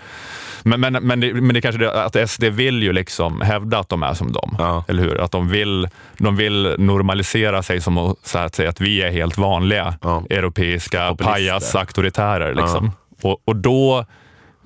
men, 0.62 0.80
men, 0.80 0.92
men, 0.92 1.20
det, 1.20 1.34
men 1.34 1.54
det 1.54 1.60
kanske 1.60 1.78
det 1.78 2.04
att 2.04 2.30
SD 2.30 2.44
vill 2.44 2.82
ju 2.82 2.92
liksom 2.92 3.40
hävda 3.40 3.78
att 3.78 3.88
de 3.88 4.02
är 4.02 4.14
som 4.14 4.32
dem. 4.32 4.82
Eller 4.88 5.02
hur? 5.02 5.20
Att 5.20 5.32
de 5.32 5.48
vill, 5.48 5.88
de 6.18 6.36
vill 6.36 6.74
normalisera 6.78 7.62
sig 7.62 7.80
som 7.80 7.98
att, 7.98 8.16
så 8.22 8.38
att 8.38 8.54
säga 8.54 8.68
att 8.68 8.80
vi 8.80 9.02
är 9.02 9.10
helt 9.10 9.38
vanliga 9.38 9.94
europeiska 10.30 11.08
Populister. 11.08 11.32
pajas-auktoritärer. 11.32 12.54
Liksom. 12.54 12.92
Och, 13.22 13.42
och 13.44 13.56
då, 13.56 14.04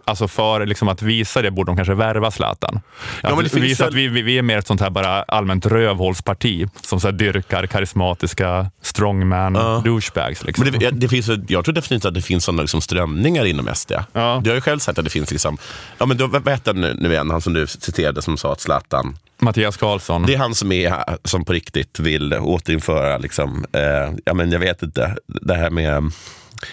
alltså 0.04 0.28
för 0.28 0.66
liksom 0.66 0.88
att 0.88 1.02
visa 1.02 1.42
det 1.42 1.50
borde 1.50 1.70
de 1.70 1.76
kanske 1.76 1.94
värva 1.94 2.30
Zlatan. 2.30 2.80
Ja, 3.22 3.40
Att 3.40 3.54
visa 3.54 3.86
att 3.86 3.94
vi, 3.94 4.08
vi, 4.08 4.22
vi 4.22 4.38
är 4.38 4.42
mer 4.42 4.58
ett 4.58 4.66
sånt 4.66 4.80
här 4.80 4.90
bara 4.90 5.22
allmänt 5.22 5.66
rövhålsparti 5.66 6.66
som 6.82 7.00
så 7.00 7.10
dyrkar 7.10 7.66
karismatiska 7.66 8.70
strongman 8.82 9.52
douchebags. 9.84 10.44
Liksom. 10.44 10.64
Men 10.64 10.78
det, 10.78 10.90
det 10.90 11.08
finns, 11.08 11.30
jag 11.48 11.64
tror 11.64 11.74
definitivt 11.74 12.04
att 12.08 12.14
det 12.14 12.22
finns 12.22 12.44
sådana 12.44 12.62
liksom 12.62 12.80
strömningar 12.80 13.44
inom 13.44 13.68
SD. 13.74 13.92
Du 14.12 14.50
har 14.50 14.54
ju 14.54 14.60
själv 14.60 14.78
sagt 14.78 14.98
att 14.98 15.04
det 15.04 15.10
finns, 15.10 15.30
liksom, 15.30 15.58
ja, 15.98 16.06
men 16.06 16.16
då, 16.16 16.26
vad 16.26 16.60
han 16.66 16.80
nu, 16.80 16.96
nu 16.98 17.12
igen, 17.12 17.30
han 17.30 17.40
som 17.40 17.52
du 17.52 17.66
citerade 17.66 18.22
som 18.22 18.36
sa 18.36 18.52
att 18.52 18.60
Zlatan 18.60 19.16
Mattias 19.42 19.76
Karlsson. 19.76 20.26
Det 20.26 20.34
är 20.34 20.38
han 20.38 20.54
som, 20.54 20.72
är, 20.72 21.04
som 21.24 21.44
på 21.44 21.52
riktigt 21.52 22.00
vill 22.00 22.34
återinföra, 22.34 23.18
liksom, 23.18 23.64
eh, 23.72 24.14
ja, 24.24 24.34
men 24.34 24.52
jag 24.52 24.58
vet 24.58 24.82
inte, 24.82 25.16
det 25.26 25.54
här 25.54 25.70
med, 25.70 26.12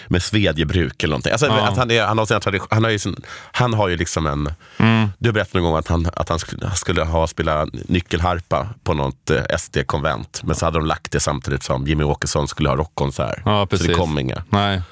med 0.08 0.22
svedjebruk 0.22 1.02
eller 1.02 1.12
någonting. 1.12 1.32
Alltså, 1.32 1.46
Ja. 1.46 1.68
att 1.68 1.76
han, 1.76 1.90
är, 1.90 2.02
han, 2.04 2.18
har 2.18 2.26
sina 2.26 2.40
tradition, 2.40 2.68
han, 2.70 2.84
har 2.84 2.90
ju 2.90 2.98
sin, 2.98 3.16
han 3.52 3.74
har 3.74 3.88
ju 3.88 3.96
liksom 3.96 4.26
en... 4.26 4.52
Mm. 4.76 5.08
Du 5.18 5.32
berättade 5.32 5.58
någon 5.58 5.70
gång 5.70 5.78
att 5.78 5.88
han, 5.88 6.06
att 6.16 6.28
han 6.28 6.38
skulle, 6.74 7.04
ha 7.04 7.26
spelat 7.26 7.68
nyckelharpa 7.72 8.68
på 8.84 8.94
något 8.94 9.30
eh, 9.30 9.56
SD-konvent. 9.58 10.40
Men 10.44 10.56
så 10.56 10.64
hade 10.64 10.78
de 10.78 10.86
lagt 10.86 11.12
det 11.12 11.20
samtidigt 11.20 11.62
som 11.62 11.86
Jimmy 11.86 12.04
Åkesson 12.04 12.48
skulle 12.48 12.68
ha 12.68 12.76
rockkonsert. 12.76 13.42
Ja, 13.44 13.66
så 13.70 13.76
det 13.76 13.94
kom 13.94 14.18
inga. 14.18 14.42
Nej. 14.50 14.82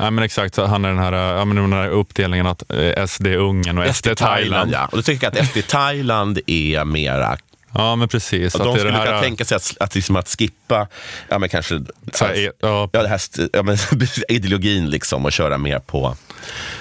Nej, 0.00 0.10
men 0.10 0.24
exakt. 0.24 0.56
Han 0.56 0.84
är 0.84 0.88
den 0.88 0.98
här, 0.98 1.12
ja, 1.12 1.44
men 1.44 1.56
den 1.56 1.72
här 1.72 1.88
uppdelningen 1.88 2.46
att 2.46 2.72
eh, 2.72 3.06
SD 3.06 3.26
Ungern 3.26 3.78
och 3.78 3.96
SD 3.96 4.08
Thailand. 4.16 4.72
ja. 4.72 4.86
Och 4.86 4.96
då 4.96 5.02
tycker 5.02 5.26
jag 5.26 5.38
att 5.38 5.48
SD 5.48 5.58
Thailand 5.68 6.38
är 6.46 6.84
mera 6.84 7.36
Ja, 7.74 7.96
men 7.96 8.08
precis. 8.08 8.54
Att 8.54 8.64
de 8.64 8.76
skulle 8.76 8.92
här- 8.92 9.06
kunna 9.06 9.20
tänka 9.20 9.44
sig 9.44 9.56
att, 9.56 9.76
att, 9.80 9.94
liksom 9.94 10.16
att 10.16 10.28
skippa 10.28 10.88
ja, 11.28 11.38
men 11.38 11.48
kanske, 11.48 11.74
här, 12.20 12.52
ja. 12.60 12.88
det 12.92 13.08
här, 13.08 13.20
ja, 13.52 13.62
men, 13.62 13.76
ideologin 14.28 14.90
liksom, 14.90 15.24
och 15.24 15.32
köra 15.32 15.58
mer 15.58 15.78
på 15.78 16.16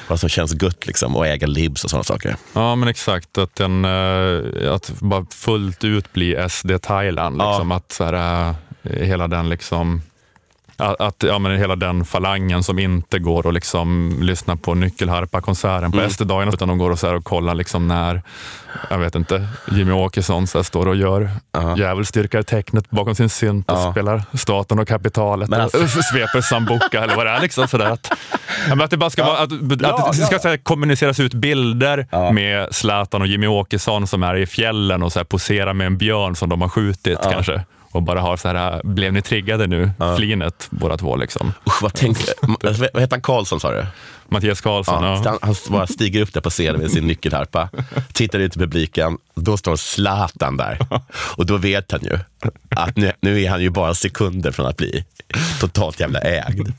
vad 0.07 0.19
som 0.19 0.29
känns 0.29 0.63
gött 0.63 0.87
liksom, 0.87 1.15
och 1.15 1.27
äga 1.27 1.47
libs 1.47 1.83
och 1.83 1.89
sådana 1.89 2.03
saker. 2.03 2.35
Ja, 2.53 2.75
men 2.75 2.87
exakt. 2.89 3.37
Att, 3.37 3.55
den, 3.55 3.85
eh, 3.85 4.73
att 4.73 4.91
bara 4.99 5.25
fullt 5.35 5.83
ut 5.83 6.13
bli 6.13 6.49
SD 6.49 6.71
Thailand. 6.81 7.37
Liksom, 7.37 7.71
Att 7.71 7.91
så 7.91 8.03
här, 8.03 8.49
eh, 8.83 8.91
hela 8.91 9.27
den 9.27 9.49
liksom 9.49 10.01
att, 10.81 11.01
att, 11.01 11.23
ja, 11.27 11.39
men 11.39 11.57
hela 11.57 11.75
den 11.75 12.05
falangen 12.05 12.63
som 12.63 12.79
inte 12.79 13.19
går 13.19 13.45
och 13.47 13.53
liksom 13.53 14.17
lyssna 14.21 14.55
på 14.55 14.73
nyckelharpa-konserten 14.73 15.91
på 15.91 15.97
Mm. 15.97 16.09
SD-dagarna, 16.09 16.51
utan 16.53 16.67
de 16.67 16.77
går 16.77 16.91
och, 16.91 16.99
så 16.99 17.07
här 17.07 17.15
och 17.15 17.23
kollar 17.23 17.55
liksom 17.55 17.87
när, 17.87 18.21
jag 18.89 18.97
vet 18.97 19.15
inte, 19.15 19.47
Jimmy 19.71 19.91
Åkesson 19.91 20.47
så 20.47 20.63
står 20.63 20.87
och 20.87 20.95
gör 20.95 21.29
djävulsdyrkar-tecknet 21.77 22.89
bakom 22.89 23.15
sin 23.15 23.29
synt 23.29 23.71
och 23.71 23.77
Ja. 23.77 23.91
spelar 23.91 24.23
staten 24.33 24.79
och 24.79 24.87
kapitalet 24.87 25.49
Men 25.49 25.59
och 25.61 25.75
alltså- 25.75 26.01
sveper 26.13 26.41
sambuca 26.41 27.03
eller 27.03 27.15
vad 27.15 27.25
det 27.25 27.31
är. 27.31 27.41
Liksom, 27.41 27.67
sådär 27.67 27.85
att, 27.89 28.11
ja, 28.69 28.83
att 28.83 28.89
det 28.91 28.97
bara 28.97 29.09
ska, 29.09 29.23
vara, 29.25 29.37
att, 29.37 29.51
att 29.51 29.81
Ja, 29.81 30.11
det 30.11 30.25
ska 30.25 30.35
ja. 30.35 30.39
här, 30.49 30.57
kommuniceras 30.57 31.19
ut 31.19 31.33
bilder 31.33 32.07
med 32.33 32.67
Zlatan 32.75 33.21
och 33.21 33.27
Jimmy 33.27 33.47
Åkesson 33.47 34.07
som 34.07 34.23
är 34.23 34.35
i 34.35 34.45
fjällen 34.45 35.03
och 35.03 35.11
så 35.11 35.19
här, 35.19 35.23
poserar 35.23 35.73
med 35.73 35.87
en 35.87 35.97
björn 35.97 36.35
som 36.35 36.49
de 36.49 36.61
har 36.61 36.69
skjutit 36.69 37.19
Ja. 37.23 37.31
kanske. 37.31 37.63
Och 37.91 38.03
bara 38.03 38.21
har 38.21 38.37
så 38.37 38.47
här, 38.47 38.81
blev 38.83 39.13
ni 39.13 39.21
triggade 39.21 39.67
nu? 39.67 39.91
Flinet 40.17 40.67
båda 40.69 40.97
två 40.97 41.15
liksom. 41.15 41.53
Usch, 41.67 41.81
vad, 41.81 41.93
tänk, 41.93 42.17
vad 42.41 43.01
heter 43.01 43.11
han? 43.11 43.21
Karlsson 43.21 43.59
sa 43.59 43.71
du? 43.71 43.85
Mattias 44.27 44.61
Karlsson, 44.61 45.03
Ja, 45.03 45.21
ja. 45.23 45.29
Han, 45.29 45.39
han 45.41 45.55
bara 45.69 45.87
stiger 45.87 46.21
upp 46.21 46.33
där 46.33 46.41
på 46.41 46.49
scenen 46.49 46.81
med 46.81 46.91
sin 46.91 47.07
nyckelharpa, 47.07 47.69
tittar 48.13 48.39
ut 48.39 48.55
i 48.55 48.59
publiken, 48.59 49.17
då 49.35 49.57
står 49.57 49.75
Zlatan 49.75 50.57
där. 50.57 50.79
Och 51.37 51.45
då 51.45 51.57
vet 51.57 51.91
han 51.91 52.01
ju 52.01 52.19
att 52.69 52.95
nu, 52.95 53.11
nu 53.21 53.41
är 53.41 53.49
han 53.49 53.61
ju 53.61 53.69
bara 53.69 53.93
sekunder 53.93 54.51
från 54.51 54.65
att 54.65 54.77
bli 54.77 55.05
totalt 55.59 55.99
jävla 55.99 56.19
ägd. 56.19 56.73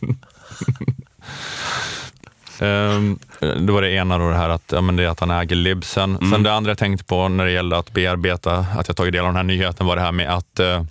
Ehm, 2.63 3.19
det 3.41 3.73
var 3.73 3.83
det 3.83 3.91
ena 3.91 4.19
då 4.19 4.31
det 4.31 4.37
här 4.37 4.49
att, 4.49 4.73
ja, 4.73 4.81
men 4.81 4.97
det 4.97 5.07
att 5.07 5.21
han 5.21 5.31
äger 5.31 5.57
Libsen. 5.57 6.17
Mm. 6.17 6.31
Sen 6.31 6.43
det 6.43 6.53
andra 6.53 6.71
jag 6.71 6.79
tänkte 6.79 7.05
på 7.05 7.29
när 7.29 7.45
det 7.45 7.51
gäller 7.51 7.77
att 7.77 7.93
bearbeta, 7.93 8.67
att 8.77 8.89
jag 8.89 8.97
tagit 8.97 9.13
del 9.13 9.21
av 9.21 9.27
den 9.27 9.37
här 9.37 9.43
nyheten 9.43 9.87
var 9.87 9.97
det 9.97 10.03
här 10.03 10.13
med 10.13 10.35
att 10.35 10.61
eh, 10.61 10.85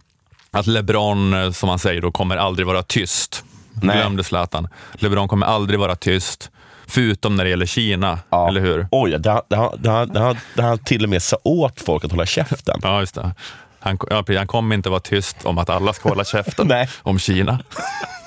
att 0.58 0.68
LeBron, 0.68 1.34
eh, 1.34 1.52
som 1.52 1.70
han 1.70 1.80
säger, 1.80 2.02
då, 2.02 2.12
kommer 2.12 2.38
aldrig 2.38 2.68
vara 2.68 2.84
tyst. 2.84 3.44
Nej. 3.82 3.98
Glömde 3.98 4.24
Zlatan. 4.24 4.68
LeBron 4.94 5.28
kommer 5.28 5.46
aldrig 5.46 5.80
vara 5.80 5.96
tyst, 5.96 6.52
förutom 6.88 7.36
när 7.36 7.44
det 7.44 7.50
gäller 7.50 7.66
Kina, 7.66 8.20
eller 8.50 8.62
hur? 8.62 8.88
Oj, 8.92 9.12
det, 9.20 9.30
har- 9.30 10.62
har 10.62 10.78
till 10.78 11.04
och 11.04 11.10
med 11.10 11.24
sa 11.24 11.38
åt 11.44 11.82
folk 11.82 12.06
att 12.06 12.12
hålla 12.12 12.26
käften. 12.26 12.80
Ja, 12.84 13.00
just 13.00 13.16
det. 13.16 13.32
Han, 13.80 13.98
ja, 14.10 14.24
han 14.28 14.48
kommer 14.48 14.76
inte 14.76 14.90
vara 14.90 15.00
tyst 15.00 15.38
om 15.44 15.58
att 15.58 15.70
alla 15.70 15.94
ska 15.94 16.10
hålla 16.10 16.24
käften 16.26 16.72
om 17.02 17.20
Kina. 17.20 17.60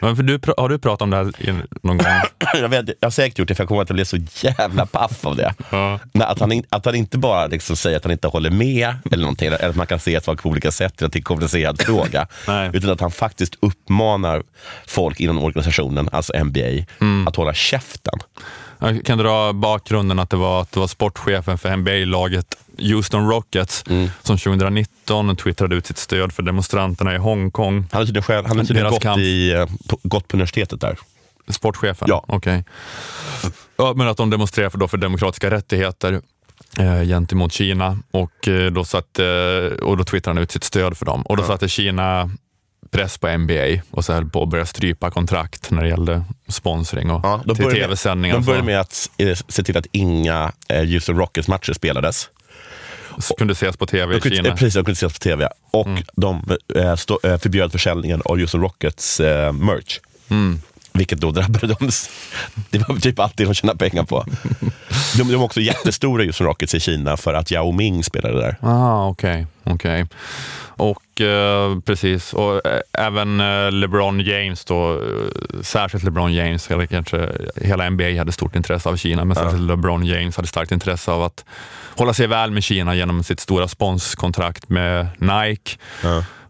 Men 0.00 0.16
för 0.16 0.22
du, 0.22 0.40
har 0.56 0.68
du 0.68 0.78
pratat 0.78 1.02
om 1.02 1.10
det 1.10 1.16
här 1.16 1.24
någon 1.82 1.98
gång? 1.98 2.06
jag, 2.54 2.68
vet, 2.68 2.88
jag 3.00 3.06
har 3.06 3.10
säkert 3.10 3.38
gjort 3.38 3.48
det, 3.48 3.54
för 3.54 3.62
jag 3.62 3.68
kommer 3.68 3.82
att 3.82 3.88
jag 3.88 3.94
blev 3.94 4.04
så 4.04 4.16
jävla 4.46 4.86
paff 4.86 5.24
av 5.26 5.36
det. 5.36 5.54
Nej, 6.12 6.26
att, 6.26 6.40
han, 6.40 6.52
in- 6.52 6.64
att 6.68 6.84
han 6.84 6.94
inte 6.94 7.18
bara 7.18 7.46
liksom 7.46 7.76
säger 7.76 7.96
att 7.96 8.04
han 8.04 8.12
inte 8.12 8.28
håller 8.28 8.50
med, 8.50 8.94
eller 9.12 9.22
någonting, 9.22 9.46
eller 9.46 9.68
att 9.68 9.76
man 9.76 9.86
kan 9.86 10.00
se 10.00 10.20
saker 10.20 10.42
på 10.42 10.48
olika 10.48 10.70
sätt, 10.70 10.98
eller 11.00 11.06
att 11.06 11.12
det 11.12 11.16
är 11.16 11.20
en 11.20 11.24
komplicerad 11.24 11.80
fråga. 11.86 12.26
Utan 12.74 12.90
att 12.90 13.00
han 13.00 13.10
faktiskt 13.10 13.54
uppmanar 13.60 14.42
folk 14.86 15.20
inom 15.20 15.38
organisationen, 15.44 16.08
alltså 16.12 16.44
NBA, 16.44 16.84
att 17.26 17.36
hålla 17.36 17.54
käften. 17.54 18.18
Jag 18.84 19.04
kan 19.04 19.18
dra 19.18 19.52
bakgrunden 19.52 20.18
att 20.18 20.30
det 20.30 20.36
var, 20.36 20.62
att 20.62 20.72
det 20.72 20.80
var 20.80 20.86
sportchefen 20.86 21.58
för 21.58 21.76
NBA-laget 21.76 22.56
Houston 22.78 23.28
Rockets 23.28 23.84
som 24.22 24.38
2019 24.38 25.36
twittrade 25.36 25.76
ut 25.76 25.86
sitt 25.86 25.98
stöd 25.98 26.32
för 26.32 26.42
demonstranterna 26.42 27.14
i 27.14 27.18
Hongkong. 27.18 27.74
Han 27.74 27.98
har 27.98 28.06
tydligen, 28.06 28.22
själv, 28.22 28.46
han 28.46 28.58
har 28.58 28.64
tydligen 28.64 28.90
gått, 28.90 29.02
kamp. 29.02 29.20
i, 29.20 29.52
eh, 29.52 29.66
på, 29.88 29.98
gått 30.02 30.28
på 30.28 30.36
universitetet 30.36 30.80
där. 30.80 30.98
Sportchefen? 31.48 32.08
Ja. 32.10 32.24
Okej. 32.28 32.64
Ja, 33.76 33.92
men 33.96 34.08
att 34.08 34.16
de 34.16 34.30
demonstrerar 34.30 34.70
för, 34.70 34.78
då 34.78 34.88
för 34.88 34.98
demokratiska 34.98 35.50
rättigheter 35.50 36.20
eh, 36.78 37.02
gentemot 37.02 37.52
Kina 37.52 37.98
och, 38.10 38.48
eh, 38.48 38.72
då 38.72 38.84
satt, 38.84 39.18
och 39.82 39.96
då 39.96 40.04
twittrade 40.04 40.38
han 40.38 40.42
ut 40.42 40.50
sitt 40.50 40.64
stöd 40.64 40.96
för 40.96 41.06
dem. 41.06 41.22
Och 41.22 41.36
då 41.36 41.42
satte 41.42 41.68
Kina 41.68 42.30
press 42.94 43.18
på 43.18 43.38
NBA 43.38 43.82
och 43.90 44.04
så 44.04 44.12
höll 44.12 44.30
på 44.30 44.42
att 44.42 44.48
börja 44.48 44.66
strypa 44.66 45.10
kontrakt 45.10 45.70
när 45.70 45.82
det 45.82 45.88
gällde 45.88 46.24
sponsring 46.48 47.10
och 47.10 47.40
De 47.44 47.56
till 47.56 47.70
tv-sändningar. 47.70 48.34
De 48.34 48.38
och 48.38 48.44
började 48.44 48.66
med 48.66 48.80
att 48.80 49.10
eh, 49.18 49.38
se 49.48 49.62
till 49.62 49.76
att 49.76 49.86
inga 49.92 50.52
eh, 50.68 50.82
Houston 50.82 51.16
Rockets-matcher 51.16 51.72
spelades. 51.72 52.28
Så 53.18 53.34
kunde 53.34 53.52
ses 53.52 53.76
på 53.76 53.86
tv 53.86 54.12
De 54.12 54.18
i 54.18 54.20
kunde, 54.20 54.36
Kina. 54.36 54.48
eh, 54.48 54.54
precis, 54.54 54.74
de 54.74 54.84
kunde 54.84 54.92
ses 54.92 55.12
på 55.12 55.18
tv. 55.18 55.48
Och 55.70 55.88
de 56.16 56.56
eh, 56.76 56.96
stå, 56.96 57.20
eh, 57.22 57.38
förbjöd 57.38 57.72
försäljningen 57.72 58.22
av 58.24 58.38
Houston 58.38 58.60
Rockets 58.60 59.20
eh, 59.20 59.52
merch. 59.52 59.98
Mm. 60.28 60.60
Vilket 60.92 61.20
då 61.20 61.30
drabbade 61.30 61.66
dem. 61.66 61.90
Det 62.70 62.78
var 62.78 62.96
typ 62.96 63.18
allt 63.18 63.36
de 63.36 63.54
tjänade 63.54 63.78
pengar 63.78 64.04
på. 64.04 64.24
De, 65.16 65.22
de 65.28 65.34
var 65.36 65.44
också 65.44 65.60
jättestora 65.60 66.24
Houston 66.24 66.46
Rockets 66.46 66.74
i 66.74 66.80
Kina 66.80 67.16
för 67.16 67.34
att 67.34 67.50
Yao 67.50 67.72
Ming 67.72 68.04
spelade 68.04 68.40
där. 68.40 68.56
Ah, 68.60 69.06
okej. 69.08 69.46
okej. 69.64 70.06
Och 70.76 71.20
eh, 71.20 71.78
precis, 71.80 72.32
och 72.32 72.66
eh, 72.66 72.80
även 72.92 73.40
eh, 73.40 73.72
LeBron 73.72 74.20
James 74.20 74.64
då, 74.64 75.00
särskilt 75.62 76.04
LeBron 76.04 76.32
James, 76.32 76.70
eller 76.70 76.86
kanske 76.86 77.28
hela 77.56 77.90
NBA 77.90 78.18
hade 78.18 78.32
stort 78.32 78.56
intresse 78.56 78.88
av 78.88 78.96
Kina, 78.96 79.24
men 79.24 79.36
särskilt 79.36 79.62
LeBron 79.62 80.06
James 80.06 80.36
hade 80.36 80.48
starkt 80.48 80.72
intresse 80.72 81.12
av 81.12 81.22
att 81.22 81.44
hålla 81.96 82.14
sig 82.14 82.26
väl 82.26 82.50
med 82.50 82.64
Kina 82.64 82.94
genom 82.94 83.22
sitt 83.22 83.40
stora 83.40 83.68
sponskontrakt 83.68 84.68
med 84.68 85.08
Nike. 85.18 85.76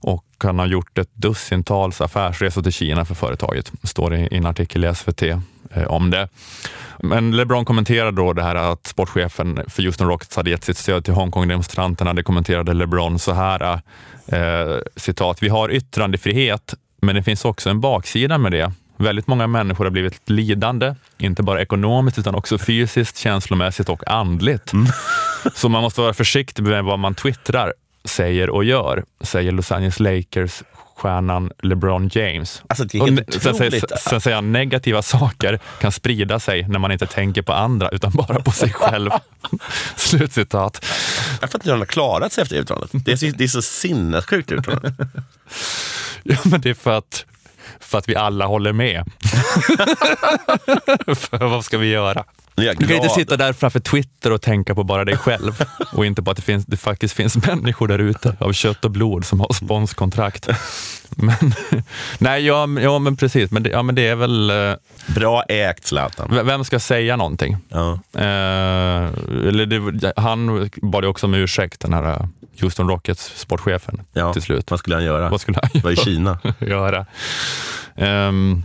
Och 0.01 0.25
han 0.39 0.59
har 0.59 0.67
gjort 0.67 0.99
ett 0.99 1.11
dussintals 1.15 2.01
affärsresor 2.01 2.63
till 2.63 2.73
Kina 2.73 3.05
för 3.05 3.15
företaget. 3.15 3.73
Det 3.81 3.89
står 3.89 4.15
i, 4.15 4.29
i 4.31 4.37
en 4.37 4.47
artikel 4.47 4.85
i 4.85 4.95
SVT 4.95 5.23
om 5.87 6.11
det. 6.11 6.29
Men 6.99 7.37
LeBron 7.37 7.65
kommenterade 7.65 8.17
då 8.17 8.33
det 8.33 8.43
här 8.43 8.55
att 8.55 8.87
sportchefen 8.87 9.61
för 9.69 9.83
Houston 9.83 10.09
Rockets 10.09 10.37
hade 10.37 10.51
gett 10.51 10.65
sitt 10.65 10.77
stöd 10.77 11.05
till 11.05 11.15
Hongkong-demonstranterna. 11.15 12.15
Det 12.15 12.23
kommenterade 12.23 12.75
LeBron 12.75 13.19
så 13.19 13.33
här, 13.33 13.81
eh, 14.27 14.79
citat, 14.97 15.43
vi 15.43 15.49
har 15.49 15.71
yttrandefrihet, 15.71 16.75
men 17.03 17.15
det 17.15 17.23
finns 17.23 17.45
också 17.45 17.71
en 17.71 17.81
baksida 17.81 18.39
med 18.39 18.53
det. 18.53 18.73
Väldigt 18.97 19.27
många 19.27 19.47
människor 19.47 19.85
har 19.85 19.91
blivit 19.91 20.31
lidande, 20.31 20.95
inte 21.19 21.43
bara 21.43 21.63
ekonomiskt 21.63 22.19
utan 22.19 22.35
också 22.35 22.59
fysiskt, 22.59 23.19
känslomässigt 23.19 23.89
och 23.89 24.11
andligt. 24.11 24.73
Så 25.55 25.69
man 25.69 25.83
måste 25.83 26.01
vara 26.01 26.15
försiktig 26.15 26.63
med 26.63 26.85
vad 26.85 26.99
man 26.99 27.15
twittrar, 27.15 27.75
säger 28.05 28.51
och 28.51 28.65
gör, 28.65 29.05
säger 29.21 29.53
Los 29.53 29.73
Angeles 29.73 30.01
Lakers 30.01 30.63
stjärnan 31.05 31.51
LeBron 31.63 32.11
James. 32.13 32.63
Alltså, 32.67 32.85
det 32.85 32.99
är 32.99 33.03
helt 33.03 33.43
sen, 33.43 33.55
otroligt. 33.55 33.85
sen 34.01 34.21
säger 34.21 34.35
han 34.35 34.53
negativa 34.53 35.03
saker 35.03 35.59
kan 35.81 35.93
sprida 35.93 36.41
sig 36.41 36.69
när 36.69 36.79
man 36.79 36.93
inte 36.93 37.07
tänker 37.07 37.43
på 37.43 37.53
andra 37.53 37.89
utan 37.89 38.13
bara 38.13 38.41
på 38.43 38.51
sig 38.51 38.73
själv. 38.73 39.11
Slutcitat. 39.97 40.85
Jag 41.41 41.51
fattar 41.51 41.59
inte 41.59 41.69
hur 41.69 41.73
han 41.73 41.81
har 41.81 41.87
klarat 41.87 42.33
sig 42.33 42.43
efter 42.43 42.57
uttalandet. 42.57 42.91
Det 43.05 43.13
är 43.13 43.17
så, 43.17 43.27
det 43.27 43.45
är 43.45 43.49
så 43.49 43.63
sinnessjukt 43.63 44.53
uttalande. 44.53 44.95
Ja, 46.23 46.37
men 46.45 46.61
det 46.61 46.71
är 46.71 46.75
för 46.75 46.99
att, 46.99 47.25
för 47.81 47.99
att 47.99 48.09
vi 48.09 48.17
alla 48.17 48.47
håller 48.47 48.73
med. 48.73 49.05
för 51.17 51.49
vad 51.49 51.65
ska 51.65 51.79
vi 51.79 51.87
göra? 51.87 52.25
Du 52.57 52.87
kan 52.87 52.97
inte 52.97 53.09
sitta 53.09 53.37
där 53.37 53.53
framför 53.53 53.81
Twitter 53.81 54.31
och 54.33 54.43
tänka 54.43 54.75
på 54.75 54.85
bara 54.85 55.05
dig 55.05 55.17
själv 55.17 55.65
och 55.93 56.07
inte 56.07 56.23
på 56.23 56.31
att 56.31 56.37
det, 56.37 56.43
finns, 56.43 56.67
det 56.67 56.77
faktiskt 56.77 57.15
finns 57.15 57.37
människor 57.47 57.89
där 57.89 57.99
ute 57.99 58.37
av 58.41 58.53
kött 58.53 58.85
och 58.85 58.91
blod 58.91 59.25
som 59.25 59.41
har 59.41 59.53
sponskontrakt. 59.53 60.49
Men, 61.17 61.35
nej, 62.19 62.47
ja, 62.47 62.69
ja, 62.81 62.99
men 62.99 63.17
precis. 63.17 63.51
Men 63.51 63.63
det, 63.63 63.71
ja, 63.71 63.83
men 63.83 63.95
det 63.95 64.07
är 64.09 64.15
väl... 64.15 64.51
eh, 64.51 64.73
Bra 65.07 65.43
ägt 65.43 65.87
Zlatan. 65.87 66.41
Vem 66.47 66.65
ska 66.65 66.81
säga 66.81 67.17
någonting? 67.17 67.57
Ja. 67.69 67.93
Eh, 68.15 68.23
eller 69.49 69.67
det, 69.93 70.13
han 70.17 70.71
bad 70.83 71.05
ju 71.05 71.09
också 71.11 71.27
om 71.27 71.35
ursäkt, 71.35 71.81
den 71.81 71.93
här 71.93 72.11
eh, 72.11 72.27
Houston 72.61 72.89
Rockets 72.89 73.33
sportchefen 73.37 74.01
Ja, 74.13 74.33
till 74.33 74.43
slut. 74.43 74.71
Vad 74.71 74.79
skulle 74.81 74.97
han 74.97 75.05
göra? 75.05 75.29
Vad 75.31 75.41
skulle 75.41 75.59
han 75.63 75.81
Var 75.83 75.91
i 75.91 75.97
Kina. 76.05 76.39
göra? 76.59 77.07
Ehm, 77.97 78.65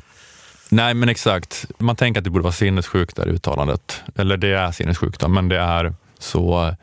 nej, 0.69 0.93
men 0.93 1.09
exakt. 1.09 1.65
Man 1.77 1.95
tänker 1.95 2.19
att 2.21 2.23
det 2.23 2.29
borde 2.29 2.43
vara 2.43 2.53
sinnessjukt, 2.53 3.15
det 3.15 3.21
här 3.21 3.29
uttalandet. 3.29 4.03
Eller 4.15 4.37
det 4.37 4.53
är 4.53 4.71
sinnessjukt, 4.71 5.27
men 5.27 5.49
det 5.49 5.59
är 5.59 5.93
så, 6.19 6.75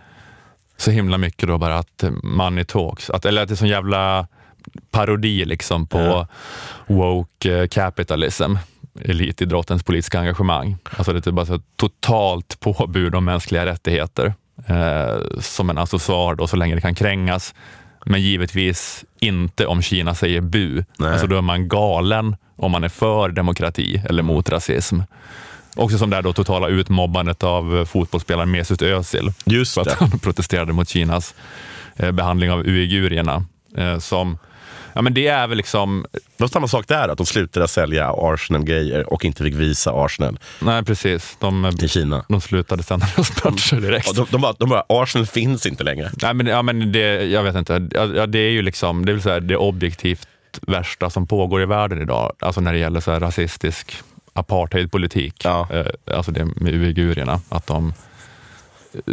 så 0.77 0.91
himla 0.91 1.19
mycket 1.19 1.49
då 1.49 1.59
bara 1.59 1.79
att 1.79 2.05
money 2.23 2.65
talks. 2.65 3.11
Att, 3.11 3.25
eller 3.25 3.43
att 3.43 3.49
det 3.49 3.55
är 3.55 3.57
sån 3.57 3.69
jävla 3.69 4.27
parodi 4.91 5.45
liksom 5.45 5.87
på 5.87 6.27
woke 6.87 7.59
eh, 7.59 7.69
capitalism 7.69 8.57
elitidrottens 9.05 9.83
politiska 9.83 10.21
engagemang. 10.21 10.77
Alltså 10.97 11.13
det 11.13 11.27
är 11.27 11.33
bara 11.33 11.47
så 11.47 11.61
totalt 11.77 12.61
påbud 12.61 13.15
om 13.15 13.25
mänskliga 13.25 13.67
rättigheter 13.67 14.35
eh, 14.67 15.41
som 15.41 15.71
en 15.71 15.79
accessoar 15.79 16.35
då, 16.35 16.47
så 16.47 16.57
länge 16.57 16.75
det 16.75 16.81
kan 16.81 16.95
krängas. 16.95 17.55
Men 18.09 18.23
givetvis 18.23 19.05
inte 19.21 19.67
om 19.67 19.83
Kina 19.83 20.15
säger 20.15 20.41
bu. 20.41 20.85
Alltså 20.99 21.27
då 21.27 21.37
är 21.37 21.41
man 21.41 21.69
galen 21.69 22.37
om 22.57 22.71
man 22.73 22.85
är 22.85 22.89
för 22.89 23.29
demokrati 23.29 24.03
eller 24.09 24.23
mot 24.23 24.51
rasism. 24.51 25.01
Också 25.77 25.99
som 25.99 26.11
det 26.11 26.17
här 26.17 26.23
då 26.23 26.33
totala 26.33 26.69
utmobbandet 26.69 27.43
av 27.43 27.79
eh, 27.79 27.85
fotbollsspelaren 27.85 28.51
Mesut 28.51 28.83
Özil. 28.83 29.33
Just 29.45 29.75
för 29.75 29.81
att 29.81 29.89
det. 29.89 29.97
han 29.99 30.11
protesterade 30.23 30.73
mot 30.73 30.89
Kinas 30.89 31.35
eh, 31.97 32.13
behandling 32.13 32.51
av 32.51 32.61
uigurierna. 32.61 33.45
Eh, 33.77 33.99
som, 33.99 34.39
ja 34.97 35.03
men 35.03 35.15
det 35.15 35.27
är 35.27 35.47
väl 35.47 35.57
liksom... 35.57 36.07
Det 36.13 36.21
var 36.45 36.49
samma 36.49 36.69
sak 36.69 36.89
där, 36.89 37.09
att 37.09 37.19
de 37.19 37.27
slutade 37.27 37.69
sälja 37.69 38.13
Arsenal-grejer 38.17 39.13
och 39.13 39.25
inte 39.25 39.43
fick 39.43 39.55
visa 39.55 39.93
Arsenal 39.95 40.39
Nej 40.59 40.85
precis, 40.85 41.37
de, 41.41 41.73
till 41.79 41.89
Kina. 41.89 42.25
de 42.29 42.41
slutade 42.41 42.83
sända 42.83 43.07
deras 43.17 43.45
matcher 43.45 43.81
direkt. 43.81 44.09
Och 44.09 44.15
de, 44.15 44.27
de, 44.31 44.41
bara, 44.41 44.53
de 44.59 44.69
bara, 44.69 44.85
Arsenal 44.89 45.27
finns 45.27 45.67
inte 45.67 45.85
längre. 45.85 46.11
Nej, 46.23 46.35
men, 46.35 46.47
ja, 46.47 46.63
men 46.63 46.93
det, 46.93 47.25
jag 47.25 47.43
vet 47.43 47.55
inte. 47.55 47.89
Ja, 47.91 48.05
ja, 48.05 48.27
det 48.27 48.39
är 48.39 48.51
ju 48.51 48.63
liksom, 48.63 49.07
det, 49.07 49.21
så 49.21 49.31
här, 49.31 49.41
det 49.41 49.57
objektivt 49.57 50.29
värsta 50.63 51.11
som 51.11 51.27
pågår 51.27 51.63
i 51.63 51.67
världen 51.67 52.03
idag. 52.03 52.33
Alltså 52.39 52.61
när 52.61 52.73
det 52.73 52.79
gäller 52.79 53.01
så 53.01 53.19
rasistisk 53.19 54.03
apartheidpolitik. 54.33 55.45
Ja. 55.45 55.69
Eh, 55.73 55.87
alltså 56.17 56.33
det 56.33 56.45
med 56.45 56.75
uigurierna. 56.75 57.41
Att 57.49 57.67
de 57.67 57.95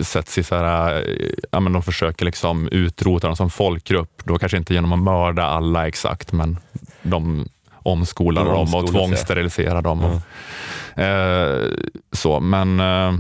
sätts 0.04 0.38
i 0.38 0.44
så 0.44 0.56
här, 0.56 0.96
eh, 0.96 1.30
ja, 1.52 1.60
men 1.60 1.74
de 1.74 1.84
försöker 1.84 2.26
liksom 2.26 2.68
utrota 2.72 3.28
dem 3.28 3.36
som 3.36 3.50
folkgrupp. 3.50 4.22
Då 4.24 4.38
kanske 4.38 4.58
inte 4.58 4.74
genom 4.74 4.92
att 4.92 5.00
mörda 5.00 5.44
alla 5.44 5.88
exakt, 5.88 6.32
men 6.32 6.58
de 7.02 7.48
omskolar 7.74 8.46
De 8.46 8.48
dem 8.48 8.58
och 8.58 8.62
omskolar 8.62 8.88
tvångsteriliserar 8.88 9.82
dem. 9.82 10.04
Och, 10.04 11.02
eh, 11.02 11.72
så, 12.12 12.40
men 12.40 12.80
eh, 12.80 13.14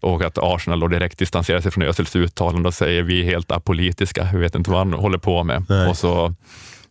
och 0.00 0.22
att 0.22 0.38
Arsenal 0.38 0.80
då 0.80 0.88
direkt 0.88 1.18
distanserar 1.18 1.60
sig 1.60 1.70
från 1.70 1.84
Özils 1.84 2.16
uttalande 2.16 2.68
och 2.68 2.74
säger 2.74 3.02
vi 3.02 3.20
är 3.20 3.24
helt 3.24 3.52
apolitiska, 3.52 4.28
vi 4.32 4.38
vet 4.38 4.54
inte 4.54 4.70
vad 4.70 4.78
han 4.78 4.92
håller 4.92 5.18
på 5.18 5.44
med. 5.44 5.64
Nej. 5.68 5.88
Och 5.88 5.96
så 5.96 6.34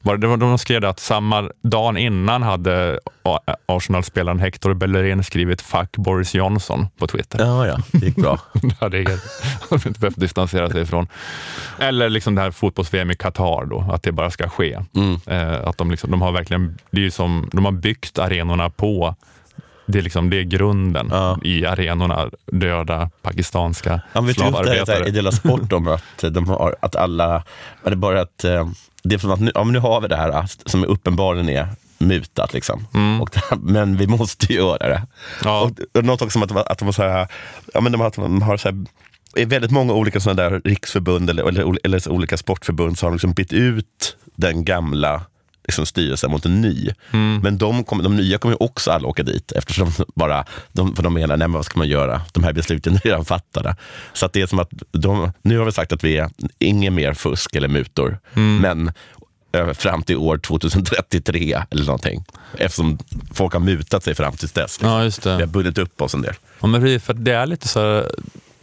var 0.04 0.18
det, 0.18 0.38
de 0.38 0.58
skrev 0.58 0.82
det 0.82 0.90
att 0.90 1.00
samma 1.00 1.50
dagen 1.62 1.98
innan 1.98 2.44
hade 2.44 3.00
Arsenal-spelaren 3.66 4.40
Hector 4.40 4.74
Bellerin 4.74 5.24
skrivit 5.24 5.62
“fuck 5.62 5.98
Boris 5.98 6.36
Johnson” 6.36 6.88
på 6.98 7.08
Twitter. 7.08 7.40
Ja, 7.40 7.68
ja, 7.68 7.78
det 7.92 8.06
gick 8.06 8.16
bra. 8.16 8.40
det 8.54 8.76
hade 8.80 9.00
inte 9.00 10.00
behövt 10.00 10.20
distansera 10.20 10.70
sig 10.70 10.82
ifrån. 10.82 11.08
Eller 11.80 12.10
liksom 12.10 12.36
det 12.36 12.42
här 12.42 12.52
fotbolls-VM 12.52 13.12
i 13.12 13.16
Qatar, 13.16 13.66
då, 13.66 13.86
att 13.92 14.04
det 14.04 14.12
bara 14.12 14.32
ska 14.32 14.50
ske. 14.50 14.80
Mm. 14.96 15.20
Eh, 15.26 15.68
att 15.68 15.78
de, 15.78 15.92
liksom, 15.92 16.12
de 16.12 16.22
har 16.22 16.32
verkligen, 16.32 16.78
det 16.92 17.06
är 17.06 17.10
som, 17.10 17.50
de 17.54 17.66
har 17.66 17.72
byggt 17.72 18.20
arenorna 18.20 18.70
på 18.70 19.16
det, 19.86 19.98
är 19.98 20.02
liksom, 20.02 20.30
det 20.30 20.38
är 20.38 20.44
grunden 20.44 21.12
i 21.44 21.66
arenorna, 21.66 22.30
döda 22.46 23.10
pakistanska 23.22 23.90
Ja, 24.14 24.22
men 24.22 24.26
vet 24.26 24.38
du 24.38 24.44
inte 24.44 24.58
slavarbetare. 24.64 25.32
Sport 25.32 25.74
om 25.74 25.88
att, 25.88 26.34
de 26.34 26.48
har, 26.48 26.76
att 26.80 26.96
alla, 26.96 27.44
ja, 27.84 27.90
det 27.90 27.92
är 27.92 27.96
bara 27.96 28.22
att, 28.22 28.44
eh, 28.44 28.68
det 29.04 29.16
är 29.16 29.20
som 29.20 29.32
att 29.32 29.40
nu, 29.40 29.52
ja, 29.56 29.64
nu 29.64 29.80
har 29.80 30.02
vi 30.02 30.08
det 30.08 30.16
här 30.16 30.30
eh, 30.30 30.46
som 30.66 30.86
uppenbarligen 30.86 31.50
är 31.50 31.68
mutat. 31.98 32.54
Liksom. 32.54 32.88
Och 33.22 33.30
det, 33.34 33.42
här- 33.50 33.58
men 33.62 33.98
vi 33.98 34.08
måste 34.08 34.54
göra 34.54 34.88
det. 34.88 35.02
Och, 35.50 35.98
och 35.98 36.06
något 36.06 36.22
också 36.22 36.40
om 36.40 36.44
att, 36.44 36.52
att 36.72 36.78
de 36.80 36.94
så 36.94 37.04
här, 37.04 37.28
ja, 37.74 37.82
men 37.82 37.92
de 37.92 38.02
har, 38.02 38.12
de 38.16 38.42
har 38.42 38.58
så 38.58 38.70
här, 38.70 38.86
i 39.36 39.46
väldigt 39.46 39.72
många 39.72 39.94
olika 39.94 40.20
sådana 40.20 40.50
där 40.50 40.62
riksförbund 40.66 41.30
eller, 41.30 41.48
eller, 41.48 41.78
eller 41.84 42.12
olika 42.12 42.38
sportförbund 42.38 42.98
så 42.98 43.06
har 43.06 43.12
de 43.12 43.16
liksom 43.16 43.34
bytt 43.34 43.54
ut 43.54 44.18
den 44.36 44.66
gamla 44.66 45.22
liksom, 45.64 45.86
styrelsen 45.86 46.32
mot 46.32 46.46
en 46.46 46.62
ny. 46.62 46.90
Men 47.42 47.58
de, 47.58 47.84
kommer, 47.84 48.04
de 48.04 48.16
nya 48.16 48.38
kommer 48.38 48.56
ju 48.56 48.66
också 48.66 48.92
alla 48.92 49.08
åka 49.08 49.24
dit 49.24 49.52
eftersom 49.52 49.92
de 49.98 50.06
bara, 50.16 50.46
de, 50.72 50.96
för 50.96 51.04
de 51.04 51.14
menar, 51.14 51.38
nej 51.38 51.48
men 51.48 51.52
vad 51.52 51.66
ska 51.66 51.78
man 51.78 51.88
göra? 51.88 52.22
De 52.32 52.44
här 52.44 52.54
besluten 52.54 52.96
är 52.96 53.00
redan 53.00 53.26
fattade. 53.26 53.76
Så 54.14 54.26
att 54.26 54.34
det 54.34 54.42
är 54.42 54.48
som 54.48 54.60
att 54.60 54.70
de, 54.92 55.32
nu 55.42 55.58
har 55.58 55.66
vi 55.66 55.72
sagt 55.72 55.92
att 55.92 56.04
vi 56.04 56.18
är 56.18 56.30
inget 56.60 56.94
mer 56.94 57.14
fusk 57.14 57.56
eller 57.56 57.68
mutor. 57.68 58.20
Men 58.34 58.92
eh, 59.52 59.74
fram 59.74 60.04
till 60.04 60.18
år 60.18 60.38
2033 60.38 61.64
eller 61.70 61.86
någonting. 61.86 62.26
Eftersom 62.58 62.98
folk 63.34 63.54
har 63.54 63.60
mutat 63.60 64.04
sig 64.04 64.16
fram 64.16 64.36
till 64.36 64.48
dess. 64.48 64.82
Liksom. 64.82 65.32
Ja. 65.32 65.38
Vi 65.38 65.44
har 65.44 65.48
bundit 65.48 65.78
upp 65.78 66.02
oss 66.02 66.14
en 66.14 66.22
del. 66.22 66.36
Ja, 66.60 66.68
men 66.68 67.00
för 67.00 67.14
det 67.14 67.32
är 67.32 67.46
lite 67.46 67.68
så 67.68 68.06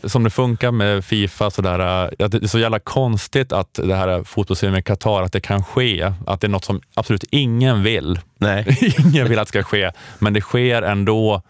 som 0.05 0.25
det 0.25 0.31
funkar 0.31 0.71
med 0.71 1.05
Fifa, 1.05 1.51
sådär, 1.51 1.79
att 1.79 2.33
det 2.33 2.43
är 2.43 2.47
så 2.47 2.59
jävla 2.59 2.79
konstigt 2.79 3.53
att 3.53 3.75
det 3.75 3.95
här 3.95 4.25
fotbolls 4.25 4.65
i 4.65 4.83
Qatar, 4.83 5.23
att 5.23 5.33
det 5.33 5.41
kan 5.41 5.65
ske. 5.65 6.13
Att 6.27 6.41
det 6.41 6.47
är 6.47 6.49
något 6.49 6.65
som 6.65 6.81
absolut 6.95 7.25
ingen 7.31 7.83
vill. 7.83 8.21
Nej. 8.39 8.79
ingen 8.99 9.29
vill 9.29 9.39
att 9.39 9.47
det 9.47 9.49
ska 9.49 9.63
ske, 9.63 9.91
men 10.19 10.33
det 10.33 10.41
sker 10.41 10.83
ändå 10.83 11.43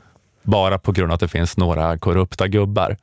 bara 0.42 0.78
på 0.78 0.92
grund 0.92 1.10
av 1.10 1.14
att 1.14 1.20
det 1.20 1.28
finns 1.28 1.56
några 1.56 1.98
korrupta 1.98 2.48
gubbar. 2.48 2.96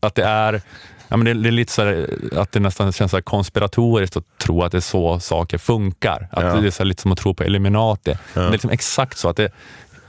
Att 0.00 0.14
det 0.14 0.24
är 0.24 0.62
Ja, 1.10 1.16
men 1.16 1.24
det, 1.24 1.34
det 1.34 1.48
är 1.48 1.52
lite 1.52 1.72
så 1.72 1.84
här, 1.84 2.08
att 2.36 2.52
det 2.52 2.60
nästan 2.60 2.92
känns 2.92 3.10
så 3.10 3.22
konspiratoriskt 3.22 4.16
att 4.16 4.24
tro 4.38 4.62
att 4.62 4.72
det 4.72 4.78
är 4.78 4.80
så 4.80 5.20
saker 5.20 5.58
funkar. 5.58 6.28
Att 6.30 6.44
Ja. 6.44 6.60
Det 6.60 6.66
är 6.66 6.70
så 6.70 6.84
lite 6.84 7.02
som 7.02 7.12
att 7.12 7.18
tro 7.18 7.34
på 7.34 7.44
Illuminati. 7.44 8.16
Det 8.34 8.40
är 8.40 8.50
liksom 8.50 8.70
exakt 8.70 9.18
så 9.18 9.28
att 9.28 9.36
det, 9.36 9.52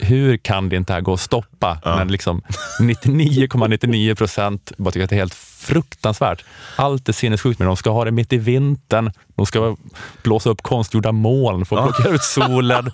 hur 0.02 0.36
kan 0.36 0.68
det 0.68 0.76
inte 0.76 0.92
här 0.92 1.00
gå 1.00 1.12
att 1.12 1.20
stoppa? 1.20 1.78
Men 1.84 2.08
liksom 2.08 2.42
99,99 2.80 4.14
procent 4.14 4.72
bara 4.76 4.90
tycker 4.90 5.04
att 5.04 5.10
det 5.10 5.16
är 5.16 5.18
helt 5.18 5.34
fruktansvärt. 5.34 6.44
Allt 6.76 7.08
är 7.08 7.12
sinnessjukt 7.12 7.58
med 7.58 7.66
det. 7.66 7.70
De 7.70 7.76
ska 7.76 7.90
ha 7.90 8.04
det 8.04 8.10
mitt 8.10 8.32
i 8.32 8.36
vintern. 8.38 9.12
De 9.36 9.46
ska 9.46 9.76
blåsa 10.22 10.50
upp 10.50 10.62
konstgjorda 10.62 11.12
moln 11.12 11.64
för 11.66 11.76
att 11.76 11.82
Ja. 11.82 11.86
blockera 11.86 12.14
ut 12.14 12.22
solen. 12.22 12.90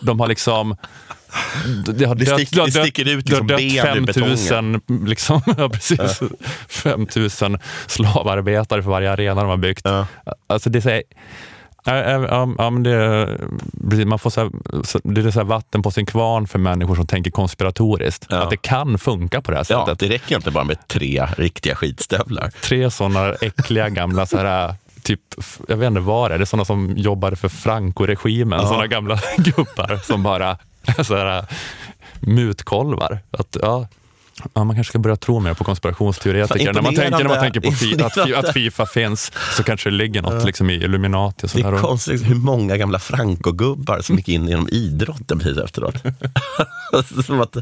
De 0.00 0.20
har 0.20 0.28
liksom 0.28 0.76
det 1.86 2.04
har 2.04 2.14
dött, 2.14 2.26
det 2.50 2.60
har 2.60 2.66
det 2.66 2.72
sticker 2.72 3.08
ut 3.08 3.28
liksom 3.28 3.46
ben 3.46 3.60
ur 3.60 3.82
5000 3.82 4.80
liksom, 5.06 5.42
ja, 5.58 5.68
precis, 5.68 6.20
5000 6.68 7.58
slavarbetare 7.86 8.82
för 8.82 8.90
varje 8.90 9.12
arena 9.12 9.40
de 9.40 9.50
har 9.50 9.56
byggt. 9.56 9.86
Alltså 10.46 10.70
det 10.70 10.86
är 10.86 11.02
Ja, 11.84 11.96
ja, 11.96 12.26
ja, 12.28 12.54
ja, 12.58 12.70
men 12.70 12.82
det, 12.82 14.04
man 14.06 14.18
får 14.18 14.30
så 14.30 14.40
här, 14.40 14.50
det 15.02 15.20
är 15.20 15.30
så 15.30 15.44
vatten 15.44 15.82
på 15.82 15.90
sin 15.90 16.06
kvarn 16.06 16.46
för 16.46 16.58
människor 16.58 16.94
som 16.94 17.06
tänker 17.06 17.30
konspiratoriskt. 17.30 18.32
Att 18.32 18.50
det 18.50 18.56
kan 18.56 18.98
funka 18.98 19.40
på 19.40 19.50
det 19.50 19.56
här 19.56 19.66
Ja, 19.68 19.86
sättet. 19.86 19.98
det 19.98 20.08
räcker 20.14 20.36
inte 20.36 20.50
bara 20.50 20.64
med 20.64 20.88
tre 20.88 21.26
riktiga 21.36 21.74
skitstövlar. 21.74 22.50
Tre 22.62 22.90
sådana 22.90 23.32
äckliga 23.34 23.88
gamla, 23.88 24.26
så 24.26 24.38
här, 24.38 24.74
typ, 25.02 25.20
jag 25.68 25.76
vet 25.76 25.86
inte 25.86 26.00
vad 26.00 26.30
det 26.30 26.34
är, 26.34 26.38
det 26.38 26.42
är 26.44 26.46
sådana 26.46 26.64
som 26.64 26.92
jobbade 26.96 27.36
för 27.36 27.48
Franco-regimen. 27.48 28.58
Ja. 28.62 28.66
Sådana 28.66 28.86
gamla 28.86 29.18
gubbar 29.36 30.00
som 30.06 30.22
bara 30.22 30.58
så 31.04 31.16
här, 31.16 31.44
mutkolvar. 32.20 33.18
Att, 33.30 33.56
ja, 33.62 33.86
Ja, 34.54 34.64
man 34.64 34.76
kanske 34.76 34.90
ska 34.90 34.98
börja 34.98 35.16
tro 35.16 35.40
mer 35.40 35.54
på 35.54 35.64
konspirationsteoretiker. 35.64 36.72
När 36.72 36.82
man 36.82 36.94
tänker, 36.94 37.18
när 37.18 37.28
man 37.28 37.40
tänker 37.40 37.60
på 37.60 37.72
fi, 37.72 38.02
att, 38.02 38.44
att 38.44 38.52
Fifa 38.52 38.86
finns 38.86 39.32
så 39.56 39.62
kanske 39.62 39.90
det 39.90 39.96
ligger 39.96 40.22
något 40.22 40.34
Ja. 40.34 40.44
liksom, 40.44 40.70
i 40.70 40.74
Illuminati. 40.74 41.46
Och 41.46 41.50
Det 41.54 41.60
är 41.68 41.78
konstigt 41.78 42.28
hur 42.28 42.34
många 42.34 42.76
gamla 42.76 42.98
Franco-gubbar 42.98 44.00
som 44.00 44.16
gick 44.16 44.28
in 44.28 44.48
genom 44.48 44.68
idrotten 44.68 45.38
precis 45.38 45.58
efteråt. 45.58 45.94
som 47.26 47.40
att, 47.40 47.56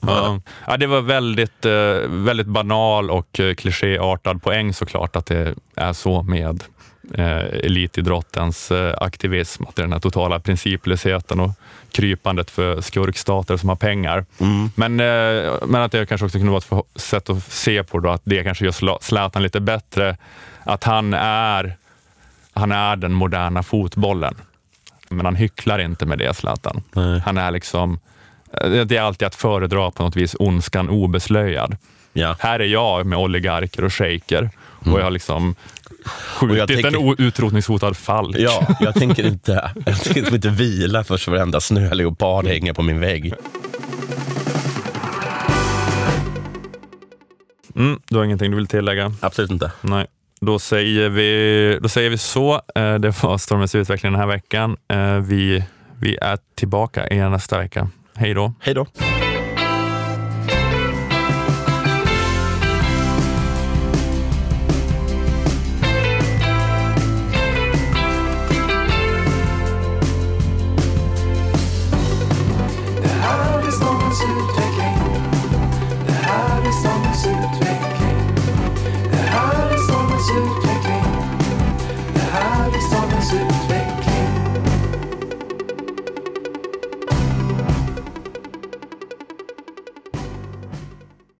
Ja. 0.00 0.40
Ja, 0.66 0.76
det 0.76 0.86
var 0.86 1.00
väldigt, 1.00 1.64
eh, 1.64 1.72
väldigt 2.08 2.46
banal 2.46 3.10
och 3.10 3.40
eh, 3.40 3.54
klichéartad 3.54 4.42
poäng 4.42 4.74
såklart 4.74 5.16
att 5.16 5.26
det 5.26 5.54
är 5.76 5.92
så 5.92 6.22
med 6.22 6.64
eh, 7.14 7.36
elitidrottens 7.38 8.70
eh, 8.70 8.94
aktivism. 9.00 9.64
Att 9.68 9.76
det 9.76 9.80
är 9.82 9.84
den 9.84 9.92
här 9.92 10.00
totala 10.00 10.40
principlösheten 10.40 11.40
och 11.40 11.50
krypandet 11.92 12.50
för 12.50 12.80
skurkstater 12.80 13.56
som 13.56 13.68
har 13.68 13.76
pengar. 13.76 14.24
Men, 14.74 15.00
eh, 15.00 15.52
men 15.66 15.82
att 15.82 15.92
det 15.92 16.06
kanske 16.06 16.24
också 16.24 16.38
kunde 16.38 16.52
vara 16.52 16.80
ett 16.94 17.00
sätt 17.00 17.30
att 17.30 17.42
se 17.52 17.84
på 17.84 17.98
då, 17.98 18.10
att 18.10 18.22
det 18.24 18.44
kanske 18.44 18.64
gör 18.64 18.72
Zla- 18.72 18.98
Zlatan 19.00 19.42
lite 19.42 19.60
bättre. 19.60 20.16
Att 20.64 20.84
han 20.84 21.14
är, 21.14 21.76
han 22.52 22.72
är 22.72 22.96
den 22.96 23.12
moderna 23.12 23.62
fotbollen. 23.62 24.34
Men 25.08 25.24
han 25.24 25.36
hycklar 25.36 25.78
inte 25.78 26.06
med 26.06 26.18
det, 26.18 26.34
Zlatan. 26.34 26.82
Han 27.24 27.38
är 27.38 27.50
liksom 27.50 27.98
Eh, 28.52 28.70
det 28.70 28.96
är 28.96 29.02
alltid 29.02 29.26
att 29.26 29.34
föredra 29.34 29.90
på 29.90 30.02
något 30.02 30.16
vis 30.16 30.36
ondskan 30.38 30.88
obeslöjad. 30.88 31.76
Här 32.38 32.60
är 32.60 32.64
jag 32.64 33.06
med 33.06 33.18
oligarker 33.18 33.84
och 33.84 33.92
shejker 33.94 34.50
och 34.84 34.98
jag 35.00 35.04
har 35.04 35.10
liksom 35.10 35.54
skjutit 36.04 36.66
tänker- 36.82 37.10
en 37.10 37.26
utrotningshotad 37.26 37.96
falk. 37.96 38.36
ja, 38.38 38.66
jag 38.80 38.94
tänker 38.94 39.26
inte, 39.26 39.70
jag 39.86 40.00
tänker 40.02 40.34
inte 40.34 40.48
vila 40.48 41.04
först 41.04 41.28
varenda 41.28 41.60
snöleopard 41.60 42.46
hänger 42.46 42.72
på 42.72 42.82
min 42.82 43.00
vägg. 43.00 43.34
Mm, 47.76 48.00
du 48.08 48.16
har 48.16 48.24
ingenting 48.24 48.50
du 48.50 48.56
vill 48.56 48.66
tillägga? 48.66 49.12
Absolut 49.20 49.50
inte. 49.50 49.72
Nej. 49.80 50.06
Då 50.40 50.58
säger 50.58 51.08
vi, 51.08 51.78
då 51.82 51.88
säger 51.88 52.10
vi 52.10 52.18
så. 52.18 52.54
Eh, 52.74 52.94
Det 52.94 53.22
var 53.22 53.38
Stormens 53.38 53.74
utveckling 53.74 54.12
den 54.12 54.20
här 54.20 54.28
veckan. 54.28 54.76
Eh, 54.88 55.14
Vi, 55.18 55.64
vi 56.00 56.16
är 56.22 56.38
tillbaka 56.54 57.06
igen 57.08 57.30
nästa 57.32 57.58
vecka. 57.58 57.88
Hej 58.14 58.34
då. 58.34 58.54
Hej 58.60 58.74
då. 58.74 58.86